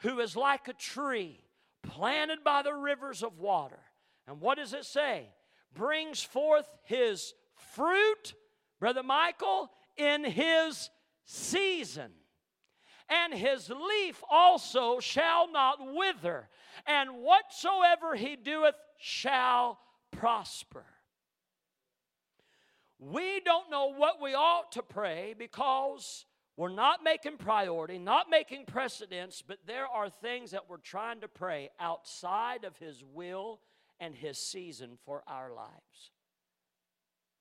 who 0.00 0.20
is 0.20 0.36
like 0.36 0.68
a 0.68 0.74
tree 0.74 1.40
planted 1.82 2.44
by 2.44 2.62
the 2.62 2.74
rivers 2.74 3.22
of 3.22 3.38
water. 3.38 3.80
And 4.26 4.40
what 4.40 4.58
does 4.58 4.74
it 4.74 4.84
say? 4.84 5.28
Brings 5.74 6.22
forth 6.22 6.66
his 6.84 7.32
fruit, 7.74 8.34
Brother 8.78 9.02
Michael, 9.02 9.70
in 9.96 10.24
his 10.24 10.90
season. 11.24 12.10
And 13.08 13.32
his 13.32 13.70
leaf 13.70 14.22
also 14.28 14.98
shall 14.98 15.50
not 15.50 15.78
wither, 15.94 16.48
and 16.86 17.22
whatsoever 17.22 18.16
he 18.16 18.34
doeth 18.36 18.74
shall 18.98 19.78
prosper. 20.10 20.84
We 22.98 23.40
don't 23.40 23.70
know 23.70 23.92
what 23.92 24.20
we 24.22 24.34
ought 24.34 24.72
to 24.72 24.82
pray 24.82 25.34
because 25.38 26.24
we're 26.56 26.70
not 26.70 27.04
making 27.04 27.36
priority, 27.36 27.98
not 27.98 28.30
making 28.30 28.64
precedence, 28.64 29.42
but 29.46 29.58
there 29.66 29.86
are 29.86 30.08
things 30.08 30.52
that 30.52 30.70
we're 30.70 30.78
trying 30.78 31.20
to 31.20 31.28
pray 31.28 31.70
outside 31.78 32.64
of 32.64 32.76
His 32.78 33.04
will 33.04 33.60
and 34.00 34.14
His 34.14 34.38
season 34.38 34.96
for 35.04 35.22
our 35.28 35.52
lives. 35.52 36.10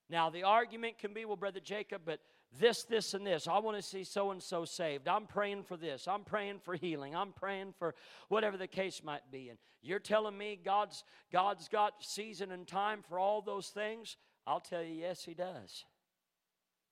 Now, 0.09 0.30
the 0.30 0.43
argument 0.43 0.99
can 0.99 1.13
be, 1.13 1.24
well, 1.24 1.38
Brother 1.38 1.61
Jacob, 1.61 2.01
but 2.05 2.20
this, 2.59 2.83
this, 2.83 3.13
and 3.13 3.25
this. 3.25 3.47
I 3.47 3.59
want 3.59 3.77
to 3.77 3.83
see 3.83 4.03
so 4.03 4.31
and 4.31 4.41
so 4.41 4.65
saved. 4.65 5.07
I'm 5.07 5.25
praying 5.25 5.63
for 5.63 5.77
this. 5.77 6.07
I'm 6.07 6.23
praying 6.23 6.59
for 6.59 6.75
healing. 6.75 7.15
I'm 7.15 7.31
praying 7.31 7.73
for 7.77 7.95
whatever 8.29 8.57
the 8.57 8.67
case 8.67 9.03
might 9.03 9.29
be. 9.31 9.49
And 9.49 9.57
you're 9.81 9.99
telling 9.99 10.37
me 10.37 10.59
God's 10.63 11.03
God's 11.31 11.67
got 11.67 12.03
season 12.03 12.51
and 12.51 12.67
time 12.67 13.01
for 13.07 13.19
all 13.19 13.41
those 13.41 13.69
things? 13.69 14.17
I'll 14.47 14.59
tell 14.59 14.83
you, 14.83 14.93
yes, 14.93 15.23
He 15.23 15.33
does. 15.33 15.85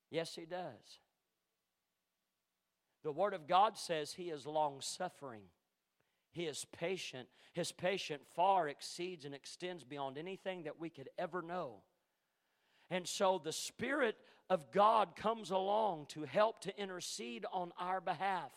Yes, 0.09 0.35
He 0.35 0.45
does. 0.45 0.99
The 3.03 3.11
Word 3.11 3.33
of 3.33 3.47
God 3.47 3.77
says 3.77 4.13
He 4.13 4.29
is 4.29 4.45
long 4.45 4.81
suffering. 4.81 5.43
He 6.31 6.45
is 6.45 6.65
patient. 6.77 7.27
His 7.53 7.71
patience 7.71 8.23
far 8.35 8.67
exceeds 8.67 9.25
and 9.25 9.35
extends 9.35 9.83
beyond 9.83 10.17
anything 10.17 10.63
that 10.63 10.79
we 10.79 10.89
could 10.89 11.09
ever 11.19 11.41
know. 11.41 11.83
And 12.89 13.07
so 13.07 13.39
the 13.43 13.51
Spirit 13.51 14.17
of 14.49 14.71
God 14.71 15.15
comes 15.15 15.51
along 15.51 16.07
to 16.09 16.23
help 16.23 16.61
to 16.61 16.77
intercede 16.79 17.45
on 17.51 17.71
our 17.79 18.01
behalf 18.01 18.51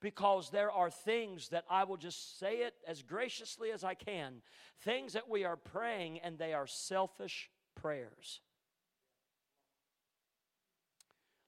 because 0.00 0.50
there 0.50 0.70
are 0.70 0.90
things 0.90 1.48
that 1.48 1.64
I 1.68 1.84
will 1.84 1.96
just 1.96 2.38
say 2.38 2.58
it 2.58 2.74
as 2.86 3.02
graciously 3.02 3.72
as 3.72 3.84
I 3.84 3.94
can 3.94 4.42
things 4.82 5.12
that 5.14 5.28
we 5.28 5.44
are 5.44 5.56
praying 5.56 6.20
and 6.20 6.38
they 6.38 6.54
are 6.54 6.66
selfish 6.66 7.50
prayers. 7.74 8.40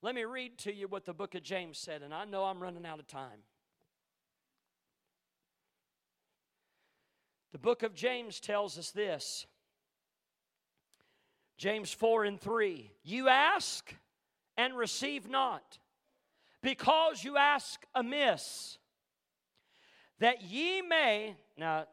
Let 0.02 0.14
me 0.14 0.24
read 0.24 0.58
to 0.60 0.74
you 0.74 0.88
what 0.88 1.04
the 1.04 1.12
book 1.12 1.34
of 1.34 1.42
James 1.42 1.78
said, 1.78 2.02
and 2.02 2.14
I 2.14 2.24
know 2.24 2.44
I'm 2.44 2.62
running 2.62 2.86
out 2.86 3.00
of 3.00 3.06
time. 3.06 3.44
The 7.52 7.58
book 7.58 7.82
of 7.82 7.94
James 7.94 8.40
tells 8.40 8.78
us 8.78 8.90
this 8.92 9.46
James 11.60 11.92
4 11.92 12.24
and 12.24 12.40
3 12.40 12.90
You 13.04 13.28
ask 13.28 13.94
and 14.56 14.74
receive 14.74 15.28
not, 15.28 15.78
because 16.62 17.22
you 17.22 17.36
ask 17.36 17.84
amiss, 17.94 18.78
that 20.20 20.40
ye 20.42 20.80
may, 20.80 21.36
now 21.58 21.84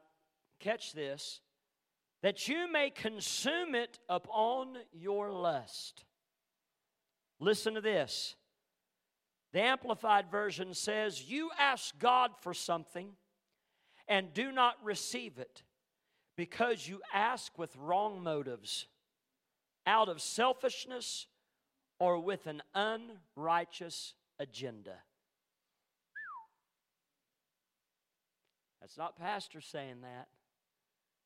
catch 0.62 0.94
this, 0.94 1.42
that 2.24 2.48
you 2.48 2.72
may 2.72 2.90
consume 2.90 3.76
it 3.76 4.00
upon 4.08 4.78
your 4.94 5.34
lust. 5.34 6.06
Listen 7.42 7.74
to 7.74 7.82
this. 7.82 8.36
The 9.52 9.62
Amplified 9.64 10.32
Version 10.32 10.74
says, 10.74 11.30
You 11.30 11.50
ask 11.60 11.94
God 12.00 12.32
for 12.40 12.54
something 12.54 13.10
and 14.08 14.34
do 14.34 14.50
not 14.54 14.76
receive 14.82 15.38
it 15.38 15.64
because 16.38 16.88
you 16.88 17.02
ask 17.14 17.58
with 17.58 17.76
wrong 17.76 18.24
motives, 18.24 18.88
out 19.88 20.10
of 20.10 20.22
selfishness 20.22 21.26
or 21.98 22.20
with 22.20 22.46
an 22.46 22.62
unrighteous 22.76 24.14
agenda. 24.38 24.98
That's 28.82 28.98
not 28.98 29.18
pastor 29.18 29.62
saying 29.62 30.02
that. 30.02 30.28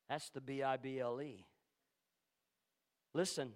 That's 0.08 0.30
the 0.30 0.40
B 0.40 0.62
I 0.62 0.76
B 0.78 1.00
L 1.00 1.20
E. 1.20 1.44
Listen. 3.12 3.52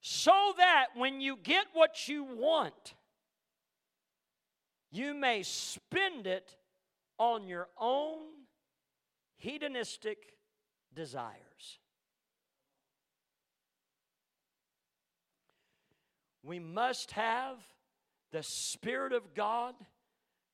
So 0.00 0.52
that 0.58 0.88
when 0.94 1.20
you 1.20 1.36
get 1.42 1.66
what 1.72 2.08
you 2.08 2.22
want, 2.22 2.94
you 4.92 5.12
may 5.12 5.42
spend 5.42 6.26
it 6.26 6.54
on 7.18 7.46
your 7.46 7.68
own 7.80 8.20
hedonistic 9.36 10.18
desires. 10.94 11.47
We 16.42 16.58
must 16.58 17.12
have 17.12 17.56
the 18.30 18.42
Spirit 18.42 19.12
of 19.12 19.34
God 19.34 19.74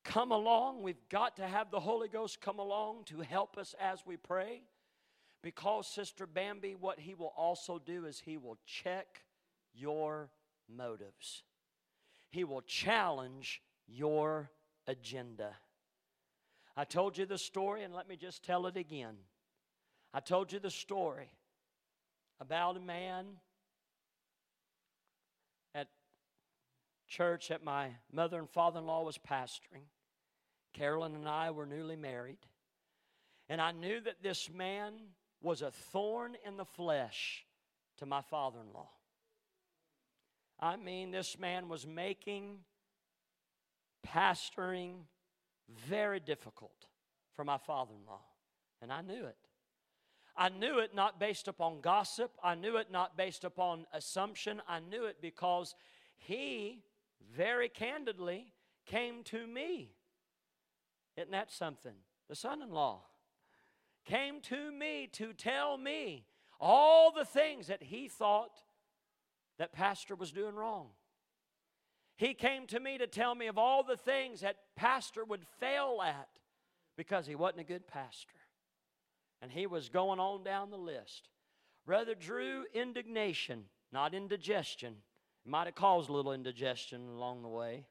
come 0.04 0.32
along. 0.32 0.82
We've 0.82 1.08
got 1.08 1.36
to 1.36 1.46
have 1.46 1.70
the 1.70 1.80
Holy 1.80 2.08
Ghost 2.08 2.40
come 2.40 2.58
along 2.58 3.04
to 3.06 3.20
help 3.20 3.56
us 3.56 3.74
as 3.80 3.98
we 4.06 4.16
pray. 4.16 4.62
Because, 5.42 5.92
Sister 5.94 6.26
Bambi, 6.26 6.74
what 6.74 6.98
He 6.98 7.14
will 7.14 7.32
also 7.36 7.78
do 7.78 8.06
is 8.06 8.20
He 8.24 8.36
will 8.36 8.58
check 8.66 9.22
your 9.74 10.30
motives, 10.68 11.42
He 12.30 12.44
will 12.44 12.62
challenge 12.62 13.60
your 13.86 14.50
agenda. 14.86 15.50
I 16.76 16.84
told 16.84 17.18
you 17.18 17.26
the 17.26 17.38
story, 17.38 17.84
and 17.84 17.94
let 17.94 18.08
me 18.08 18.16
just 18.16 18.42
tell 18.42 18.66
it 18.66 18.76
again. 18.76 19.14
I 20.12 20.20
told 20.20 20.52
you 20.52 20.58
the 20.58 20.70
story 20.70 21.30
about 22.40 22.76
a 22.76 22.80
man 22.80 23.26
at 25.74 25.88
church 27.14 27.48
that 27.48 27.64
my 27.64 27.90
mother 28.12 28.38
and 28.38 28.50
father 28.50 28.80
in 28.80 28.86
law 28.86 29.04
was 29.04 29.18
pastoring. 29.18 29.86
Carolyn 30.72 31.14
and 31.14 31.28
I 31.28 31.50
were 31.52 31.66
newly 31.66 31.96
married. 31.96 32.38
And 33.48 33.60
I 33.60 33.72
knew 33.72 34.00
that 34.00 34.22
this 34.22 34.50
man 34.52 34.94
was 35.40 35.62
a 35.62 35.70
thorn 35.70 36.36
in 36.46 36.56
the 36.56 36.64
flesh 36.64 37.44
to 37.98 38.06
my 38.06 38.22
father 38.22 38.58
in 38.60 38.72
law. 38.72 38.88
I 40.58 40.76
mean, 40.76 41.10
this 41.10 41.38
man 41.38 41.68
was 41.68 41.86
making 41.86 42.58
pastoring 44.06 44.94
very 45.88 46.20
difficult 46.20 46.86
for 47.36 47.44
my 47.44 47.58
father 47.58 47.92
in 47.94 48.06
law. 48.06 48.22
And 48.82 48.92
I 48.92 49.02
knew 49.02 49.26
it. 49.26 49.36
I 50.36 50.48
knew 50.48 50.80
it 50.80 50.94
not 50.94 51.20
based 51.20 51.46
upon 51.46 51.80
gossip. 51.80 52.32
I 52.42 52.56
knew 52.56 52.76
it 52.76 52.90
not 52.90 53.16
based 53.16 53.44
upon 53.44 53.86
assumption. 53.92 54.60
I 54.66 54.80
knew 54.80 55.04
it 55.04 55.18
because 55.20 55.76
he 56.16 56.82
very 57.36 57.68
candidly 57.68 58.52
came 58.86 59.22
to 59.24 59.46
me. 59.46 59.94
Isn't 61.16 61.32
that 61.32 61.50
something? 61.50 61.94
The 62.28 62.34
son 62.34 62.62
in 62.62 62.70
law 62.70 63.02
came 64.04 64.40
to 64.42 64.70
me 64.70 65.08
to 65.12 65.32
tell 65.32 65.78
me 65.78 66.26
all 66.60 67.12
the 67.12 67.24
things 67.24 67.68
that 67.68 67.82
he 67.82 68.08
thought 68.08 68.62
that 69.58 69.72
pastor 69.72 70.14
was 70.14 70.32
doing 70.32 70.54
wrong. 70.54 70.88
He 72.16 72.34
came 72.34 72.66
to 72.68 72.78
me 72.78 72.98
to 72.98 73.06
tell 73.06 73.34
me 73.34 73.46
of 73.48 73.58
all 73.58 73.82
the 73.82 73.96
things 73.96 74.40
that 74.40 74.56
pastor 74.76 75.24
would 75.24 75.44
fail 75.58 76.00
at 76.04 76.28
because 76.96 77.26
he 77.26 77.34
wasn't 77.34 77.60
a 77.60 77.64
good 77.64 77.86
pastor. 77.86 78.34
And 79.42 79.50
he 79.50 79.66
was 79.66 79.88
going 79.88 80.20
on 80.20 80.44
down 80.44 80.70
the 80.70 80.76
list. 80.76 81.28
Brother 81.84 82.14
Drew, 82.14 82.64
indignation, 82.72 83.64
not 83.92 84.14
indigestion. 84.14 84.96
It 85.44 85.50
might 85.50 85.66
have 85.66 85.74
caused 85.74 86.08
a 86.08 86.12
little 86.12 86.32
indigestion 86.32 87.08
along 87.08 87.42
the 87.42 87.48
way. 87.48 87.84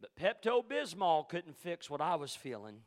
But 0.00 0.16
Pepto 0.16 0.62
Bismol 0.62 1.28
couldn't 1.28 1.56
fix 1.56 1.88
what 1.88 2.02
I 2.02 2.16
was 2.16 2.34
feeling. 2.34 2.80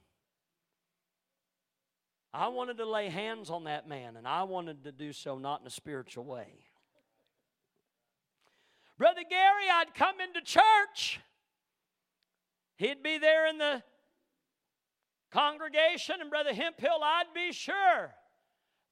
I 2.34 2.50
wanted 2.50 2.78
to 2.78 2.86
lay 2.86 3.10
hands 3.10 3.50
on 3.50 3.64
that 3.64 3.88
man, 3.88 4.18
and 4.18 4.28
I 4.28 4.44
wanted 4.44 4.84
to 4.84 4.92
do 4.92 5.12
so 5.14 5.40
not 5.40 5.62
in 5.62 5.68
a 5.68 5.72
spiritual 5.72 6.26
way. 6.26 6.60
Brother 8.98 9.22
Gary, 9.28 9.66
I'd 9.72 9.96
come 9.96 10.20
into 10.20 10.42
church. 10.42 11.20
He'd 12.78 13.02
be 13.02 13.18
there 13.18 13.48
in 13.48 13.58
the 13.58 13.82
congregation, 15.32 16.16
and 16.22 16.30
Brother 16.30 16.54
Hemphill, 16.54 17.00
I'd 17.04 17.34
be 17.34 17.52
sure. 17.52 18.14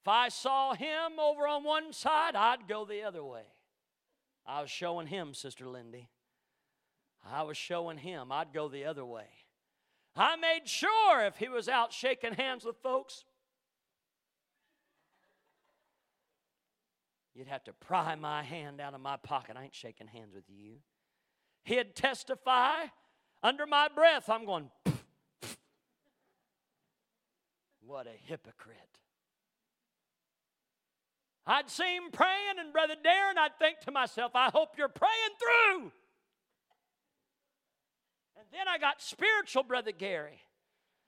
If 0.06 0.10
I 0.10 0.30
saw 0.30 0.76
him 0.76 1.20
over 1.20 1.48
on 1.48 1.64
one 1.64 1.92
side, 1.92 2.36
I'd 2.36 2.68
go 2.68 2.86
the 2.86 3.02
other 3.02 3.24
way. 3.24 3.42
I 4.46 4.62
was 4.62 4.70
showing 4.70 5.08
him, 5.08 5.34
Sister 5.34 5.68
Lindy. 5.68 6.10
I 7.28 7.42
was 7.42 7.58
showing 7.58 7.98
him 7.98 8.32
I'd 8.32 8.54
go 8.54 8.70
the 8.70 8.86
other 8.86 9.04
way. 9.04 9.26
I 10.16 10.36
made 10.36 10.68
sure 10.68 11.26
if 11.26 11.38
he 11.38 11.50
was 11.50 11.68
out 11.68 11.92
shaking 11.92 12.34
hands 12.34 12.64
with 12.64 12.78
folks, 12.84 13.26
You'd 17.34 17.48
have 17.48 17.64
to 17.66 17.74
pry 17.74 18.16
my 18.16 18.44
hand 18.44 18.80
out 18.80 18.94
of 18.94 19.02
my 19.02 19.18
pocket. 19.18 19.58
I 19.60 19.64
ain't 19.64 19.76
shaking 19.76 20.08
hands 20.08 20.34
with 20.36 20.46
you. 20.48 20.76
He'd 21.64 21.94
testify 21.94 22.86
under 23.44 23.66
my 23.66 23.90
breath. 23.94 24.30
I'm 24.30 24.46
going, 24.46 24.70
what 27.82 28.08
a 28.08 28.16
hypocrite. 28.26 29.00
I'd 31.48 31.70
see 31.70 31.96
him 31.96 32.12
praying, 32.12 32.60
and 32.60 32.74
Brother 32.74 32.96
Darren, 32.96 33.38
I'd 33.38 33.58
think 33.60 33.80
to 33.82 33.92
myself, 33.92 34.32
I 34.36 34.50
hope 34.52 34.78
you're 34.78 34.90
praying 34.90 35.14
through. 35.40 35.92
And 38.38 38.46
then 38.52 38.68
I 38.68 38.78
got 38.78 39.02
spiritual, 39.02 39.64
Brother 39.64 39.92
Gary. 39.92 40.40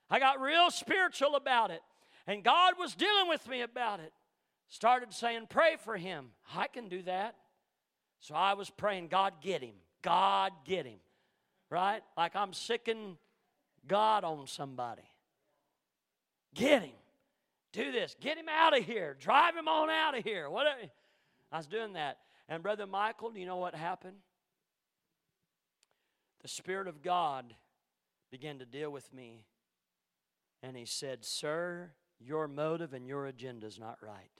I 0.09 0.19
got 0.19 0.39
real 0.39 0.69
spiritual 0.69 1.35
about 1.35 1.71
it. 1.71 1.81
And 2.27 2.43
God 2.43 2.73
was 2.77 2.93
dealing 2.93 3.27
with 3.27 3.47
me 3.47 3.61
about 3.61 3.99
it 3.99 4.13
started 4.67 5.13
saying, 5.13 5.47
Pray 5.49 5.77
for 5.83 5.97
him. 5.97 6.27
I 6.55 6.67
can 6.67 6.87
do 6.87 7.01
that. 7.03 7.35
So 8.19 8.35
I 8.35 8.53
was 8.53 8.69
praying, 8.69 9.07
God, 9.07 9.33
get 9.41 9.61
him. 9.61 9.75
God, 10.01 10.51
get 10.65 10.85
him. 10.85 10.99
Right? 11.69 12.01
Like 12.15 12.35
I'm 12.35 12.53
sicking 12.53 13.17
God 13.87 14.23
on 14.23 14.47
somebody. 14.47 15.03
Get 16.53 16.83
him. 16.83 16.95
Do 17.77 17.91
this. 17.91 18.15
Get 18.19 18.39
him 18.39 18.49
out 18.49 18.75
of 18.75 18.83
here. 18.83 19.15
Drive 19.19 19.55
him 19.55 19.67
on 19.67 19.91
out 19.91 20.17
of 20.17 20.23
here. 20.23 20.49
Whatever. 20.49 20.79
I 21.51 21.57
was 21.57 21.67
doing 21.67 21.93
that. 21.93 22.17
And 22.49 22.63
Brother 22.63 22.87
Michael, 22.87 23.29
do 23.29 23.39
you 23.39 23.45
know 23.45 23.57
what 23.57 23.75
happened? 23.75 24.17
The 26.41 26.47
Spirit 26.47 26.87
of 26.87 27.03
God 27.03 27.53
began 28.31 28.57
to 28.57 28.65
deal 28.65 28.89
with 28.89 29.13
me. 29.13 29.45
And 30.63 30.75
he 30.75 30.85
said, 30.85 31.23
Sir, 31.23 31.91
your 32.19 32.47
motive 32.47 32.93
and 32.93 33.05
your 33.05 33.27
agenda 33.27 33.67
is 33.67 33.77
not 33.77 33.99
right. 34.01 34.31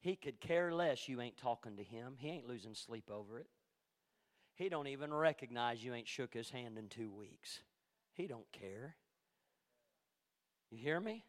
He 0.00 0.16
could 0.16 0.40
care 0.40 0.72
less 0.72 1.10
you 1.10 1.20
ain't 1.20 1.36
talking 1.36 1.76
to 1.76 1.84
him. 1.84 2.14
He 2.16 2.30
ain't 2.30 2.48
losing 2.48 2.74
sleep 2.74 3.10
over 3.10 3.38
it. 3.38 3.48
He 4.54 4.70
don't 4.70 4.88
even 4.88 5.12
recognize 5.12 5.84
you 5.84 5.92
ain't 5.92 6.08
shook 6.08 6.32
his 6.32 6.48
hand 6.48 6.78
in 6.78 6.88
two 6.88 7.10
weeks. 7.10 7.60
He 8.14 8.26
don't 8.26 8.50
care. 8.50 8.96
You 10.72 10.78
hear 10.78 10.98
me? 10.98 11.22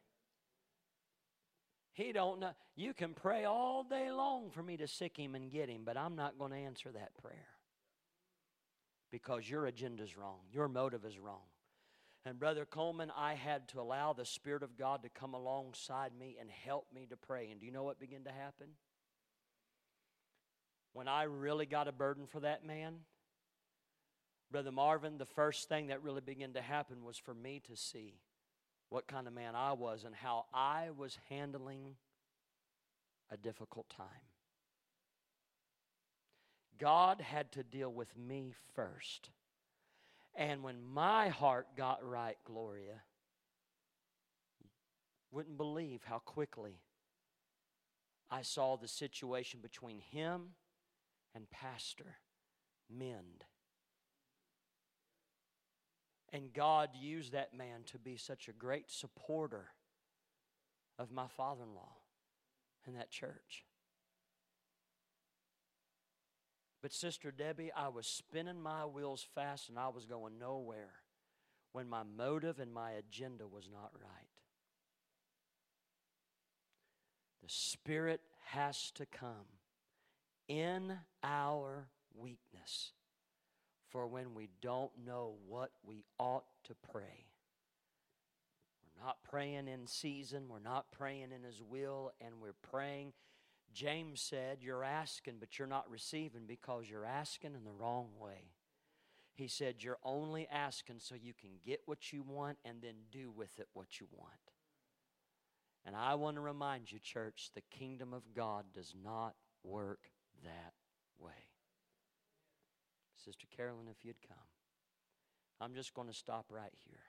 He 1.91 2.13
don't 2.13 2.39
know. 2.39 2.51
You 2.75 2.93
can 2.93 3.13
pray 3.13 3.43
all 3.43 3.83
day 3.83 4.09
long 4.09 4.49
for 4.49 4.63
me 4.63 4.77
to 4.77 4.87
sick 4.87 5.17
him 5.17 5.35
and 5.35 5.51
get 5.51 5.69
him, 5.69 5.81
but 5.85 5.97
I'm 5.97 6.15
not 6.15 6.39
going 6.39 6.51
to 6.51 6.57
answer 6.57 6.89
that 6.91 7.15
prayer 7.21 7.49
because 9.11 9.47
your 9.47 9.67
agenda's 9.67 10.17
wrong. 10.17 10.39
Your 10.51 10.69
motive 10.69 11.03
is 11.05 11.19
wrong. 11.19 11.43
And 12.25 12.39
Brother 12.39 12.65
Coleman, 12.65 13.11
I 13.15 13.33
had 13.33 13.67
to 13.69 13.81
allow 13.81 14.13
the 14.13 14.25
Spirit 14.25 14.63
of 14.63 14.77
God 14.77 15.03
to 15.03 15.09
come 15.09 15.33
alongside 15.33 16.13
me 16.17 16.37
and 16.39 16.49
help 16.49 16.87
me 16.95 17.05
to 17.09 17.17
pray. 17.17 17.49
And 17.51 17.59
do 17.59 17.65
you 17.65 17.73
know 17.73 17.83
what 17.83 17.99
began 17.99 18.23
to 18.23 18.31
happen? 18.31 18.67
When 20.93 21.09
I 21.09 21.23
really 21.23 21.65
got 21.65 21.89
a 21.89 21.91
burden 21.91 22.27
for 22.27 22.39
that 22.39 22.65
man, 22.65 22.95
Brother 24.51 24.71
Marvin, 24.71 25.17
the 25.17 25.25
first 25.25 25.67
thing 25.67 25.87
that 25.87 26.01
really 26.01 26.21
began 26.21 26.53
to 26.53 26.61
happen 26.61 27.03
was 27.03 27.17
for 27.17 27.33
me 27.33 27.61
to 27.67 27.75
see 27.75 28.15
what 28.93 29.07
kind 29.07 29.25
of 29.25 29.33
man 29.33 29.55
I 29.55 29.73
was 29.73 30.03
and 30.03 30.13
how 30.13 30.45
I 30.53 30.89
was 30.95 31.17
handling 31.27 31.95
a 33.31 33.37
difficult 33.37 33.89
time. 33.89 34.05
God 36.79 37.19
had 37.19 37.51
to 37.53 37.63
deal 37.63 37.91
with 37.91 38.15
me 38.15 38.53
first. 38.75 39.31
And 40.35 40.61
when 40.61 40.75
my 40.79 41.29
heart 41.29 41.75
got 41.75 42.07
right, 42.07 42.37
Gloria, 42.45 43.01
wouldn't 45.31 45.57
believe 45.57 46.01
how 46.05 46.19
quickly 46.19 46.83
I 48.29 48.43
saw 48.43 48.77
the 48.77 48.87
situation 48.87 49.59
between 49.59 49.97
him 49.97 50.49
and 51.33 51.49
Pastor 51.49 52.17
mend. 52.95 53.43
And 56.33 56.51
God 56.51 56.89
used 56.99 57.33
that 57.33 57.55
man 57.55 57.83
to 57.91 57.99
be 57.99 58.17
such 58.17 58.47
a 58.47 58.53
great 58.53 58.89
supporter 58.89 59.67
of 60.97 61.11
my 61.11 61.27
father 61.27 61.63
in 61.63 61.75
law 61.75 61.93
in 62.87 62.95
that 62.95 63.11
church. 63.11 63.65
But, 66.81 66.91
Sister 66.91 67.31
Debbie, 67.31 67.71
I 67.71 67.87
was 67.87 68.07
spinning 68.07 68.61
my 68.61 68.85
wheels 68.85 69.25
fast 69.35 69.69
and 69.69 69.79
I 69.79 69.87
was 69.87 70.05
going 70.05 70.37
nowhere 70.37 70.91
when 71.71 71.87
my 71.87 72.03
motive 72.03 72.59
and 72.59 72.73
my 72.73 72.91
agenda 72.91 73.47
was 73.47 73.69
not 73.71 73.91
right. 73.93 74.27
The 77.41 77.49
Spirit 77.49 78.21
has 78.47 78.91
to 78.95 79.05
come 79.05 79.47
in 80.47 80.97
our 81.23 81.87
weakness 82.13 82.91
for 83.93 84.05
when 84.05 84.33
we 84.35 84.49
don't 84.61 84.91
know 85.05 85.35
what 85.47 85.71
we 85.85 86.03
ought 86.19 86.43
to 86.65 86.75
pray. 86.91 87.27
We're 88.83 89.05
not 89.05 89.23
praying 89.23 89.69
in 89.69 89.87
season, 89.87 90.49
we're 90.49 90.59
not 90.59 90.91
praying 90.91 91.31
in 91.33 91.43
His 91.43 91.61
will, 91.61 92.11
and 92.19 92.41
we're 92.41 92.55
praying 92.69 93.13
James 93.73 94.21
said, 94.21 94.59
You're 94.61 94.83
asking, 94.83 95.35
but 95.39 95.57
you're 95.57 95.67
not 95.67 95.89
receiving 95.89 96.43
because 96.47 96.89
you're 96.89 97.05
asking 97.05 97.55
in 97.55 97.63
the 97.63 97.71
wrong 97.71 98.09
way. 98.19 98.51
He 99.33 99.47
said, 99.47 99.75
You're 99.79 99.97
only 100.03 100.47
asking 100.51 100.97
so 100.99 101.15
you 101.15 101.33
can 101.33 101.51
get 101.65 101.81
what 101.85 102.13
you 102.13 102.23
want 102.23 102.59
and 102.63 102.81
then 102.81 102.93
do 103.11 103.31
with 103.31 103.59
it 103.59 103.67
what 103.73 103.99
you 103.99 104.07
want. 104.11 104.29
And 105.85 105.95
I 105.95 106.15
want 106.15 106.37
to 106.37 106.41
remind 106.41 106.91
you, 106.91 106.99
church, 106.99 107.49
the 107.55 107.63
kingdom 107.77 108.13
of 108.13 108.33
God 108.33 108.65
does 108.73 108.93
not 109.03 109.35
work 109.63 110.11
that 110.43 110.73
way. 111.19 111.31
Sister 113.23 113.47
Carolyn, 113.55 113.87
if 113.89 114.03
you'd 114.03 114.21
come. 114.27 114.37
I'm 115.61 115.73
just 115.73 115.93
going 115.93 116.07
to 116.07 116.13
stop 116.13 116.45
right 116.49 116.73
here. 116.85 116.99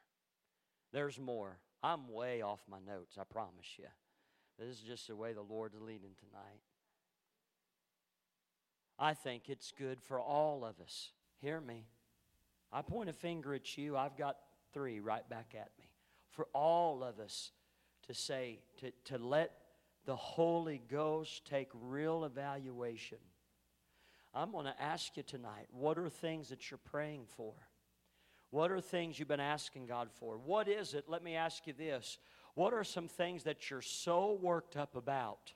There's 0.92 1.18
more. 1.18 1.58
I'm 1.82 2.08
way 2.08 2.42
off 2.42 2.60
my 2.70 2.78
notes, 2.78 3.16
I 3.18 3.24
promise 3.24 3.66
you. 3.78 3.86
This 4.58 4.68
is 4.68 4.80
just 4.80 5.08
the 5.08 5.16
way 5.16 5.32
the 5.32 5.42
Lord's 5.42 5.80
leading 5.80 6.12
tonight. 6.18 6.62
I 8.98 9.14
think 9.14 9.48
it's 9.48 9.72
good 9.76 10.00
for 10.00 10.20
all 10.20 10.64
of 10.64 10.80
us. 10.80 11.10
Hear 11.40 11.60
me. 11.60 11.86
I 12.72 12.82
point 12.82 13.08
a 13.08 13.12
finger 13.12 13.54
at 13.54 13.76
you, 13.76 13.96
I've 13.96 14.16
got 14.16 14.36
three 14.72 15.00
right 15.00 15.28
back 15.28 15.54
at 15.54 15.70
me. 15.78 15.86
For 16.30 16.46
all 16.52 17.02
of 17.02 17.18
us 17.18 17.50
to 18.06 18.14
say, 18.14 18.60
to, 18.78 18.92
to 19.06 19.18
let 19.18 19.52
the 20.06 20.16
Holy 20.16 20.80
Ghost 20.90 21.44
take 21.44 21.68
real 21.72 22.24
evaluation. 22.24 23.18
I'm 24.34 24.50
going 24.50 24.66
to 24.66 24.82
ask 24.82 25.16
you 25.16 25.22
tonight 25.22 25.66
what 25.70 25.98
are 25.98 26.08
things 26.08 26.48
that 26.48 26.70
you're 26.70 26.78
praying 26.78 27.26
for? 27.36 27.54
What 28.50 28.70
are 28.70 28.80
things 28.80 29.18
you've 29.18 29.28
been 29.28 29.40
asking 29.40 29.86
God 29.86 30.08
for? 30.18 30.36
What 30.36 30.68
is 30.68 30.94
it? 30.94 31.04
Let 31.08 31.22
me 31.22 31.34
ask 31.34 31.66
you 31.66 31.72
this 31.72 32.18
what 32.54 32.72
are 32.72 32.84
some 32.84 33.08
things 33.08 33.44
that 33.44 33.70
you're 33.70 33.82
so 33.82 34.38
worked 34.40 34.76
up 34.76 34.96
about? 34.96 35.52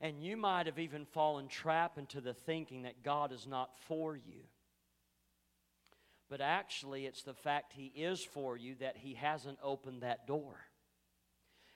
And 0.00 0.20
you 0.20 0.36
might 0.36 0.66
have 0.66 0.78
even 0.78 1.04
fallen 1.06 1.48
trap 1.48 1.98
into 1.98 2.20
the 2.20 2.34
thinking 2.34 2.82
that 2.82 3.02
God 3.02 3.32
is 3.32 3.46
not 3.46 3.70
for 3.86 4.16
you. 4.16 4.42
But 6.28 6.40
actually, 6.40 7.06
it's 7.06 7.22
the 7.22 7.34
fact 7.34 7.72
He 7.74 7.86
is 7.86 8.22
for 8.22 8.56
you 8.56 8.74
that 8.80 8.96
He 8.96 9.14
hasn't 9.14 9.58
opened 9.62 10.02
that 10.02 10.26
door. 10.26 10.56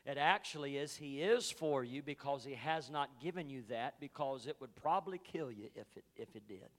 It 0.09 0.17
actually 0.17 0.79
is 0.79 0.97
He 0.97 1.21
is 1.21 1.51
for 1.51 1.85
you 1.85 2.03
because 2.03 2.43
He 2.43 2.55
has 2.55 2.91
not 2.91 3.21
given 3.23 3.51
you 3.51 3.63
that 3.69 4.01
because 4.01 4.47
it 4.47 4.57
would 4.59 4.75
probably 4.75 5.19
kill 5.19 5.53
you 5.53 5.69
if 5.75 5.87
it, 5.99 6.05
if 6.17 6.35
it 6.35 6.49
did. 6.49 6.71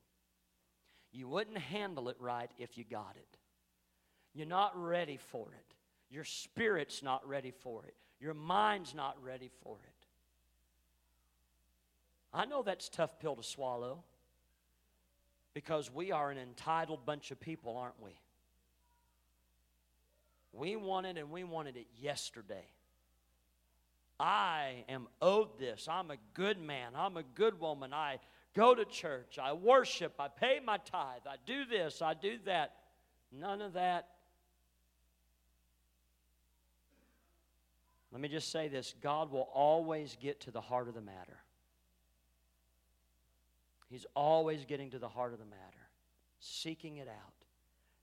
You 1.11 1.27
wouldn't 1.27 1.59
handle 1.59 2.09
it 2.09 2.17
right 2.19 2.49
if 2.57 2.75
you 2.75 2.83
got 2.83 3.13
it. 3.15 3.37
You're 4.33 4.47
not 4.47 4.71
ready 4.75 5.17
for 5.17 5.47
it. 5.51 5.75
Your 6.09 6.23
spirit's 6.23 7.03
not 7.03 7.27
ready 7.27 7.51
for 7.51 7.85
it. 7.85 7.93
Your 8.19 8.33
mind's 8.33 8.95
not 8.95 9.15
ready 9.23 9.51
for 9.63 9.77
it. 9.83 10.05
I 12.33 12.45
know 12.45 12.63
that's 12.63 12.89
tough 12.89 13.19
pill 13.19 13.35
to 13.35 13.43
swallow 13.43 14.03
because 15.53 15.93
we 15.93 16.11
are 16.11 16.31
an 16.31 16.39
entitled 16.39 17.05
bunch 17.05 17.29
of 17.29 17.39
people, 17.39 17.77
aren't 17.77 18.01
we? 18.03 18.19
We 20.51 20.75
wanted 20.75 21.19
and 21.19 21.29
we 21.29 21.43
wanted 21.43 21.77
it 21.77 21.87
yesterday. 21.99 22.65
I 24.19 24.83
am 24.89 25.07
owed 25.21 25.57
this. 25.59 25.87
I'm 25.89 26.11
a 26.11 26.17
good 26.33 26.59
man. 26.59 26.91
I'm 26.95 27.17
a 27.17 27.23
good 27.23 27.59
woman. 27.59 27.93
I 27.93 28.19
go 28.55 28.75
to 28.75 28.85
church. 28.85 29.39
I 29.41 29.53
worship. 29.53 30.13
I 30.19 30.27
pay 30.27 30.59
my 30.63 30.77
tithe. 30.77 31.21
I 31.25 31.35
do 31.45 31.65
this. 31.65 32.01
I 32.01 32.13
do 32.13 32.37
that. 32.45 32.75
None 33.31 33.61
of 33.61 33.73
that 33.73 34.07
Let 38.11 38.21
me 38.21 38.27
just 38.27 38.51
say 38.51 38.67
this 38.67 38.95
God 39.01 39.31
will 39.31 39.49
always 39.53 40.17
get 40.19 40.41
to 40.41 40.51
the 40.51 40.61
heart 40.61 40.87
of 40.87 40.95
the 40.95 41.01
matter. 41.01 41.37
He's 43.89 44.05
always 44.15 44.65
getting 44.65 44.91
to 44.91 44.99
the 44.99 45.09
heart 45.09 45.33
of 45.33 45.39
the 45.39 45.45
matter, 45.45 45.89
seeking 46.39 46.97
it 46.97 47.07
out. 47.07 47.33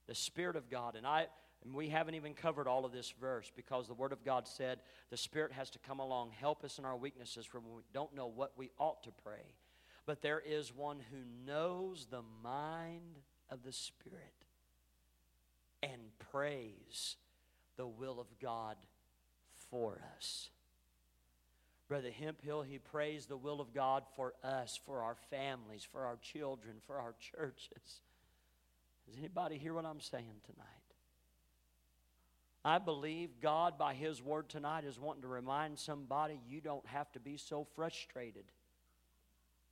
The 0.07 0.15
Spirit 0.15 0.55
of 0.55 0.69
God. 0.69 0.95
And 0.95 1.05
I 1.05 1.27
and 1.67 1.75
we 1.75 1.89
haven't 1.89 2.15
even 2.15 2.33
covered 2.33 2.65
all 2.65 2.85
of 2.85 2.93
this 2.93 3.13
verse 3.19 3.51
because 3.53 3.87
the 3.87 3.93
Word 3.93 4.13
of 4.13 4.23
God 4.23 4.47
said 4.47 4.79
the 5.09 5.17
Spirit 5.17 5.51
has 5.51 5.69
to 5.71 5.79
come 5.79 5.99
along, 5.99 6.31
help 6.31 6.63
us 6.63 6.79
in 6.79 6.85
our 6.85 6.95
weaknesses 6.95 7.45
for 7.45 7.59
when 7.59 7.75
we 7.75 7.81
don't 7.93 8.15
know 8.15 8.27
what 8.27 8.53
we 8.55 8.71
ought 8.79 9.03
to 9.03 9.11
pray. 9.11 9.53
But 10.05 10.21
there 10.21 10.39
is 10.39 10.73
one 10.73 10.99
who 11.11 11.17
knows 11.45 12.07
the 12.09 12.21
mind 12.41 13.19
of 13.49 13.63
the 13.63 13.73
Spirit 13.73 14.45
and 15.83 15.99
prays 16.31 17.17
the 17.75 17.85
will 17.85 18.21
of 18.21 18.27
God 18.41 18.77
for 19.69 19.99
us. 20.15 20.49
Brother 21.89 22.11
Hemphill, 22.11 22.61
he 22.61 22.79
prays 22.79 23.25
the 23.25 23.35
will 23.35 23.59
of 23.59 23.73
God 23.73 24.03
for 24.15 24.35
us, 24.41 24.79
for 24.85 25.01
our 25.01 25.17
families, 25.29 25.85
for 25.91 26.05
our 26.05 26.17
children, 26.21 26.75
for 26.85 26.97
our 26.97 27.13
churches. 27.35 27.99
Does 29.05 29.17
anybody 29.19 29.57
hear 29.57 29.73
what 29.73 29.85
I'm 29.85 29.99
saying 29.99 30.35
tonight? 30.45 30.86
I 32.67 32.79
believe 32.79 33.39
God, 33.41 33.77
by 33.77 33.93
His 33.93 34.21
word 34.21 34.49
tonight, 34.49 34.83
is 34.83 34.99
wanting 34.99 35.21
to 35.21 35.29
remind 35.29 35.79
somebody 35.79 36.41
you 36.49 36.59
don't 36.59 36.85
have 36.87 37.09
to 37.13 37.19
be 37.19 37.37
so 37.37 37.65
frustrated. 37.75 38.43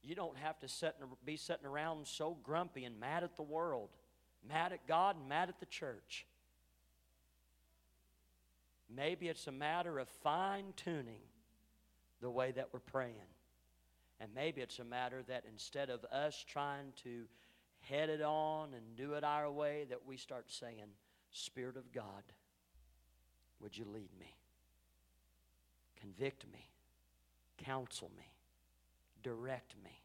You 0.02 0.16
don't 0.16 0.38
have 0.38 0.58
to 0.60 0.70
sit, 0.70 0.96
be 1.26 1.36
sitting 1.36 1.66
around 1.66 2.08
so 2.08 2.38
grumpy 2.42 2.86
and 2.86 2.98
mad 2.98 3.26
at 3.26 3.36
the 3.36 3.44
world, 3.44 3.90
mad 4.48 4.72
at 4.72 4.88
God, 4.88 5.18
and 5.18 5.28
mad 5.28 5.50
at 5.50 5.60
the 5.60 5.66
church. 5.66 6.26
Maybe 8.90 9.28
it's 9.28 9.48
a 9.48 9.52
matter 9.52 10.00
of 10.00 10.08
fine 10.08 10.72
tuning 10.78 11.20
the 12.22 12.32
way 12.32 12.52
that 12.52 12.70
we're 12.72 12.80
praying. 12.80 13.16
And 14.22 14.30
maybe 14.34 14.62
it's 14.62 14.80
a 14.80 14.86
matter 14.86 15.22
that 15.28 15.44
instead 15.52 15.90
of 15.90 16.06
us 16.06 16.46
trying 16.48 16.94
to 17.04 17.26
head 17.82 18.08
it 18.08 18.22
on 18.22 18.74
and 18.74 18.96
do 18.96 19.16
it 19.16 19.26
our 19.26 19.52
way, 19.52 19.86
that 19.90 20.06
we 20.08 20.16
start 20.16 20.46
saying, 20.48 20.86
Spirit 21.32 21.76
of 21.76 21.92
God, 21.92 22.24
would 23.60 23.78
you 23.78 23.86
lead 23.86 24.10
me? 24.20 24.36
Convict 26.00 26.46
me, 26.52 26.70
counsel 27.58 28.12
me, 28.18 28.32
direct 29.24 29.76
me. 29.84 30.02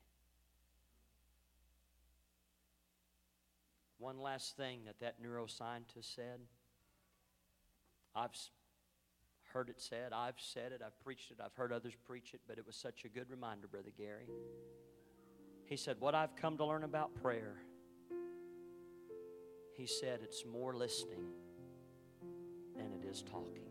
One 3.99 4.19
last 4.19 4.57
thing 4.57 4.81
that 4.87 4.99
that 5.01 5.23
neuroscientist 5.23 6.15
said. 6.15 6.41
I've 8.17 8.31
heard 9.53 9.69
it 9.69 9.81
said, 9.81 10.13
I've 10.13 10.39
said 10.39 10.73
it, 10.73 10.81
I've 10.85 10.99
preached 11.05 11.31
it, 11.31 11.39
I've 11.45 11.55
heard 11.55 11.73
others 11.73 11.93
preach 12.07 12.35
it, 12.35 12.41
but 12.49 12.59
it 12.59 12.67
was 12.67 12.77
such 12.77 13.05
a 13.05 13.09
good 13.09 13.31
reminder, 13.31 13.67
Brother 13.67 13.91
Gary. 13.97 14.29
He 15.67 15.77
said, 15.77 15.97
What 16.01 16.15
I've 16.15 16.35
come 16.35 16.57
to 16.57 16.65
learn 16.65 16.83
about 16.83 17.15
prayer, 17.23 17.57
he 19.77 19.87
said, 19.87 20.21
it's 20.23 20.45
more 20.45 20.75
listening 20.75 21.25
is 23.11 23.23
talking. 23.23 23.67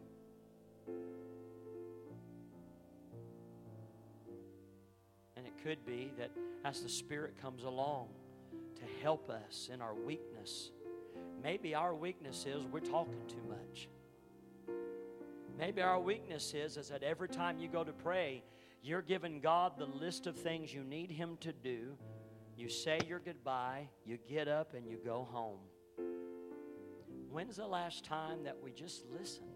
And 5.38 5.46
it 5.48 5.54
could 5.64 5.86
be 5.86 6.12
that 6.18 6.32
as 6.66 6.82
the 6.82 6.90
Spirit 6.90 7.42
comes 7.42 7.64
along 7.64 8.10
to 8.76 8.82
help 9.02 9.30
us 9.30 9.70
in 9.74 9.82
our 9.82 9.94
weakness, 9.94 10.72
maybe 11.42 11.74
our 11.74 11.96
weakness 11.96 12.46
is 12.46 12.66
we're 12.66 12.80
talking 12.80 13.22
too 13.28 13.42
much. 13.48 13.88
Maybe 15.58 15.82
our 15.82 16.00
weakness 16.00 16.54
is, 16.54 16.78
is 16.78 16.90
that 16.90 17.04
every 17.04 17.28
time 17.28 17.60
you 17.60 17.68
go 17.68 17.84
to 17.84 17.92
pray, 17.92 18.44
you're 18.82 19.02
giving 19.02 19.42
God 19.42 19.74
the 19.78 19.86
list 19.86 20.26
of 20.26 20.38
things 20.38 20.74
you 20.74 20.84
need 20.84 21.12
Him 21.12 21.38
to 21.42 21.52
do. 21.52 21.98
You 22.56 22.70
say 22.70 23.00
your 23.08 23.20
goodbye, 23.20 23.90
you 24.06 24.18
get 24.30 24.48
up, 24.48 24.74
and 24.74 24.88
you 24.88 24.98
go 25.04 25.28
home. 25.30 25.60
When's 27.32 27.58
the 27.58 27.68
last 27.68 28.06
time 28.06 28.44
that 28.44 28.58
we 28.64 28.72
just 28.72 29.04
listened? 29.18 29.48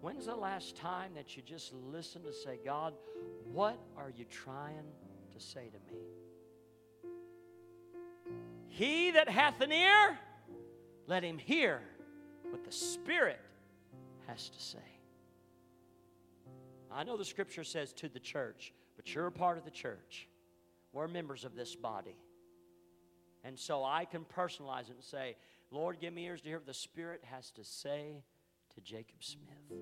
When's 0.00 0.26
the 0.26 0.34
last 0.34 0.76
time 0.76 1.12
that 1.14 1.36
you 1.36 1.42
just 1.42 1.72
listened 1.74 2.24
to 2.24 2.32
say, 2.32 2.58
God, 2.64 2.94
what 3.52 3.78
are 3.96 4.10
you 4.10 4.24
trying 4.24 4.86
to 5.32 5.40
say 5.40 5.70
to 5.70 5.78
me? 5.92 6.00
He 8.68 9.10
that 9.12 9.28
hath 9.28 9.60
an 9.60 9.72
ear, 9.72 10.18
let 11.06 11.22
him 11.22 11.38
hear 11.38 11.82
what 12.48 12.64
the 12.64 12.72
Spirit 12.72 13.40
has 14.26 14.48
to 14.48 14.60
say. 14.60 14.78
I 16.90 17.04
know 17.04 17.16
the 17.16 17.24
scripture 17.24 17.64
says 17.64 17.92
to 17.94 18.08
the 18.08 18.18
church, 18.18 18.72
but 18.96 19.14
you're 19.14 19.26
a 19.26 19.32
part 19.32 19.58
of 19.58 19.64
the 19.64 19.70
church. 19.70 20.28
We're 20.92 21.08
members 21.08 21.44
of 21.44 21.54
this 21.54 21.76
body. 21.76 22.16
And 23.44 23.58
so 23.58 23.84
I 23.84 24.04
can 24.04 24.24
personalize 24.24 24.88
it 24.88 24.96
and 24.96 25.04
say, 25.04 25.36
Lord, 25.70 26.00
give 26.00 26.12
me 26.12 26.26
ears 26.26 26.40
to 26.42 26.48
hear 26.48 26.58
what 26.58 26.66
the 26.66 26.74
Spirit 26.74 27.22
has 27.24 27.50
to 27.52 27.64
say 27.64 28.24
to 28.74 28.80
Jacob 28.80 29.22
Smith. 29.22 29.78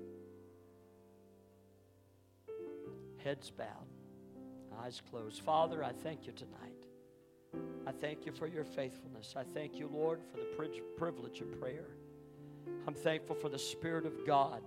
Heads 3.25 3.51
bowed, 3.51 3.89
eyes 4.81 5.03
closed. 5.11 5.43
Father, 5.43 5.83
I 5.83 5.93
thank 5.93 6.27
you 6.27 6.33
tonight. 6.33 6.87
I 7.87 7.93
thank 7.93 8.27
you 8.27 8.33
for 8.33 8.47
your 8.47 8.65
faithfulness. 8.65 9.35
I 9.37 9.43
thank 9.43 9.79
you, 9.79 9.89
Lord, 9.93 10.21
for 10.31 10.37
the 10.37 10.83
privilege 10.97 11.41
of 11.41 11.59
prayer. 11.59 11.87
I'm 12.87 12.95
thankful 12.95 13.35
for 13.35 13.49
the 13.49 13.59
Spirit 13.59 14.05
of 14.05 14.27
God 14.27 14.63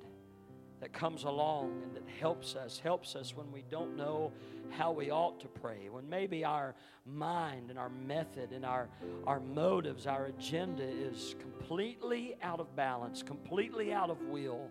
that 0.81 0.91
comes 0.91 1.23
along 1.23 1.81
and 1.83 1.95
that 1.95 2.03
helps 2.19 2.55
us, 2.55 2.79
helps 2.79 3.15
us 3.15 3.35
when 3.35 3.51
we 3.51 3.63
don't 3.69 3.95
know 3.95 4.33
how 4.69 4.91
we 4.91 5.11
ought 5.11 5.39
to 5.39 5.47
pray, 5.47 5.87
when 5.89 6.09
maybe 6.09 6.43
our 6.43 6.75
mind 7.05 7.69
and 7.69 7.77
our 7.77 7.89
method 7.89 8.51
and 8.51 8.65
our, 8.65 8.89
our 9.27 9.39
motives, 9.39 10.07
our 10.07 10.25
agenda 10.25 10.83
is 10.83 11.35
completely 11.39 12.35
out 12.41 12.59
of 12.59 12.75
balance, 12.75 13.21
completely 13.21 13.93
out 13.93 14.09
of 14.09 14.19
will. 14.23 14.69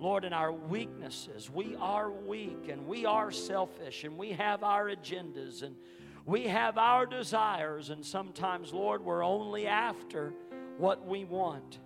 Lord, 0.00 0.24
in 0.24 0.32
our 0.32 0.52
weaknesses, 0.52 1.50
we 1.50 1.76
are 1.76 2.10
weak 2.10 2.68
and 2.70 2.86
we 2.86 3.04
are 3.04 3.30
selfish 3.30 4.04
and 4.04 4.16
we 4.16 4.30
have 4.30 4.62
our 4.62 4.86
agendas 4.86 5.62
and 5.62 5.76
we 6.24 6.46
have 6.46 6.76
our 6.76 7.06
desires, 7.06 7.88
and 7.88 8.04
sometimes, 8.04 8.74
Lord, 8.74 9.02
we're 9.02 9.24
only 9.24 9.66
after 9.66 10.34
what 10.76 11.06
we 11.06 11.24
want. 11.24 11.78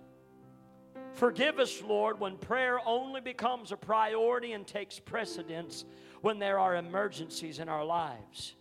Forgive 1.13 1.59
us, 1.59 1.81
Lord, 1.83 2.19
when 2.19 2.37
prayer 2.37 2.79
only 2.85 3.21
becomes 3.21 3.71
a 3.71 3.77
priority 3.77 4.53
and 4.53 4.65
takes 4.65 4.99
precedence 4.99 5.85
when 6.21 6.39
there 6.39 6.57
are 6.57 6.75
emergencies 6.75 7.59
in 7.59 7.69
our 7.69 7.85
lives. 7.85 8.55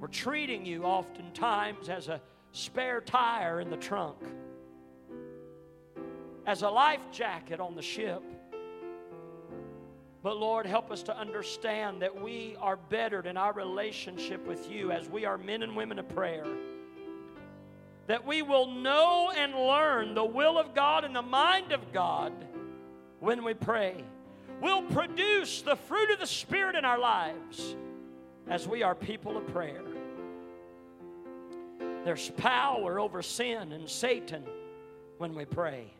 We're 0.00 0.08
treating 0.08 0.66
you 0.66 0.84
oftentimes 0.84 1.88
as 1.88 2.08
a 2.08 2.20
spare 2.52 3.00
tire 3.00 3.60
in 3.60 3.70
the 3.70 3.76
trunk, 3.76 4.18
as 6.46 6.62
a 6.62 6.68
life 6.68 7.00
jacket 7.10 7.58
on 7.58 7.74
the 7.74 7.82
ship. 7.82 8.22
But 10.22 10.36
Lord, 10.36 10.66
help 10.66 10.90
us 10.90 11.02
to 11.04 11.16
understand 11.16 12.02
that 12.02 12.20
we 12.20 12.54
are 12.60 12.76
bettered 12.76 13.26
in 13.26 13.36
our 13.36 13.52
relationship 13.54 14.46
with 14.46 14.70
you 14.70 14.92
as 14.92 15.08
we 15.08 15.24
are 15.24 15.38
men 15.38 15.62
and 15.62 15.74
women 15.74 15.98
of 15.98 16.08
prayer 16.08 16.44
that 18.08 18.26
we 18.26 18.40
will 18.42 18.70
know 18.70 19.30
and 19.36 19.54
learn 19.54 20.14
the 20.14 20.24
will 20.24 20.58
of 20.58 20.74
God 20.74 21.04
and 21.04 21.14
the 21.14 21.22
mind 21.22 21.72
of 21.72 21.92
God 21.92 22.32
when 23.20 23.44
we 23.44 23.52
pray. 23.54 24.02
We'll 24.62 24.82
produce 24.82 25.60
the 25.60 25.76
fruit 25.76 26.10
of 26.10 26.18
the 26.18 26.26
Spirit 26.26 26.74
in 26.74 26.84
our 26.84 26.98
lives 26.98 27.76
as 28.48 28.66
we 28.66 28.82
are 28.82 28.94
people 28.94 29.36
of 29.36 29.46
prayer. 29.48 29.82
There's 32.04 32.30
power 32.30 32.98
over 32.98 33.20
sin 33.20 33.72
and 33.72 33.88
Satan 33.88 34.42
when 35.18 35.34
we 35.34 35.44
pray. 35.44 35.92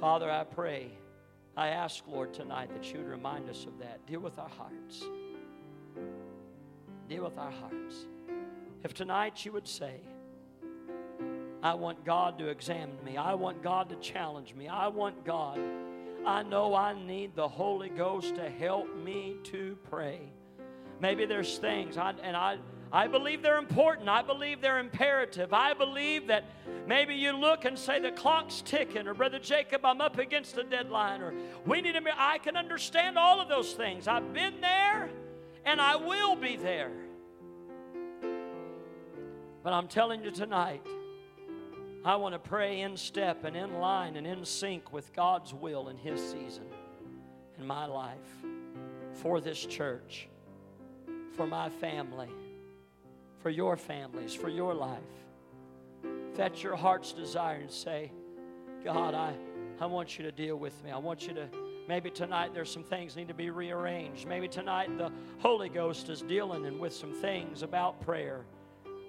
Father, 0.00 0.30
I 0.30 0.44
pray, 0.44 0.90
I 1.56 1.68
ask, 1.68 2.04
Lord, 2.06 2.32
tonight 2.32 2.70
that 2.72 2.92
you 2.92 2.98
would 2.98 3.08
remind 3.08 3.50
us 3.50 3.64
of 3.64 3.78
that. 3.80 4.06
Deal 4.06 4.20
with 4.20 4.38
our 4.38 4.48
hearts. 4.48 5.04
Deal 7.08 7.24
with 7.24 7.36
our 7.36 7.50
hearts. 7.50 8.06
If 8.84 8.94
tonight 8.94 9.44
you 9.44 9.50
would 9.52 9.66
say, 9.66 10.00
I 11.66 11.74
want 11.74 12.04
God 12.04 12.38
to 12.38 12.46
examine 12.46 12.96
me. 13.04 13.16
I 13.16 13.34
want 13.34 13.60
God 13.60 13.88
to 13.88 13.96
challenge 13.96 14.54
me. 14.54 14.68
I 14.68 14.86
want 14.86 15.24
God. 15.24 15.58
I 16.24 16.44
know 16.44 16.76
I 16.76 16.94
need 16.94 17.34
the 17.34 17.48
Holy 17.48 17.88
Ghost 17.88 18.36
to 18.36 18.48
help 18.48 18.96
me 18.96 19.34
to 19.44 19.76
pray. 19.90 20.20
Maybe 21.00 21.26
there's 21.26 21.58
things, 21.58 21.96
I, 21.98 22.14
and 22.22 22.36
I, 22.36 22.58
I 22.92 23.08
believe 23.08 23.42
they're 23.42 23.58
important. 23.58 24.08
I 24.08 24.22
believe 24.22 24.60
they're 24.60 24.78
imperative. 24.78 25.52
I 25.52 25.74
believe 25.74 26.28
that 26.28 26.44
maybe 26.86 27.16
you 27.16 27.32
look 27.32 27.64
and 27.64 27.76
say 27.76 27.98
the 27.98 28.12
clock's 28.12 28.62
ticking, 28.62 29.08
or 29.08 29.14
Brother 29.14 29.40
Jacob, 29.40 29.84
I'm 29.84 30.00
up 30.00 30.18
against 30.18 30.56
a 30.58 30.62
deadline, 30.62 31.20
or 31.20 31.34
we 31.66 31.80
need 31.80 31.94
to. 31.94 32.00
I 32.16 32.38
can 32.38 32.56
understand 32.56 33.18
all 33.18 33.40
of 33.40 33.48
those 33.48 33.72
things. 33.72 34.06
I've 34.06 34.32
been 34.32 34.60
there, 34.60 35.10
and 35.64 35.80
I 35.80 35.96
will 35.96 36.36
be 36.36 36.54
there. 36.54 36.92
But 39.64 39.72
I'm 39.72 39.88
telling 39.88 40.22
you 40.22 40.30
tonight, 40.30 40.86
I 42.06 42.14
want 42.14 42.34
to 42.34 42.38
pray 42.38 42.82
in 42.82 42.96
step 42.96 43.42
and 43.42 43.56
in 43.56 43.80
line 43.80 44.14
and 44.14 44.28
in 44.28 44.44
sync 44.44 44.92
with 44.92 45.12
God's 45.12 45.52
will 45.52 45.88
in 45.88 45.96
His 45.96 46.20
season 46.20 46.68
in 47.58 47.66
my 47.66 47.84
life, 47.84 48.44
for 49.12 49.40
this 49.40 49.66
church, 49.66 50.28
for 51.32 51.48
my 51.48 51.68
family, 51.68 52.28
for 53.42 53.50
your 53.50 53.76
families, 53.76 54.34
for 54.34 54.48
your 54.48 54.72
life. 54.72 55.00
If 56.04 56.36
that's 56.36 56.62
your 56.62 56.76
heart's 56.76 57.12
desire 57.12 57.56
and 57.56 57.70
say, 57.72 58.12
God, 58.84 59.14
I, 59.14 59.34
I 59.80 59.86
want 59.86 60.16
you 60.16 60.24
to 60.26 60.30
deal 60.30 60.54
with 60.54 60.84
me. 60.84 60.92
I 60.92 60.98
want 60.98 61.26
you 61.26 61.34
to, 61.34 61.48
maybe 61.88 62.08
tonight 62.08 62.54
there's 62.54 62.70
some 62.70 62.84
things 62.84 63.16
need 63.16 63.26
to 63.26 63.34
be 63.34 63.50
rearranged. 63.50 64.28
Maybe 64.28 64.46
tonight 64.46 64.96
the 64.96 65.10
Holy 65.38 65.68
Ghost 65.68 66.08
is 66.08 66.22
dealing 66.22 66.78
with 66.78 66.94
some 66.94 67.14
things 67.14 67.62
about 67.62 68.00
prayer, 68.00 68.44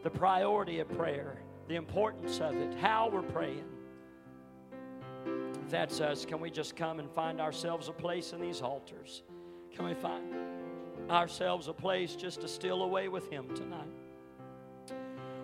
the 0.02 0.10
priority 0.10 0.80
of 0.80 0.89
prayer 0.98 1.38
the 1.68 1.76
importance 1.76 2.39
of 2.39 2.55
it, 2.55 2.74
how 2.76 3.09
we're 3.11 3.22
praying. 3.22 3.65
If 5.26 5.70
that's 5.70 5.99
us, 5.99 6.26
can 6.26 6.39
we 6.39 6.49
just 6.49 6.76
come 6.76 6.99
and 6.99 7.11
find 7.11 7.41
ourselves 7.41 7.89
a 7.89 7.93
place 7.93 8.32
in 8.32 8.39
these 8.39 8.61
altars? 8.61 9.24
Can 9.76 9.86
we 9.86 9.93
find 9.93 10.34
ourselves 11.09 11.68
a 11.68 11.74
place 11.74 12.15
just 12.15 12.41
to 12.41 12.47
steal 12.47 12.84
away 12.84 13.09
with 13.09 13.30
Him 13.30 13.53
tonight? 13.53 13.88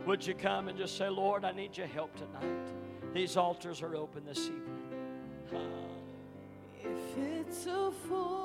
Would 0.05 0.25
you 0.25 0.33
come 0.33 0.67
and 0.67 0.77
just 0.77 0.97
say, 0.97 1.09
Lord, 1.09 1.45
I 1.45 1.51
need 1.51 1.77
your 1.77 1.87
help 1.87 2.15
tonight? 2.15 2.73
These 3.13 3.37
altars 3.37 3.81
are 3.81 3.95
open 3.95 4.25
this 4.25 4.47
evening. 4.47 4.83
If 6.83 7.17
it's 7.17 7.65
a 7.67 7.91
full 8.07 8.43